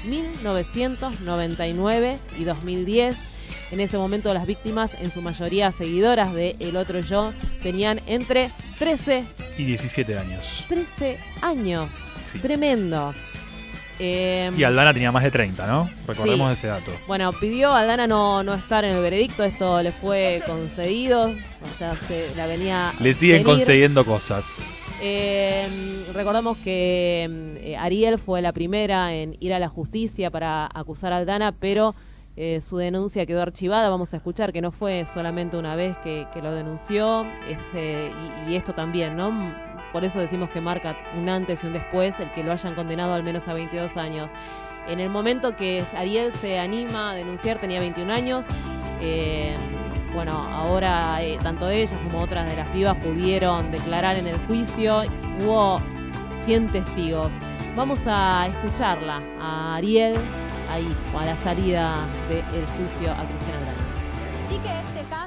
1999 1.11 2.17
y 2.39 2.43
2010. 2.43 3.15
En 3.71 3.79
ese 3.79 3.97
momento 3.97 4.33
las 4.33 4.45
víctimas, 4.45 4.91
en 5.01 5.09
su 5.11 5.21
mayoría 5.21 5.71
seguidoras 5.71 6.33
de 6.33 6.55
El 6.59 6.77
Otro 6.77 6.99
Yo, 6.99 7.33
tenían 7.63 8.01
entre 8.05 8.51
13 8.77 9.25
Y 9.57 9.63
17 9.65 10.17
años. 10.17 10.65
13 10.67 11.17
años. 11.41 11.93
Tremendo. 12.41 13.13
Eh, 13.99 14.51
Y 14.57 14.63
Aldana 14.63 14.91
tenía 14.93 15.11
más 15.11 15.23
de 15.23 15.31
30, 15.31 15.65
¿no? 15.67 15.89
Recordemos 16.07 16.49
Sí. 16.49 16.53
ese 16.59 16.67
dato. 16.67 16.91
Bueno, 17.07 17.31
pidió 17.33 17.71
a 17.71 17.81
Aldana 17.81 18.07
no, 18.07 18.43
no 18.43 18.53
estar 18.53 18.83
en 18.85 18.95
el 18.95 19.01
veredicto, 19.01 19.43
esto 19.43 19.81
le 19.83 19.91
fue 19.91 20.41
concedido, 20.47 21.25
o 21.29 21.77
sea, 21.77 21.95
se 22.07 22.29
la 22.35 22.47
venía... 22.47 22.91
Le 22.99 23.13
siguen 23.13 23.43
venir. 23.43 23.45
concediendo 23.59 24.03
cosas. 24.05 24.45
Eh, 25.05 25.67
recordamos 26.13 26.57
que 26.59 27.27
eh, 27.61 27.75
Ariel 27.75 28.17
fue 28.17 28.41
la 28.41 28.53
primera 28.53 29.13
en 29.13 29.35
ir 29.41 29.53
a 29.53 29.59
la 29.59 29.67
justicia 29.67 30.31
para 30.31 30.69
acusar 30.73 31.11
a 31.11 31.17
Aldana, 31.17 31.51
pero 31.51 31.93
eh, 32.37 32.61
su 32.61 32.77
denuncia 32.77 33.25
quedó 33.25 33.41
archivada. 33.41 33.89
Vamos 33.89 34.13
a 34.13 34.17
escuchar 34.17 34.53
que 34.53 34.61
no 34.61 34.71
fue 34.71 35.05
solamente 35.05 35.57
una 35.57 35.75
vez 35.75 35.97
que, 35.97 36.25
lo 36.41 36.53
denunció, 36.53 37.25
y, 37.49 38.49
y 38.49 38.55
esto 38.55 38.73
también, 38.73 39.17
¿no? 39.17 39.53
Por 39.91 40.05
eso 40.05 40.21
decimos 40.21 40.49
que 40.49 40.61
marca 40.61 40.95
un 41.17 41.27
antes 41.27 41.65
y 41.65 41.67
un 41.67 41.73
después 41.73 42.17
el 42.21 42.31
que 42.31 42.41
lo 42.41 42.53
hayan 42.53 42.73
condenado 42.73 43.13
al 43.13 43.23
menos 43.23 43.49
a 43.49 43.53
22 43.53 43.97
años. 43.97 44.31
En 44.87 45.01
el 45.01 45.09
momento 45.09 45.57
que 45.57 45.83
Ariel 45.97 46.31
se 46.31 46.59
anima 46.59 47.11
a 47.11 47.13
denunciar 47.13 47.59
tenía 47.59 47.81
21 47.81 48.13
años. 48.13 48.45
Bueno, 50.13 50.31
ahora 50.31 51.21
eh, 51.23 51.39
tanto 51.41 51.67
ella 51.69 51.97
como 52.03 52.21
otras 52.21 52.47
de 52.47 52.55
las 52.55 52.69
pibas 52.69 52.95
pudieron 52.97 53.71
declarar 53.71 54.15
en 54.15 54.27
el 54.27 54.37
juicio. 54.45 55.01
Hubo 55.39 55.81
100 56.45 56.71
testigos. 56.71 57.33
Vamos 57.75 58.01
a 58.05 58.45
escucharla, 58.47 59.21
a 59.39 59.75
Ariel, 59.75 60.15
ahí, 60.69 60.87
a 61.17 61.25
la 61.25 61.35
salida 61.37 61.95
del 62.29 62.67
juicio 62.67 63.11
a 63.11 63.25
Cristian 63.25 63.57
Aldana. 63.57 63.83
Sí 64.47 64.59
que 64.59 64.79
este 64.81 65.09
caso, 65.09 65.22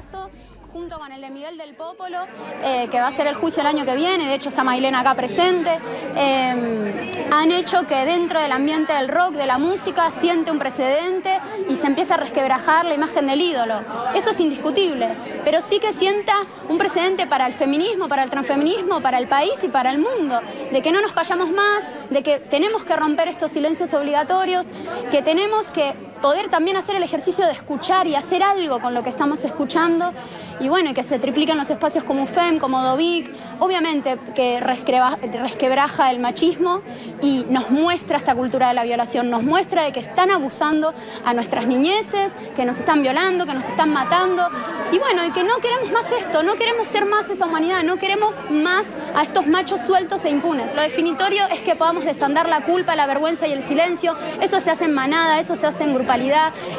con 0.95 1.11
el 1.11 1.19
de 1.19 1.29
Miguel 1.29 1.57
del 1.57 1.73
Popolo, 1.73 2.19
eh, 2.63 2.87
que 2.89 3.01
va 3.01 3.07
a 3.07 3.11
ser 3.11 3.27
el 3.27 3.35
juicio 3.35 3.61
el 3.61 3.67
año 3.67 3.83
que 3.83 3.95
viene, 3.95 4.25
de 4.25 4.35
hecho 4.35 4.47
está 4.47 4.63
Mailena 4.63 5.01
acá 5.01 5.15
presente, 5.15 5.79
eh, 6.15 7.27
han 7.29 7.51
hecho 7.51 7.85
que 7.85 8.05
dentro 8.05 8.39
del 8.39 8.51
ambiente 8.53 8.93
del 8.93 9.09
rock, 9.09 9.33
de 9.33 9.45
la 9.45 9.57
música, 9.57 10.09
siente 10.11 10.49
un 10.49 10.59
precedente 10.59 11.41
y 11.67 11.75
se 11.75 11.87
empieza 11.87 12.13
a 12.13 12.17
resquebrajar 12.17 12.85
la 12.85 12.93
imagen 12.93 13.27
del 13.27 13.41
ídolo. 13.41 13.81
Eso 14.15 14.29
es 14.29 14.39
indiscutible, 14.39 15.09
pero 15.43 15.61
sí 15.61 15.79
que 15.79 15.91
sienta 15.91 16.33
un 16.69 16.77
precedente 16.77 17.27
para 17.27 17.47
el 17.47 17.53
feminismo, 17.53 18.07
para 18.07 18.23
el 18.23 18.29
transfeminismo, 18.29 19.01
para 19.01 19.17
el 19.17 19.27
país 19.27 19.61
y 19.63 19.67
para 19.67 19.89
el 19.89 19.97
mundo, 19.97 20.39
de 20.71 20.81
que 20.81 20.91
no 20.91 21.01
nos 21.01 21.11
callamos 21.11 21.51
más, 21.51 21.83
de 22.09 22.23
que 22.23 22.39
tenemos 22.39 22.85
que 22.85 22.95
romper 22.95 23.27
estos 23.27 23.51
silencios 23.51 23.93
obligatorios, 23.93 24.67
que 25.11 25.21
tenemos 25.21 25.71
que 25.71 26.06
poder 26.21 26.49
también 26.49 26.77
hacer 26.77 26.95
el 26.95 27.03
ejercicio 27.03 27.45
de 27.45 27.51
escuchar 27.51 28.07
y 28.07 28.15
hacer 28.15 28.43
algo 28.43 28.79
con 28.79 28.93
lo 28.93 29.03
que 29.03 29.09
estamos 29.09 29.43
escuchando. 29.43 30.13
Y 30.59 30.69
bueno, 30.69 30.89
y 30.89 30.93
que 30.93 31.03
se 31.03 31.19
tripliquen 31.19 31.57
los 31.57 31.69
espacios 31.69 32.03
como 32.03 32.25
FEM, 32.25 32.57
como 32.57 32.81
Dovic, 32.81 33.29
obviamente 33.59 34.17
que 34.35 34.59
resquebraja 34.59 36.11
el 36.11 36.19
machismo 36.19 36.81
y 37.21 37.45
nos 37.49 37.69
muestra 37.69 38.17
esta 38.17 38.35
cultura 38.35 38.69
de 38.69 38.73
la 38.73 38.83
violación, 38.83 39.29
nos 39.29 39.43
muestra 39.43 39.83
de 39.83 39.91
que 39.91 39.99
están 39.99 40.31
abusando 40.31 40.93
a 41.25 41.33
nuestras 41.33 41.67
niñeces, 41.67 42.31
que 42.55 42.65
nos 42.65 42.77
están 42.77 43.01
violando, 43.03 43.45
que 43.45 43.53
nos 43.53 43.67
están 43.67 43.93
matando. 43.93 44.49
Y 44.91 44.99
bueno, 44.99 45.25
y 45.25 45.31
que 45.31 45.43
no 45.43 45.57
queremos 45.57 45.91
más 45.91 46.11
esto, 46.11 46.43
no 46.43 46.55
queremos 46.55 46.87
ser 46.87 47.05
más 47.05 47.29
esa 47.29 47.45
humanidad, 47.45 47.83
no 47.83 47.97
queremos 47.97 48.41
más 48.49 48.85
a 49.15 49.23
estos 49.23 49.47
machos 49.47 49.81
sueltos 49.81 50.25
e 50.25 50.29
impunes. 50.29 50.75
Lo 50.75 50.81
definitorio 50.81 51.45
es 51.51 51.59
que 51.61 51.75
podamos 51.75 52.05
desandar 52.05 52.49
la 52.49 52.61
culpa, 52.61 52.95
la 52.95 53.05
vergüenza 53.05 53.47
y 53.47 53.51
el 53.51 53.63
silencio, 53.63 54.15
eso 54.41 54.59
se 54.59 54.71
hace 54.71 54.85
en 54.85 54.93
manada, 54.93 55.39
eso 55.39 55.55
se 55.55 55.67
hace 55.67 55.83
en 55.83 55.93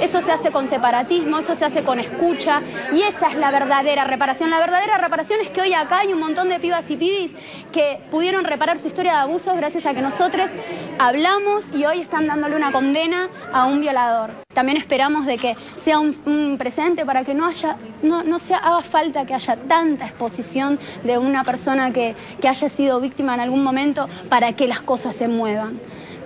eso 0.01 0.21
se 0.21 0.33
hace 0.33 0.51
con 0.51 0.67
separatismo, 0.67 1.39
eso 1.39 1.55
se 1.55 1.65
hace 1.65 1.83
con 1.83 2.01
escucha 2.01 2.63
y 2.93 3.03
esa 3.03 3.29
es 3.29 3.37
la 3.37 3.51
verdadera 3.51 4.05
reparación. 4.05 4.51
La 4.51 4.59
verdadera 4.59 4.97
reparación 4.99 5.41
es 5.43 5.51
que 5.51 5.61
hoy 5.61 5.75
acá 5.75 5.99
hay 5.99 6.13
un 6.13 6.21
montón 6.21 6.49
de 6.49 6.59
pibas 6.59 6.91
y 6.91 6.97
pibis 6.97 7.33
que 7.71 8.01
pudieron 8.11 8.45
reparar 8.45 8.79
su 8.79 8.89
historia 8.89 9.13
de 9.13 9.19
abusos 9.19 9.55
gracias 9.57 9.85
a 9.87 9.95
que 9.95 10.01
nosotros 10.01 10.51
hablamos 10.99 11.71
y 11.75 11.85
hoy 11.85 12.01
están 12.01 12.27
dándole 12.27 12.57
una 12.57 12.73
condena 12.73 13.29
a 13.53 13.67
un 13.67 13.81
violador. 13.81 14.31
También 14.55 14.79
esperamos 14.79 15.27
de 15.27 15.37
que 15.37 15.57
sea 15.75 15.99
un, 15.99 16.11
un 16.25 16.57
precedente 16.59 17.05
para 17.05 17.23
que 17.23 17.35
no 17.35 17.47
haya, 17.47 17.77
no, 18.03 18.25
no 18.25 18.39
sea, 18.39 18.59
haga 18.59 18.83
falta 18.83 19.27
que 19.27 19.35
haya 19.35 19.57
tanta 19.57 20.07
exposición 20.07 20.79
de 21.05 21.19
una 21.19 21.45
persona 21.45 21.93
que, 21.93 22.17
que 22.41 22.49
haya 22.49 22.69
sido 22.69 23.01
víctima 23.01 23.35
en 23.35 23.41
algún 23.41 23.63
momento 23.63 24.09
para 24.29 24.55
que 24.55 24.67
las 24.67 24.81
cosas 24.81 25.15
se 25.15 25.29
muevan. 25.29 25.79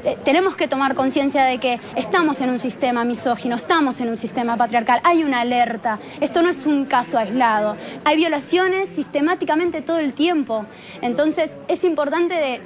Eh, 0.05 0.17
tenemos 0.25 0.57
que 0.57 0.67
tomar 0.67 0.95
conciencia 0.95 1.45
de 1.45 1.59
que 1.59 1.79
estamos 1.95 2.41
en 2.41 2.51
un 2.51 2.59
sistema 2.59 3.05
misógino, 3.05 3.55
estamos 3.55 4.01
en 4.01 4.09
un 4.09 4.17
sistema 4.17 4.57
patriarcal, 4.57 5.01
hay 5.05 5.23
una 5.23 5.41
alerta, 5.41 6.01
esto 6.21 6.43
no 6.43 6.49
es 6.49 6.67
un 6.67 6.87
caso 6.87 7.19
aislado, 7.19 7.77
hay 8.05 8.17
violaciones 8.17 8.89
sistemáticamente 8.89 9.81
todo 9.81 9.99
el 9.99 10.13
tiempo, 10.13 10.67
entonces 11.03 11.57
es 11.69 11.85
importante 11.85 12.35
de 12.35 12.61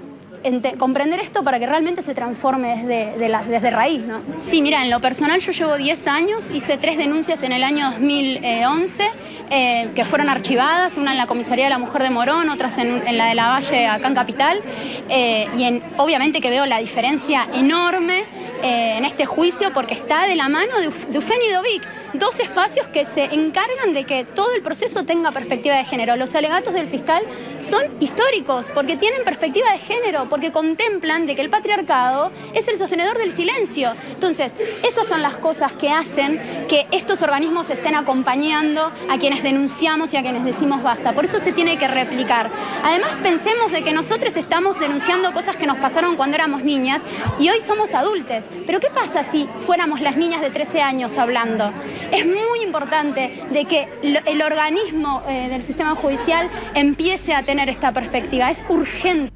comprender 0.78 1.20
esto 1.20 1.42
para 1.42 1.59
que 1.59 1.66
realmente 1.66 2.03
se 2.03 2.14
transforme 2.14 2.76
desde, 2.76 3.18
de 3.18 3.38
desde 3.49 3.70
raíz. 3.70 4.03
¿no? 4.03 4.20
Sí, 4.38 4.62
mira, 4.62 4.82
en 4.82 4.90
lo 4.90 5.01
personal 5.01 5.40
yo 5.40 5.53
llevo 5.53 5.76
10 5.76 6.07
años, 6.09 6.51
hice 6.51 6.76
tres 6.78 6.97
denuncias 6.99 7.42
en 7.42 7.53
el 7.53 7.62
año 7.64 7.90
2011 7.92 9.03
eh, 9.51 9.88
que 9.94 10.05
fueron 10.05 10.28
archivadas, 10.28 10.97
una 10.97 11.12
en 11.12 11.18
la 11.18 11.26
Comisaría 11.26 11.64
de 11.64 11.70
la 11.70 11.78
Mujer 11.78 12.03
de 12.03 12.11
Morón, 12.11 12.49
otras 12.51 12.78
en, 12.78 13.07
en 13.07 13.16
la 13.18 13.26
de 13.26 13.34
la 13.36 13.49
Valle 13.49 13.86
acá 13.86 14.09
en 14.09 14.14
Capital, 14.14 14.61
eh, 15.09 15.47
y 15.57 15.64
en- 15.64 15.82
obviamente 15.99 16.40
que 16.40 16.51
veo 16.51 16.66
la 16.66 16.78
diferencia 16.78 17.47
enorme 17.55 18.24
eh, 18.63 18.97
en 18.97 19.05
este 19.05 19.27
juicio 19.27 19.73
porque 19.73 19.95
está 19.95 20.27
de 20.27 20.37
la 20.37 20.49
mano 20.49 20.79
de, 20.79 20.89
Uf- 20.89 21.07
Dovic, 21.09 21.89
dos 22.15 22.39
espacios 22.41 22.89
que 22.89 23.05
se 23.05 23.25
encargan 23.25 23.93
de 23.95 24.05
que 24.05 24.25
todo 24.25 24.53
el 24.55 24.63
proceso 24.63 25.05
tenga 25.05 25.33
perspectiva 25.33 25.77
de 25.77 25.85
género. 25.85 26.17
Los 26.17 26.35
alegatos 26.35 26.73
del 26.75 26.87
fiscal 26.87 27.23
son 27.61 27.83
históricos 28.01 28.71
porque 28.75 28.97
tienen 28.97 29.25
perspectiva 29.25 29.71
de 29.73 29.79
género, 29.79 30.29
porque 30.29 30.53
contemplan 30.53 31.27
de 31.27 31.35
que 31.37 31.43
el 31.43 31.51
patriarcado 31.51 32.31
es 32.55 32.69
el 32.69 32.79
sostenedor 32.79 33.19
del 33.19 33.33
silencio. 33.33 33.93
Entonces, 34.13 34.53
esas 34.87 35.07
son 35.07 35.23
las 35.23 35.37
cosas 35.37 35.73
que 35.75 35.91
hacen 35.91 36.41
que 36.69 36.87
estos 36.93 37.23
organismos 37.23 37.71
estén 37.71 37.95
acompañando 37.95 38.91
a 39.11 39.19
quienes 39.19 39.43
denunciamos 39.43 40.13
y 40.15 40.17
a 40.17 40.23
quienes 40.23 40.45
decimos 40.45 40.83
basta. 40.83 41.13
Por 41.13 41.25
eso 41.25 41.39
se 41.39 41.53
tiene 41.53 41.77
que 41.79 41.89
replicar. 41.89 42.49
Además, 42.83 43.15
pensemos 43.23 43.73
de 43.73 43.83
que 43.83 43.93
nosotros 43.93 44.37
estamos 44.37 44.79
denunciando 44.81 45.33
cosas 45.33 45.57
que 45.57 45.67
nos 45.67 45.77
pasaron 45.79 46.17
cuando 46.17 46.35
éramos 46.37 46.63
niñas 46.65 47.03
y 47.39 47.49
hoy 47.51 47.61
somos 47.61 47.95
adultos. 47.95 48.45
Pero 48.66 48.80
¿qué 48.80 48.88
pasa 48.90 49.24
si 49.24 49.47
fuéramos 49.66 50.01
las 50.01 50.16
niñas 50.16 50.40
de 50.40 50.51
13 50.51 50.82
años 50.82 51.16
hablando? 51.18 51.70
Es 52.12 52.26
muy 52.26 52.62
importante 52.64 53.44
de 53.51 53.64
que 53.64 53.88
el 54.03 54.42
organismo 54.42 55.22
eh, 55.28 55.49
del 55.49 55.62
sistema 55.62 55.94
judicial 55.94 56.49
empiece 56.74 57.34
a 57.34 57.44
tener 57.44 57.68
esta 57.68 57.92
perspectiva. 57.92 58.51
Es 58.51 58.64
urgente. 58.68 59.32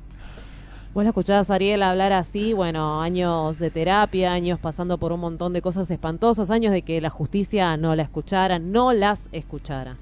Vos 0.92 1.04
la 1.04 1.10
escuchabas, 1.10 1.50
Ariel, 1.50 1.84
hablar 1.84 2.12
así, 2.12 2.52
bueno, 2.52 3.00
años 3.00 3.60
de 3.60 3.70
terapia, 3.70 4.32
años 4.32 4.58
pasando 4.58 4.98
por 4.98 5.12
un 5.12 5.20
montón 5.20 5.52
de 5.52 5.62
cosas 5.62 5.88
espantosas, 5.88 6.50
años 6.50 6.72
de 6.72 6.82
que 6.82 7.00
la 7.00 7.10
justicia 7.10 7.76
no 7.76 7.94
la 7.94 8.02
escuchara, 8.02 8.58
no 8.58 8.92
las 8.92 9.28
escuchara. 9.30 9.98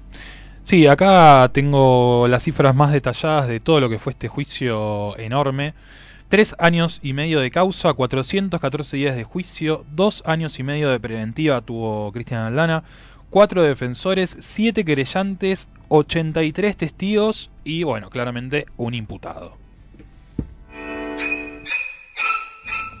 Sí, 0.63 0.87
acá 0.87 1.51
tengo 1.53 2.27
las 2.27 2.43
cifras 2.43 2.75
más 2.75 2.91
detalladas 2.91 3.47
de 3.47 3.59
todo 3.59 3.79
lo 3.79 3.87
que 3.87 3.99
fue 3.99 4.13
este 4.13 4.27
juicio 4.29 5.15
enorme. 5.19 5.75
Tres 6.29 6.55
años 6.59 6.99
y 7.01 7.13
medio 7.13 7.39
de 7.39 7.49
causa, 7.49 7.91
414 7.91 8.97
días 8.97 9.15
de 9.15 9.23
juicio, 9.23 9.83
dos 9.89 10.21
años 10.27 10.59
y 10.59 10.63
medio 10.63 10.91
de 10.91 10.99
preventiva 10.99 11.59
tuvo 11.61 12.11
Cristian 12.11 12.41
Aldana, 12.41 12.83
cuatro 13.31 13.63
defensores, 13.63 14.37
siete 14.39 14.85
querellantes, 14.85 15.69
83 15.87 16.77
testigos 16.77 17.49
y, 17.63 17.81
bueno, 17.81 18.11
claramente 18.11 18.67
un 18.77 18.93
imputado. 18.93 19.57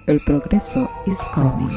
El 0.07 0.19
progreso 0.25 0.89
is 1.05 1.17
coming. 1.35 1.69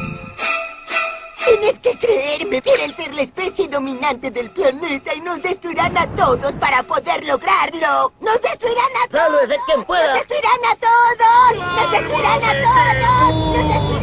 Tienes 1.53 1.78
que 1.80 1.92
creerme, 1.98 2.62
quieren 2.62 2.96
ser 2.96 3.12
la 3.14 3.22
especie 3.22 3.68
dominante 3.68 4.30
del 4.30 4.50
planeta 4.50 5.14
y 5.14 5.20
nos 5.20 5.42
destruirán 5.42 5.96
a 5.98 6.07
todos 6.16 6.53
para 6.55 6.82
poder 6.82 7.24
lograrlo. 7.24 8.12
¡Nos 8.20 8.40
destruirán 8.40 8.90
a 9.05 9.09
todos! 9.11 9.22
¡Sálvese 9.40 9.61
quien 9.66 9.84
pueda! 9.84 10.07
¡Nos 10.07 10.14
destruirán 10.14 10.61
a 10.64 10.76
todos! 10.76 11.76
¡Nos 11.76 11.90
destruirán 11.92 12.44
a 12.44 12.53
todos! 12.62 13.57
¡Nos 13.57 13.68
destruirán 13.68 14.03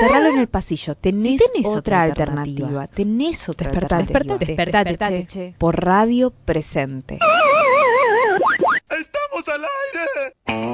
Encerralo 0.00 0.28
en 0.28 0.38
el 0.38 0.48
pasillo. 0.48 0.94
Tenés, 0.96 1.42
tenés 1.52 1.66
otra, 1.66 1.78
otra 1.80 2.02
alternativa. 2.02 2.66
alternativa. 2.66 2.86
Tenés 2.94 3.48
otra 3.48 3.70
Despertate, 3.70 3.94
alternativa. 4.02 4.38
despertate, 4.38 4.88
Despertate, 4.90 5.14
despertate, 5.16 5.26
che. 5.52 5.54
Por 5.58 5.84
radio 5.84 6.30
presente. 6.30 7.18
¡Estamos 8.90 9.48
al 9.48 9.64
aire! 9.64 10.67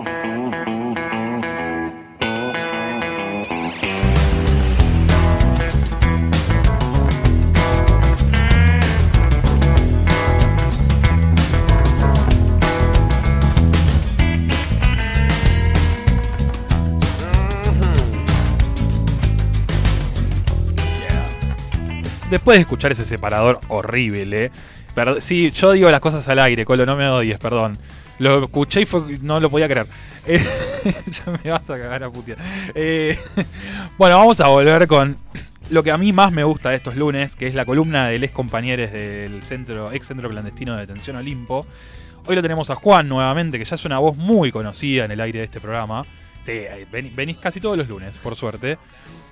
Después 22.34 22.56
de 22.56 22.62
escuchar 22.62 22.90
ese 22.90 23.04
separador 23.04 23.60
horrible, 23.68 24.50
perd- 24.96 25.20
sí, 25.20 25.52
yo 25.52 25.70
digo 25.70 25.88
las 25.88 26.00
cosas 26.00 26.28
al 26.28 26.40
aire, 26.40 26.64
Colo, 26.64 26.84
no 26.84 26.96
me 26.96 27.08
odies, 27.08 27.38
perdón. 27.38 27.78
Lo 28.18 28.42
escuché 28.46 28.80
y 28.80 28.86
fue- 28.86 29.18
no 29.22 29.38
lo 29.38 29.48
podía 29.50 29.68
creer. 29.68 29.86
Eh, 30.26 30.44
ya 31.06 31.24
me 31.44 31.50
vas 31.52 31.70
a 31.70 31.78
cagar 31.78 32.02
a 32.02 32.10
putear. 32.10 32.36
Eh, 32.74 33.16
bueno, 33.98 34.18
vamos 34.18 34.40
a 34.40 34.48
volver 34.48 34.88
con 34.88 35.16
lo 35.70 35.84
que 35.84 35.92
a 35.92 35.96
mí 35.96 36.12
más 36.12 36.32
me 36.32 36.42
gusta 36.42 36.70
de 36.70 36.74
estos 36.76 36.96
lunes, 36.96 37.36
que 37.36 37.46
es 37.46 37.54
la 37.54 37.64
columna 37.64 38.08
de 38.08 38.18
les 38.18 38.32
compañeros 38.32 38.90
del 38.90 39.40
centro, 39.44 39.92
ex 39.92 40.08
centro 40.08 40.28
clandestino 40.28 40.74
de 40.74 40.80
detención 40.80 41.14
Olimpo. 41.14 41.64
Hoy 42.26 42.34
lo 42.34 42.42
tenemos 42.42 42.68
a 42.68 42.74
Juan 42.74 43.08
nuevamente, 43.08 43.60
que 43.60 43.64
ya 43.64 43.76
es 43.76 43.84
una 43.84 44.00
voz 44.00 44.16
muy 44.16 44.50
conocida 44.50 45.04
en 45.04 45.12
el 45.12 45.20
aire 45.20 45.38
de 45.38 45.44
este 45.44 45.60
programa. 45.60 46.02
Sí, 46.42 46.50
eh, 46.50 46.84
ven- 46.90 47.12
venís 47.14 47.36
casi 47.36 47.60
todos 47.60 47.78
los 47.78 47.86
lunes, 47.88 48.16
por 48.16 48.34
suerte. 48.34 48.76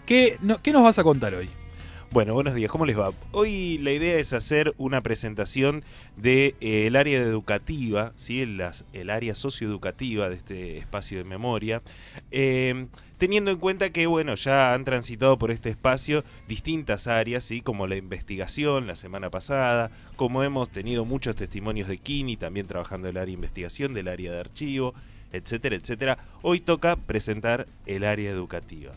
¿Qué, 0.07 0.37
no- 0.43 0.63
¿Qué 0.63 0.71
nos 0.73 0.85
vas 0.85 1.01
a 1.01 1.03
contar 1.03 1.35
hoy? 1.35 1.51
Bueno, 2.13 2.35
buenos 2.35 2.55
días, 2.55 2.71
¿cómo 2.71 2.85
les 2.85 2.99
va? 2.99 3.11
Hoy 3.31 3.79
la 3.79 3.91
idea 3.91 4.19
es 4.19 4.35
hacer 4.35 4.75
una 4.77 5.01
presentación 5.01 5.83
del 6.15 6.55
de, 6.61 6.87
eh, 6.87 6.93
área 6.95 7.19
educativa, 7.19 8.13
¿sí? 8.17 8.45
Las- 8.45 8.85
el 8.93 9.09
área 9.09 9.35
socioeducativa 9.35 10.29
de 10.29 10.37
este 10.37 10.77
espacio 10.77 11.17
de 11.17 11.25
memoria, 11.25 11.81
eh, 12.31 12.87
teniendo 13.17 13.51
en 13.51 13.57
cuenta 13.57 13.89
que 13.91 14.07
bueno, 14.07 14.35
ya 14.35 14.75
han 14.75 14.85
transitado 14.85 15.39
por 15.39 15.51
este 15.51 15.71
espacio 15.71 16.23
distintas 16.49 17.07
áreas, 17.07 17.45
¿sí? 17.45 17.63
como 17.63 17.87
la 17.87 17.97
investigación 17.97 18.87
la 18.87 18.97
semana 18.97 19.31
pasada, 19.31 19.91
como 20.17 20.43
hemos 20.43 20.71
tenido 20.71 21.07
muchos 21.07 21.35
testimonios 21.35 21.89
de 21.89 21.97
Kini, 21.97 22.37
también 22.37 22.67
trabajando 22.67 23.09
el 23.09 23.17
área 23.17 23.27
de 23.27 23.33
investigación, 23.33 23.95
del 23.95 24.09
área 24.09 24.33
de 24.33 24.41
archivo, 24.41 24.93
etcétera, 25.33 25.77
etcétera. 25.77 26.19
Hoy 26.43 26.61
toca 26.61 26.97
presentar 26.97 27.65
el 27.87 28.05
área 28.05 28.31
educativa. 28.31 28.93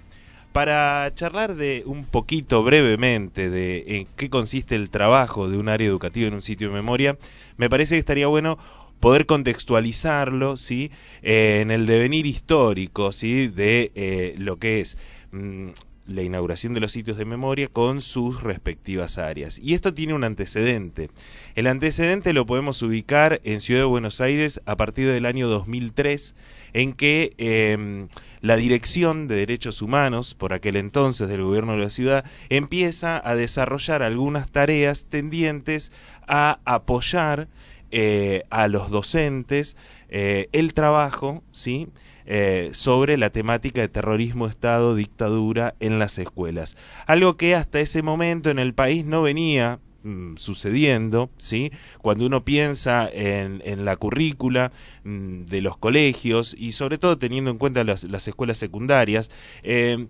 Para 0.55 1.11
charlar 1.13 1.55
de 1.55 1.83
un 1.85 2.05
poquito 2.05 2.63
brevemente 2.63 3.49
de 3.49 3.97
en 3.97 4.07
qué 4.15 4.29
consiste 4.29 4.75
el 4.75 4.89
trabajo 4.89 5.49
de 5.49 5.57
un 5.57 5.67
área 5.67 5.85
educativa 5.85 6.29
en 6.29 6.33
un 6.33 6.41
sitio 6.41 6.69
de 6.69 6.73
memoria, 6.73 7.17
me 7.57 7.69
parece 7.69 7.95
que 7.95 7.99
estaría 7.99 8.27
bueno 8.27 8.57
poder 9.01 9.25
contextualizarlo, 9.25 10.55
¿sí? 10.55 10.91
Eh, 11.23 11.59
en 11.61 11.71
el 11.71 11.85
devenir 11.85 12.25
histórico, 12.25 13.11
¿sí? 13.11 13.49
De 13.49 13.91
eh, 13.95 14.33
lo 14.37 14.55
que 14.55 14.79
es 14.79 14.97
mm, 15.33 15.71
la 16.07 16.21
inauguración 16.21 16.73
de 16.73 16.79
los 16.79 16.91
sitios 16.91 17.17
de 17.17 17.25
memoria 17.25 17.67
con 17.67 17.99
sus 17.99 18.41
respectivas 18.41 19.17
áreas. 19.17 19.59
Y 19.59 19.73
esto 19.73 19.93
tiene 19.93 20.13
un 20.13 20.23
antecedente. 20.23 21.09
El 21.55 21.67
antecedente 21.67 22.31
lo 22.31 22.45
podemos 22.45 22.81
ubicar 22.81 23.41
en 23.43 23.59
Ciudad 23.59 23.81
de 23.81 23.85
Buenos 23.85 24.21
Aires 24.21 24.61
a 24.65 24.77
partir 24.77 25.07
del 25.07 25.25
año 25.25 25.47
2003, 25.47 26.35
en 26.75 26.91
que 26.91 27.31
eh, 27.37 28.07
la 28.41 28.57
Dirección 28.57 29.29
de 29.29 29.35
Derechos 29.35 29.81
Humanos, 29.81 30.35
por 30.35 30.51
aquel 30.51 30.75
entonces 30.75 31.29
del 31.29 31.41
gobierno 31.41 31.71
de 31.71 31.79
la 31.79 31.89
ciudad, 31.89 32.25
empieza 32.49 33.21
a 33.25 33.33
desarrollar 33.33 34.03
algunas 34.03 34.49
tareas 34.49 35.05
tendientes 35.05 35.93
a 36.27 36.59
apoyar 36.65 37.47
eh, 37.91 38.43
a 38.49 38.67
los 38.67 38.91
docentes 38.91 39.77
eh, 40.09 40.49
el 40.51 40.73
trabajo, 40.73 41.43
¿sí? 41.53 41.87
Eh, 42.25 42.71
sobre 42.73 43.15
la 43.17 43.29
temática 43.29 43.79
de 43.79 43.87
terrorismo, 43.87 44.47
Estado, 44.47 44.95
dictadura 44.95 45.75
en 45.79 45.97
las 45.97 46.17
escuelas. 46.17 46.75
Algo 47.07 47.37
que 47.37 47.55
hasta 47.55 47.79
ese 47.79 48.01
momento 48.01 48.49
en 48.49 48.59
el 48.59 48.73
país 48.73 49.05
no 49.05 49.21
venía 49.21 49.79
mm, 50.05 50.37
sucediendo, 50.37 51.29
¿sí? 51.37 51.71
Cuando 52.01 52.25
uno 52.25 52.45
piensa 52.45 53.09
en, 53.11 53.61
en 53.65 53.83
la 53.83 53.95
currícula 53.97 54.71
mm, 55.03 55.45
de 55.45 55.61
los 55.61 55.77
colegios 55.77 56.55
y 56.57 56.71
sobre 56.71 56.97
todo 56.97 57.17
teniendo 57.17 57.51
en 57.51 57.57
cuenta 57.57 57.83
las, 57.83 58.03
las 58.05 58.27
escuelas 58.27 58.57
secundarias, 58.57 59.31
eh, 59.63 60.07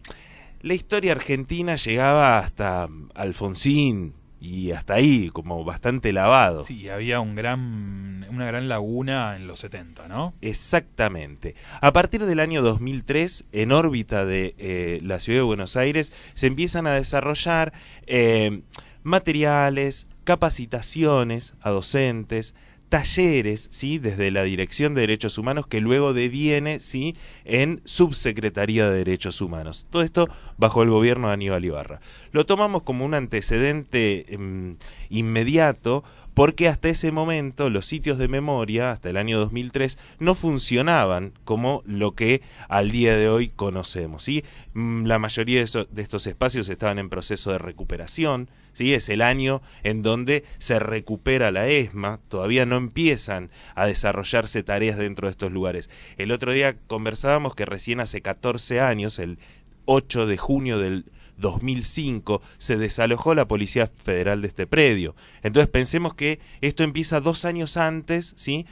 la 0.62 0.74
historia 0.74 1.12
argentina 1.12 1.76
llegaba 1.76 2.40
hasta 2.40 2.90
Alfonsín 3.14 4.14
y 4.46 4.72
hasta 4.72 4.96
ahí, 4.96 5.30
como 5.32 5.64
bastante 5.64 6.14
lavado. 6.14 6.64
Sí, 6.64 6.88
había 6.90 7.20
un 7.20 7.36
gran, 7.36 8.26
una 8.30 8.46
gran 8.46 8.68
laguna 8.68 9.36
en 9.36 9.48
los 9.48 9.60
70, 9.60 10.08
¿no? 10.08 10.34
Exactamente. 10.42 11.56
A 11.82 11.92
partir 11.94 12.26
del 12.26 12.40
año 12.40 12.62
2003, 12.62 13.46
en 13.52 13.72
órbita 13.72 14.26
de 14.26 14.54
eh, 14.58 15.00
la 15.04 15.20
ciudad 15.20 15.40
de 15.40 15.44
Buenos 15.44 15.78
Aires, 15.78 16.14
se 16.36 16.48
empiezan 16.48 16.86
a 16.86 16.94
desarrollar 16.94 17.74
eh, 18.06 18.62
materiales, 19.06 20.08
capacitaciones 20.24 21.54
a 21.62 21.70
docentes, 21.70 22.56
talleres, 22.90 23.68
¿sí? 23.72 24.00
desde 24.00 24.32
la 24.32 24.44
Dirección 24.44 24.96
de 24.96 25.02
Derechos 25.02 25.38
Humanos, 25.38 25.68
que 25.68 25.80
luego 25.80 26.14
deviene 26.14 26.80
¿sí? 26.80 27.16
en 27.44 27.82
Subsecretaría 27.86 28.90
de 28.90 28.98
Derechos 28.98 29.42
Humanos. 29.42 29.88
Todo 29.90 30.02
esto 30.02 30.28
bajo 30.58 30.82
el 30.82 30.90
gobierno 30.90 31.28
de 31.28 31.34
Aníbal 31.36 31.66
Ibarra. 31.66 32.00
Lo 32.32 32.46
tomamos 32.46 32.84
como 32.84 33.06
un 33.06 33.14
antecedente 33.14 34.26
eh, 34.28 34.76
inmediato 35.10 36.04
porque 36.36 36.68
hasta 36.68 36.90
ese 36.90 37.12
momento 37.12 37.70
los 37.70 37.86
sitios 37.86 38.18
de 38.18 38.28
memoria, 38.28 38.92
hasta 38.92 39.10
el 39.10 39.18
año 39.18 39.40
2003, 39.40 39.98
no 40.20 40.36
funcionaban 40.36 41.32
como 41.46 41.82
lo 41.86 42.12
que 42.14 42.42
al 42.68 42.92
día 42.92 43.16
de 43.16 43.30
hoy 43.30 43.50
conocemos. 43.50 44.24
¿sí? 44.24 44.44
Mm, 44.74 45.06
La 45.06 45.18
mayoría 45.18 45.60
de, 45.60 46.02
estos 46.02 46.28
espacios 46.28 46.68
estaban 46.68 47.00
en 47.00 47.10
proceso 47.10 47.54
de 47.54 47.58
recuperación, 47.58 48.50
¿sí? 48.74 48.94
es 48.94 49.08
el 49.08 49.22
año 49.22 49.62
en 49.84 50.04
donde 50.04 50.44
se 50.60 50.78
recupera 50.78 51.52
la 51.52 51.68
ESMA, 51.70 52.20
todavía 52.28 52.66
no 52.66 52.76
empiezan 52.76 53.50
a 53.74 53.86
desarrollarse 53.86 54.62
tareas 54.62 54.98
dentro 54.98 55.28
de 55.28 55.32
estos 55.32 55.54
lugares. 55.54 55.90
El 56.18 56.32
otro 56.32 56.52
día 56.52 56.76
conversábamos 56.88 57.56
que 57.56 57.66
recién 57.66 58.02
hace 58.02 58.22
14 58.22 58.82
años, 58.82 59.20
el 59.20 59.40
8 59.86 60.26
de 60.28 60.38
junio 60.38 60.80
del 60.80 61.06
2005 61.38 62.42
se 62.58 62.78
desalojó 62.78 63.36
la 63.36 63.48
Policía 63.48 63.88
Federal 63.88 64.42
de 64.42 64.48
este 64.48 64.68
predio. 64.68 65.16
Entonces 65.44 65.70
pensemos 65.70 66.14
que 66.14 66.40
esto 66.62 66.84
empieza 66.84 67.20
dos 67.20 67.46
años 67.46 67.78
antes, 67.78 68.34
¿sí? 68.38 68.66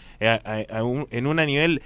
Un- 0.83 1.07
en 1.11 1.27
un 1.27 1.37
nivel 1.37 1.81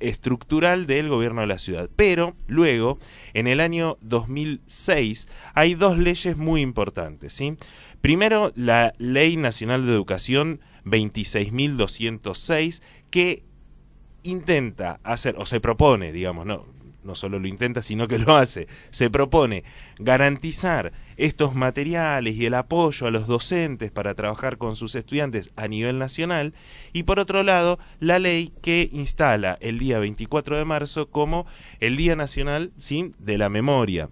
estructural 0.00 0.86
del 0.86 1.08
gobierno 1.08 1.42
de 1.42 1.46
la 1.46 1.58
ciudad. 1.58 1.90
Pero 1.94 2.34
luego, 2.46 2.98
en 3.34 3.46
el 3.46 3.60
año 3.60 3.98
2006, 4.00 5.28
hay 5.54 5.74
dos 5.74 5.98
leyes 5.98 6.36
muy 6.38 6.62
importantes. 6.62 7.34
¿sí? 7.34 7.56
Primero, 8.00 8.50
la 8.56 8.94
Ley 8.98 9.36
Nacional 9.36 9.84
de 9.86 9.92
Educación 9.92 10.60
26.206, 10.86 12.82
que 13.10 13.42
intenta 14.22 15.00
hacer, 15.02 15.34
o 15.38 15.46
se 15.46 15.60
propone, 15.60 16.12
digamos, 16.12 16.46
no, 16.46 16.66
no 17.04 17.14
solo 17.14 17.38
lo 17.38 17.48
intenta, 17.48 17.82
sino 17.82 18.08
que 18.08 18.18
lo 18.20 18.36
hace, 18.36 18.66
se 18.90 19.10
propone 19.10 19.64
garantizar 19.98 20.92
estos 21.16 21.54
materiales 21.54 22.36
y 22.36 22.46
el 22.46 22.54
apoyo 22.54 23.06
a 23.06 23.10
los 23.10 23.26
docentes 23.26 23.90
para 23.90 24.14
trabajar 24.14 24.58
con 24.58 24.76
sus 24.76 24.94
estudiantes 24.94 25.50
a 25.56 25.68
nivel 25.68 25.98
nacional, 25.98 26.54
y 26.92 27.02
por 27.02 27.18
otro 27.18 27.42
lado, 27.42 27.78
la 27.98 28.18
ley 28.18 28.52
que 28.62 28.88
instala 28.92 29.58
el 29.60 29.78
día 29.78 29.98
24 29.98 30.56
de 30.56 30.64
marzo 30.64 31.10
como 31.10 31.46
el 31.80 31.96
Día 31.96 32.16
Nacional 32.16 32.72
¿sí? 32.78 33.12
de 33.18 33.38
la 33.38 33.48
Memoria. 33.48 34.08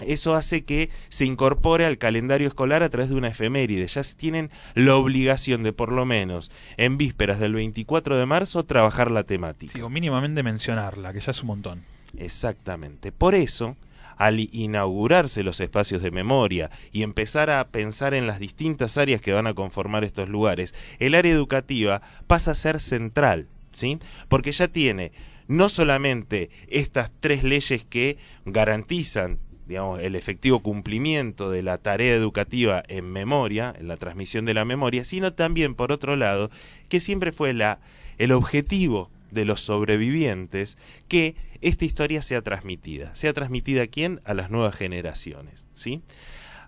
Eso 0.00 0.34
hace 0.34 0.64
que 0.64 0.90
se 1.08 1.26
incorpore 1.26 1.84
al 1.84 1.98
calendario 1.98 2.48
escolar 2.48 2.82
a 2.82 2.88
través 2.88 3.10
de 3.10 3.16
una 3.16 3.28
efeméride. 3.28 3.86
Ya 3.86 4.02
tienen 4.16 4.50
la 4.74 4.96
obligación 4.96 5.62
de, 5.62 5.72
por 5.72 5.92
lo 5.92 6.06
menos, 6.06 6.50
en 6.76 6.96
vísperas 6.96 7.38
del 7.38 7.54
24 7.54 8.16
de 8.16 8.26
marzo, 8.26 8.64
trabajar 8.64 9.10
la 9.10 9.24
temática. 9.24 9.84
O 9.84 9.90
mínimamente 9.90 10.42
mencionarla, 10.42 11.12
que 11.12 11.20
ya 11.20 11.32
es 11.32 11.42
un 11.42 11.48
montón. 11.48 11.82
Exactamente. 12.16 13.12
Por 13.12 13.34
eso, 13.34 13.76
al 14.16 14.38
inaugurarse 14.38 15.42
los 15.42 15.60
espacios 15.60 16.02
de 16.02 16.10
memoria 16.10 16.70
y 16.92 17.02
empezar 17.02 17.50
a 17.50 17.68
pensar 17.68 18.14
en 18.14 18.26
las 18.26 18.38
distintas 18.38 18.98
áreas 18.98 19.20
que 19.20 19.32
van 19.32 19.46
a 19.46 19.54
conformar 19.54 20.04
estos 20.04 20.28
lugares, 20.28 20.74
el 20.98 21.14
área 21.14 21.32
educativa 21.32 22.02
pasa 22.26 22.50
a 22.50 22.54
ser 22.54 22.80
central, 22.80 23.48
¿sí? 23.72 23.98
Porque 24.28 24.52
ya 24.52 24.68
tiene 24.68 25.12
no 25.48 25.68
solamente 25.68 26.50
estas 26.68 27.10
tres 27.20 27.42
leyes 27.44 27.84
que 27.84 28.18
garantizan 28.44 29.38
digamos, 29.66 30.00
el 30.00 30.16
efectivo 30.16 30.58
cumplimiento 30.58 31.48
de 31.48 31.62
la 31.62 31.78
tarea 31.78 32.12
educativa 32.12 32.82
en 32.88 33.10
memoria, 33.10 33.72
en 33.78 33.86
la 33.86 33.96
transmisión 33.96 34.44
de 34.44 34.52
la 34.52 34.64
memoria, 34.64 35.04
sino 35.04 35.32
también, 35.32 35.76
por 35.76 35.92
otro 35.92 36.16
lado, 36.16 36.50
que 36.88 36.98
siempre 36.98 37.30
fue 37.30 37.54
la, 37.54 37.78
el 38.18 38.32
objetivo 38.32 39.10
de 39.30 39.44
los 39.44 39.60
sobrevivientes 39.60 40.78
que 41.08 41.36
esta 41.60 41.84
historia 41.84 42.22
sea 42.22 42.42
transmitida. 42.42 43.14
¿Sea 43.14 43.32
transmitida 43.32 43.82
a 43.82 43.86
quién? 43.86 44.20
A 44.24 44.34
las 44.34 44.50
nuevas 44.50 44.74
generaciones. 44.74 45.66
¿sí? 45.74 46.02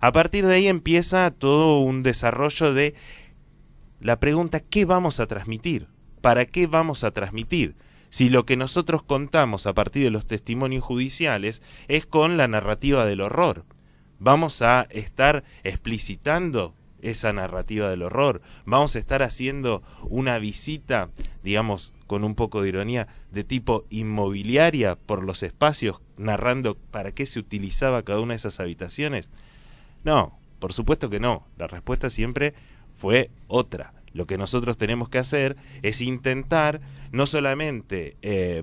A 0.00 0.12
partir 0.12 0.46
de 0.46 0.54
ahí 0.54 0.66
empieza 0.68 1.30
todo 1.30 1.80
un 1.80 2.02
desarrollo 2.02 2.74
de 2.74 2.94
la 4.00 4.18
pregunta 4.18 4.60
¿qué 4.60 4.84
vamos 4.84 5.20
a 5.20 5.26
transmitir? 5.26 5.86
¿Para 6.20 6.44
qué 6.46 6.66
vamos 6.66 7.04
a 7.04 7.12
transmitir? 7.12 7.76
si 8.12 8.28
lo 8.28 8.44
que 8.44 8.58
nosotros 8.58 9.02
contamos 9.02 9.66
a 9.66 9.72
partir 9.72 10.04
de 10.04 10.10
los 10.10 10.26
testimonios 10.26 10.84
judiciales 10.84 11.62
es 11.88 12.04
con 12.04 12.36
la 12.36 12.46
narrativa 12.46 13.06
del 13.06 13.22
horror. 13.22 13.64
Vamos 14.18 14.60
a 14.60 14.86
estar 14.90 15.44
explicitando 15.64 16.74
esa 17.02 17.32
narrativa 17.32 17.90
del 17.90 18.02
horror. 18.02 18.40
Vamos 18.64 18.96
a 18.96 18.98
estar 18.98 19.22
haciendo 19.22 19.82
una 20.08 20.38
visita, 20.38 21.10
digamos, 21.42 21.92
con 22.06 22.24
un 22.24 22.34
poco 22.34 22.62
de 22.62 22.70
ironía, 22.70 23.08
de 23.30 23.44
tipo 23.44 23.84
inmobiliaria 23.90 24.96
por 24.96 25.22
los 25.22 25.42
espacios, 25.42 26.00
narrando 26.16 26.76
para 26.90 27.12
qué 27.12 27.26
se 27.26 27.40
utilizaba 27.40 28.02
cada 28.02 28.20
una 28.20 28.32
de 28.32 28.36
esas 28.36 28.60
habitaciones. 28.60 29.30
No, 30.04 30.38
por 30.58 30.72
supuesto 30.72 31.10
que 31.10 31.20
no. 31.20 31.46
La 31.58 31.66
respuesta 31.66 32.08
siempre 32.08 32.54
fue 32.92 33.30
otra. 33.48 33.94
Lo 34.12 34.26
que 34.26 34.38
nosotros 34.38 34.76
tenemos 34.76 35.08
que 35.08 35.18
hacer 35.18 35.56
es 35.82 36.02
intentar 36.02 36.80
no 37.12 37.26
solamente 37.26 38.16
eh, 38.22 38.62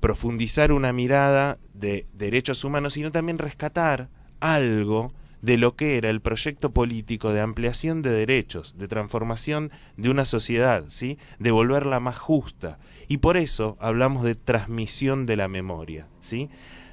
profundizar 0.00 0.72
una 0.72 0.92
mirada 0.92 1.58
de 1.74 2.06
derechos 2.14 2.64
humanos, 2.64 2.94
sino 2.94 3.12
también 3.12 3.38
rescatar 3.38 4.08
algo 4.40 5.12
de 5.42 5.56
lo 5.56 5.76
que 5.76 5.96
era 5.96 6.10
el 6.10 6.20
proyecto 6.20 6.72
político 6.72 7.32
de 7.32 7.40
ampliación 7.40 8.02
de 8.02 8.10
derechos, 8.10 8.76
de 8.76 8.88
transformación 8.88 9.70
de 9.96 10.10
una 10.10 10.24
sociedad, 10.24 10.84
¿sí? 10.88 11.18
de 11.38 11.50
volverla 11.50 12.00
más 12.00 12.18
justa. 12.18 12.78
Y 13.06 13.18
por 13.18 13.36
eso 13.36 13.76
hablamos 13.80 14.24
de 14.24 14.34
transmisión 14.34 15.26
de 15.26 15.36
la 15.36 15.48
memoria, 15.48 16.06
¿sí? 16.20 16.48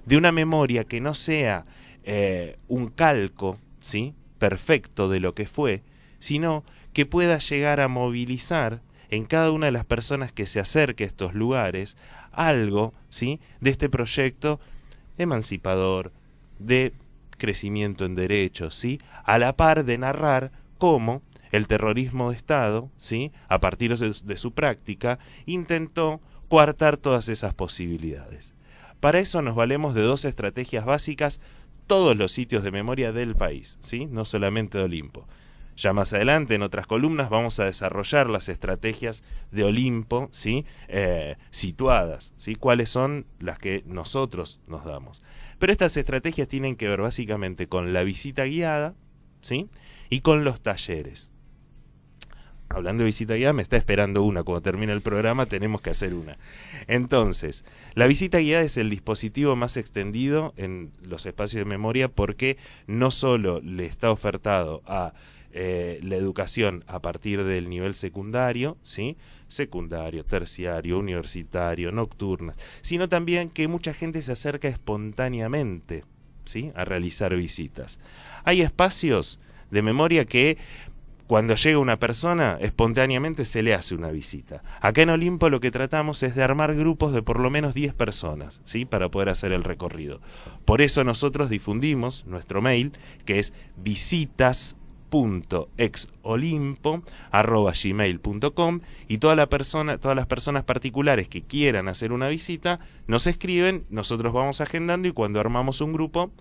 de 0.06 0.18
una 0.18 0.32
memoria 0.32 0.84
que 0.84 1.02
no 1.02 1.14
sea 1.14 1.66
eh, 2.04 2.58
un 2.68 2.90
calco 2.90 3.58
¿sí? 3.80 4.14
perfecto 4.38 5.10
de 5.10 5.20
lo 5.20 5.34
que 5.34 5.48
fue, 5.48 5.82
sino 6.20 6.64
que 6.94 7.06
pueda 7.06 7.40
llegar 7.40 7.80
a 7.80 7.88
movilizar 7.88 8.82
en 9.10 9.26
cada 9.26 9.52
una 9.52 9.68
de 9.68 9.72
las 9.72 9.86
personas 9.86 10.32
que 10.32 10.46
se 10.46 10.60
acerque 10.60 11.04
a 11.04 11.08
estos 11.08 11.34
lugares 11.34 11.98
algo, 12.32 12.94
¿sí? 13.10 13.40
de 13.62 13.72
este 13.72 13.90
proyecto 13.90 14.60
emancipador, 15.18 16.12
de 16.60 16.94
crecimiento 17.38 18.06
en 18.06 18.16
derechos, 18.16 18.76
¿sí? 18.76 19.00
a 19.24 19.38
la 19.38 19.56
par 19.56 19.86
de 19.86 19.98
narrar 19.98 20.52
cómo 20.78 21.22
el 21.52 21.68
terrorismo 21.68 22.30
de 22.30 22.36
Estado, 22.36 22.90
¿sí? 22.98 23.32
a 23.48 23.60
partir 23.60 23.96
de, 23.98 24.38
su 24.38 24.54
práctica, 24.54 25.20
intentó 25.46 26.22
coartar 26.50 26.98
todas 26.98 27.30
esas 27.30 27.54
posibilidades. 27.54 28.54
Para 29.00 29.20
eso 29.20 29.42
nos 29.42 29.56
valemos 29.56 29.96
de 29.96 30.02
dos 30.02 30.26
estrategias 30.26 30.86
básicas 30.86 31.40
todos 31.88 32.18
los 32.18 32.32
sitios 32.32 32.64
de 32.64 32.72
memoria 32.72 33.12
del 33.12 33.36
país, 33.36 33.78
¿sí? 33.82 34.06
no 34.06 34.26
solamente 34.26 34.78
de 34.78 34.86
Olimpo. 34.86 35.28
Ya 35.78 35.92
más 35.92 36.14
adelante, 36.14 36.56
en 36.56 36.62
otras 36.62 36.88
columnas, 36.88 37.30
vamos 37.30 37.60
a 37.60 37.66
desarrollar 37.66 38.30
las 38.30 38.48
estrategias 38.48 39.24
de 39.52 39.66
Olimpo, 39.66 40.30
¿sí? 40.32 40.66
Eh, 40.88 41.36
situadas, 41.52 42.34
¿sí? 42.38 42.56
cuáles 42.56 42.90
son 42.90 43.26
las 43.40 43.60
que 43.60 43.84
nosotros 43.86 44.62
nos 44.68 44.86
damos. 44.86 45.22
Pero 45.60 45.72
estas 45.72 45.96
estrategias 45.98 46.48
tienen 46.48 46.76
que 46.76 46.88
ver 46.88 47.02
básicamente 47.02 47.68
con 47.68 47.94
la 47.94 48.04
visita 48.04 48.46
guiada 48.46 48.94
¿sí? 49.42 49.70
y 50.10 50.22
con 50.22 50.44
los 50.44 50.62
talleres. 50.62 51.32
Hablando 52.68 53.04
de 53.04 53.06
visita 53.06 53.36
guiada, 53.36 53.54
me 53.54 53.62
está 53.62 53.78
esperando 53.78 54.24
una. 54.24 54.44
Cuando 54.44 54.62
termine 54.62 54.92
el 54.92 55.02
programa, 55.02 55.46
tenemos 55.46 55.82
que 55.82 55.92
hacer 55.92 56.14
una. 56.14 56.36
Entonces, 56.88 57.64
la 57.94 58.08
visita 58.08 58.40
guiada 58.40 58.64
es 58.64 58.78
el 58.78 58.90
dispositivo 58.90 59.56
más 59.56 59.78
extendido 59.78 60.54
en 60.58 60.92
los 61.04 61.26
espacios 61.26 61.64
de 61.64 61.70
memoria 61.70 62.10
porque 62.10 62.58
no 62.88 63.12
solo 63.12 63.62
le 63.62 63.86
está 63.86 64.12
ofertado 64.12 64.82
a 64.88 65.14
eh, 65.58 66.02
la 66.04 66.18
educación 66.18 66.84
a 66.86 67.02
partir 67.02 67.46
del 67.46 67.70
nivel 67.70 67.96
secundario, 67.96 68.76
¿sí? 68.84 69.16
secundario, 69.48 70.26
terciario, 70.26 71.00
universitario, 71.00 71.94
nocturna, 71.94 72.56
sino 72.82 73.08
también 73.08 73.50
que 73.50 73.70
mucha 73.70 73.94
gente 73.94 74.22
se 74.22 74.34
acerca 74.34 74.68
espontáneamente 74.68 76.04
¿sí? 76.44 76.74
a 76.76 76.84
realizar 76.84 77.34
visitas. 77.38 78.02
Hay 78.44 78.60
espacios 78.60 79.40
de 79.72 79.82
memoria 79.82 80.26
que 80.26 80.58
cuando 81.26 81.56
llega 81.56 81.80
una 81.80 82.00
persona, 82.00 82.58
espontáneamente 82.60 83.46
se 83.46 83.64
le 83.64 83.74
hace 83.74 83.96
una 83.96 84.12
visita. 84.12 84.62
Acá 84.82 85.04
en 85.04 85.10
Olimpo 85.10 85.50
lo 85.50 85.62
que 85.62 85.72
tratamos 85.72 86.22
es 86.22 86.36
de 86.36 86.44
armar 86.44 86.76
grupos 86.76 87.14
de 87.14 87.22
por 87.22 87.40
lo 87.40 87.50
menos 87.50 87.74
10 87.74 87.94
personas, 87.94 88.60
¿sí? 88.66 88.84
Para 88.84 89.10
poder 89.10 89.30
hacer 89.30 89.54
el 89.54 89.64
recorrido. 89.64 90.20
Por 90.66 90.82
eso 90.82 91.06
nosotros 91.06 91.50
difundimos 91.50 92.26
nuestro 92.26 92.62
mail, 92.62 92.92
que 93.24 93.40
es 93.40 93.54
visitas 93.78 94.76
gmail.com 97.84 98.80
y 99.08 99.18
toda 99.18 99.36
la 99.36 99.48
persona, 99.48 99.98
todas 99.98 100.16
las 100.16 100.26
personas 100.26 100.64
particulares 100.64 101.30
que 101.30 101.42
quieran 101.42 101.88
hacer 101.88 102.12
una 102.12 102.28
visita 102.28 102.80
nos 103.08 103.28
escriben, 103.28 103.86
nosotros 103.90 104.34
vamos 104.34 104.62
agendando 104.62 105.08
y 105.08 105.12
cuando 105.12 105.40
armamos 105.40 105.82
un 105.82 105.94
grupo 105.94 106.32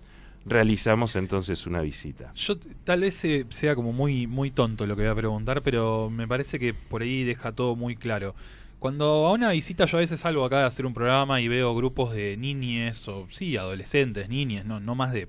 realizamos 0.45 1.15
entonces 1.15 1.65
una 1.65 1.81
visita. 1.81 2.31
Yo 2.35 2.57
tal 2.83 3.01
vez 3.01 3.23
sea 3.49 3.75
como 3.75 3.91
muy 3.91 4.27
muy 4.27 4.51
tonto 4.51 4.85
lo 4.85 4.95
que 4.95 5.01
voy 5.03 5.11
a 5.11 5.15
preguntar, 5.15 5.61
pero 5.63 6.09
me 6.09 6.27
parece 6.27 6.59
que 6.59 6.73
por 6.73 7.01
ahí 7.01 7.23
deja 7.23 7.51
todo 7.51 7.75
muy 7.75 7.95
claro. 7.95 8.35
Cuando 8.79 9.25
a 9.25 9.31
una 9.31 9.51
visita 9.51 9.85
yo 9.85 9.97
a 9.97 10.01
veces 10.01 10.19
salgo 10.19 10.45
acá 10.45 10.63
a 10.63 10.67
hacer 10.67 10.85
un 10.85 10.93
programa 10.93 11.41
y 11.41 11.47
veo 11.47 11.73
grupos 11.75 12.13
de 12.13 12.37
niñes 12.37 13.07
o 13.07 13.27
sí, 13.31 13.57
adolescentes, 13.57 14.29
niñes, 14.29 14.65
no, 14.65 14.79
no 14.79 14.93
más 14.93 15.11
de 15.11 15.27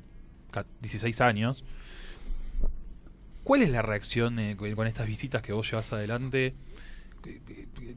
16 0.82 1.20
años, 1.20 1.64
¿Cuál 3.46 3.62
es 3.62 3.70
la 3.70 3.80
reacción 3.80 4.40
eh, 4.40 4.56
con 4.56 4.88
estas 4.88 5.06
visitas 5.06 5.40
que 5.40 5.52
vos 5.52 5.70
llevas 5.70 5.92
adelante? 5.92 6.52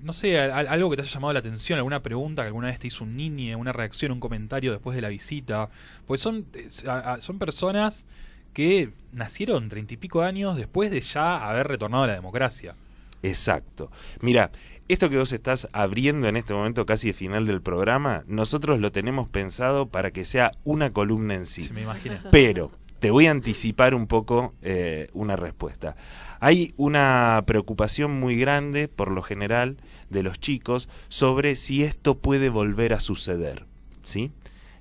No 0.03 0.13
sé, 0.13 0.39
algo 0.39 0.91
que 0.91 0.97
te 0.97 1.01
haya 1.01 1.11
llamado 1.11 1.33
la 1.33 1.39
atención, 1.39 1.77
alguna 1.77 2.03
pregunta 2.03 2.43
que 2.43 2.47
alguna 2.49 2.67
vez 2.67 2.77
te 2.77 2.85
hizo 2.85 3.03
un 3.03 3.17
niño, 3.17 3.57
una 3.57 3.73
reacción, 3.73 4.11
un 4.11 4.19
comentario 4.19 4.71
después 4.71 4.95
de 4.95 5.01
la 5.01 5.09
visita. 5.09 5.71
Pues 6.05 6.21
son, 6.21 6.45
eh, 6.53 6.69
son 6.69 7.39
personas 7.39 8.05
que 8.53 8.91
nacieron 9.11 9.69
treinta 9.69 9.95
y 9.95 9.97
pico 9.97 10.21
años 10.21 10.55
después 10.55 10.91
de 10.91 11.01
ya 11.01 11.49
haber 11.49 11.67
retornado 11.67 12.03
a 12.03 12.07
la 12.07 12.13
democracia. 12.13 12.75
Exacto. 13.23 13.89
Mira, 14.21 14.51
esto 14.87 15.09
que 15.09 15.17
vos 15.17 15.33
estás 15.33 15.67
abriendo 15.71 16.27
en 16.27 16.37
este 16.37 16.53
momento 16.53 16.85
casi 16.85 17.07
de 17.07 17.13
final 17.13 17.47
del 17.47 17.63
programa, 17.63 18.23
nosotros 18.27 18.79
lo 18.79 18.91
tenemos 18.91 19.27
pensado 19.27 19.87
para 19.87 20.11
que 20.11 20.25
sea 20.25 20.51
una 20.63 20.91
columna 20.91 21.33
en 21.33 21.47
sí. 21.47 21.71
me 21.73 21.81
imagino. 21.81 22.17
Pero 22.29 22.69
te 22.99 23.11
voy 23.11 23.27
a 23.27 23.31
anticipar 23.31 23.95
un 23.95 24.07
poco 24.07 24.53
eh, 24.61 25.09
una 25.13 25.35
respuesta. 25.35 25.95
Hay 26.39 26.73
una 26.77 27.43
preocupación 27.45 28.19
muy 28.19 28.37
grande, 28.37 28.87
por 28.87 29.11
lo 29.11 29.21
general, 29.21 29.77
de 30.09 30.23
los 30.23 30.39
chicos 30.39 30.89
sobre 31.07 31.55
si 31.55 31.83
esto 31.83 32.17
puede 32.17 32.49
volver 32.49 32.93
a 32.93 32.99
suceder. 32.99 33.65
¿Sí? 34.03 34.31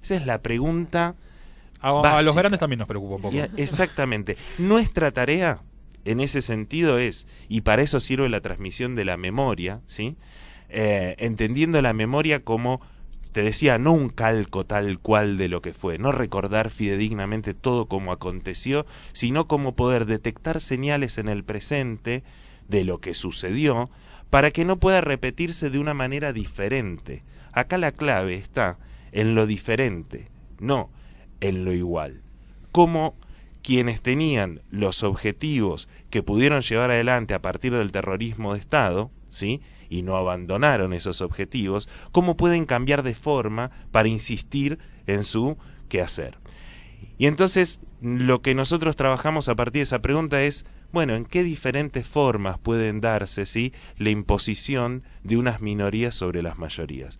Esa 0.02 0.16
es 0.16 0.26
la 0.26 0.42
pregunta. 0.42 1.14
A, 1.80 2.22
los 2.22 2.34
grandes 2.34 2.58
también 2.58 2.78
nos 2.78 2.88
preocupa 2.88 3.16
un 3.16 3.22
poco. 3.22 3.36
exactamente. 3.56 4.36
Nuestra 4.58 5.12
tarea 5.12 5.60
en 6.04 6.20
ese 6.20 6.42
sentido 6.42 6.98
es, 6.98 7.26
y 7.48 7.60
para 7.60 7.82
eso 7.82 8.00
sirve 8.00 8.28
la 8.28 8.40
transmisión 8.40 8.94
de 8.94 9.04
la 9.04 9.16
memoria, 9.16 9.80
¿sí? 9.86 10.16
Eh, 10.70 11.16
entendiendo 11.18 11.80
la 11.80 11.92
memoria 11.92 12.40
como 12.40 12.80
te 13.38 13.44
decía, 13.44 13.78
no 13.78 13.92
un 13.92 14.08
calco 14.08 14.66
tal 14.66 14.98
cual 14.98 15.36
de 15.36 15.46
lo 15.46 15.62
que 15.62 15.72
fue, 15.72 15.96
no 15.96 16.10
recordar 16.10 16.70
fidedignamente 16.70 17.54
todo 17.54 17.86
como 17.86 18.10
aconteció, 18.10 18.84
sino 19.12 19.46
como 19.46 19.76
poder 19.76 20.06
detectar 20.06 20.60
señales 20.60 21.18
en 21.18 21.28
el 21.28 21.44
presente 21.44 22.24
de 22.66 22.82
lo 22.82 22.98
que 22.98 23.14
sucedió 23.14 23.90
para 24.28 24.50
que 24.50 24.64
no 24.64 24.80
pueda 24.80 25.02
repetirse 25.02 25.70
de 25.70 25.78
una 25.78 25.94
manera 25.94 26.32
diferente. 26.32 27.22
Acá 27.52 27.78
la 27.78 27.92
clave 27.92 28.34
está 28.34 28.76
en 29.12 29.36
lo 29.36 29.46
diferente, 29.46 30.26
no 30.58 30.90
en 31.40 31.64
lo 31.64 31.72
igual. 31.72 32.22
Como 32.72 33.14
quienes 33.62 34.00
tenían 34.00 34.62
los 34.70 35.02
objetivos 35.02 35.88
que 36.10 36.22
pudieron 36.22 36.60
llevar 36.62 36.90
adelante 36.90 37.34
a 37.34 37.42
partir 37.42 37.74
del 37.74 37.92
terrorismo 37.92 38.54
de 38.54 38.60
Estado, 38.60 39.10
¿sí? 39.28 39.60
y 39.88 40.02
no 40.02 40.16
abandonaron 40.16 40.92
esos 40.92 41.20
objetivos, 41.20 41.88
cómo 42.12 42.36
pueden 42.36 42.66
cambiar 42.66 43.02
de 43.02 43.14
forma 43.14 43.70
para 43.90 44.08
insistir 44.08 44.78
en 45.06 45.24
su 45.24 45.56
quehacer. 45.88 46.38
Y 47.16 47.26
entonces 47.26 47.80
lo 48.00 48.42
que 48.42 48.54
nosotros 48.54 48.96
trabajamos 48.96 49.48
a 49.48 49.56
partir 49.56 49.80
de 49.80 49.84
esa 49.84 50.02
pregunta 50.02 50.42
es, 50.42 50.64
bueno, 50.92 51.14
¿en 51.14 51.26
qué 51.26 51.42
diferentes 51.42 52.06
formas 52.06 52.58
pueden 52.58 53.00
darse 53.00 53.44
¿sí? 53.44 53.72
la 53.96 54.10
imposición 54.10 55.02
de 55.22 55.36
unas 55.36 55.60
minorías 55.60 56.14
sobre 56.14 56.42
las 56.42 56.58
mayorías? 56.58 57.18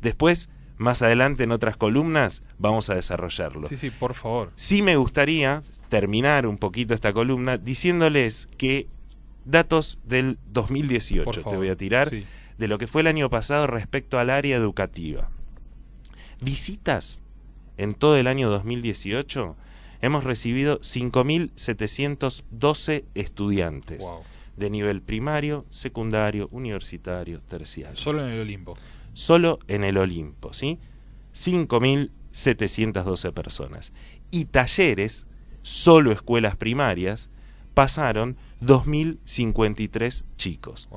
Después, 0.00 0.48
más 0.76 1.02
adelante 1.02 1.44
en 1.44 1.52
otras 1.52 1.76
columnas, 1.76 2.42
vamos 2.58 2.90
a 2.90 2.94
desarrollarlo. 2.94 3.68
Sí, 3.68 3.76
sí, 3.76 3.90
por 3.90 4.14
favor. 4.14 4.50
Sí 4.56 4.82
me 4.82 4.96
gustaría 4.96 5.62
terminar 5.88 6.46
un 6.46 6.58
poquito 6.58 6.94
esta 6.94 7.12
columna 7.12 7.58
diciéndoles 7.58 8.48
que 8.58 8.88
datos 9.44 10.00
del 10.04 10.38
2018 10.46 11.42
te 11.42 11.56
voy 11.56 11.68
a 11.68 11.76
tirar 11.76 12.10
de 12.10 12.68
lo 12.68 12.78
que 12.78 12.86
fue 12.86 13.02
el 13.02 13.08
año 13.08 13.28
pasado 13.30 13.66
respecto 13.66 14.18
al 14.18 14.30
área 14.30 14.56
educativa. 14.56 15.28
Visitas 16.42 17.22
en 17.76 17.92
todo 17.94 18.16
el 18.16 18.26
año 18.26 18.48
2018 18.50 19.56
hemos 20.00 20.24
recibido 20.24 20.80
5.712 20.80 23.04
estudiantes 23.14 24.10
de 24.56 24.70
nivel 24.70 25.02
primario, 25.02 25.66
secundario, 25.70 26.48
universitario, 26.52 27.40
terciario. 27.40 27.96
Solo 27.96 28.24
en 28.24 28.30
el 28.32 28.40
Olimpo. 28.40 28.74
Solo 29.14 29.58
en 29.68 29.84
el 29.84 29.96
Olimpo, 29.96 30.52
¿sí? 30.52 30.78
5.712 31.34 33.32
personas. 33.32 33.92
Y 34.30 34.44
talleres, 34.46 35.26
solo 35.62 36.12
escuelas 36.12 36.56
primarias, 36.56 37.30
pasaron 37.74 38.36
2.053 38.60 40.24
chicos. 40.36 40.88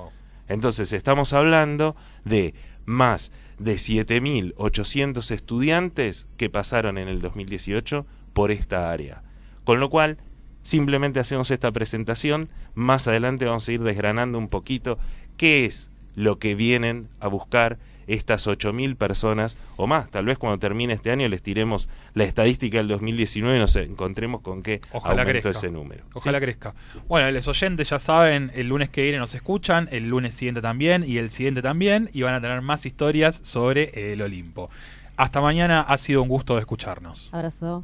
Entonces 0.48 0.94
estamos 0.94 1.34
hablando 1.34 1.96
de 2.24 2.54
más 2.86 3.32
de 3.60 3.76
7.800 3.76 5.32
estudiantes 5.32 6.28
que 6.38 6.50
pasaron 6.50 6.98
en 6.98 7.08
el 7.08 7.20
2018 7.20 8.06
por 8.34 8.52
esta 8.52 8.92
área. 8.92 9.24
Con 9.64 9.80
lo 9.80 9.90
cual, 9.90 10.18
simplemente 10.62 11.20
hacemos 11.20 11.52
esta 11.52 11.72
presentación, 11.72 12.50
más 12.76 13.08
adelante 13.08 13.46
vamos 13.46 13.68
a 13.68 13.72
ir 13.72 13.82
desgranando 13.82 14.38
un 14.38 14.48
poquito 14.48 14.98
qué 15.36 15.66
es 15.66 15.92
lo 16.16 16.40
que 16.40 16.56
vienen 16.56 17.10
a 17.20 17.28
buscar 17.28 17.78
estas 18.08 18.48
8.000 18.48 18.96
personas 18.96 19.58
o 19.76 19.88
más. 19.88 20.10
Tal 20.10 20.26
vez 20.26 20.38
cuando 20.38 20.58
termine 20.60 20.94
este 20.94 21.12
año 21.12 21.28
les 21.28 21.44
tiremos 21.44 21.90
la 22.14 22.24
estadística 22.24 22.78
del 22.78 22.88
2019 22.88 23.58
y 23.58 23.60
nos 23.60 23.76
encontremos 23.76 24.42
con 24.42 24.64
qué 24.64 24.82
Ojalá 24.92 25.22
aumentó 25.22 25.50
ese 25.50 25.70
número. 25.70 26.04
Ojalá 26.14 26.40
crezca. 26.40 26.74
Bueno, 27.08 27.30
los 27.32 27.48
oyentes 27.48 27.90
ya 27.90 28.00
saben, 28.00 28.52
el 28.56 28.68
lunes 28.68 28.90
que 28.90 29.02
viene 29.04 29.18
nos 29.18 29.36
escuchan, 29.36 29.88
el 29.92 30.10
lunes 30.10 30.36
siguiente 30.36 30.62
también 30.62 31.04
y 31.08 31.18
el 31.18 31.30
siguiente 31.32 31.62
también 31.62 32.10
y 32.14 32.22
van 32.22 32.34
a 32.34 32.42
tener 32.42 32.62
más 32.62 32.86
historias 32.86 33.40
sobre 33.44 34.14
el 34.14 34.22
Olimpo. 34.22 34.70
Hasta 35.18 35.42
mañana, 35.42 35.82
ha 35.82 35.98
sido 35.98 36.22
un 36.22 36.30
gusto 36.30 36.56
de 36.56 36.62
escucharnos. 36.62 37.30
Abrazo. 37.32 37.84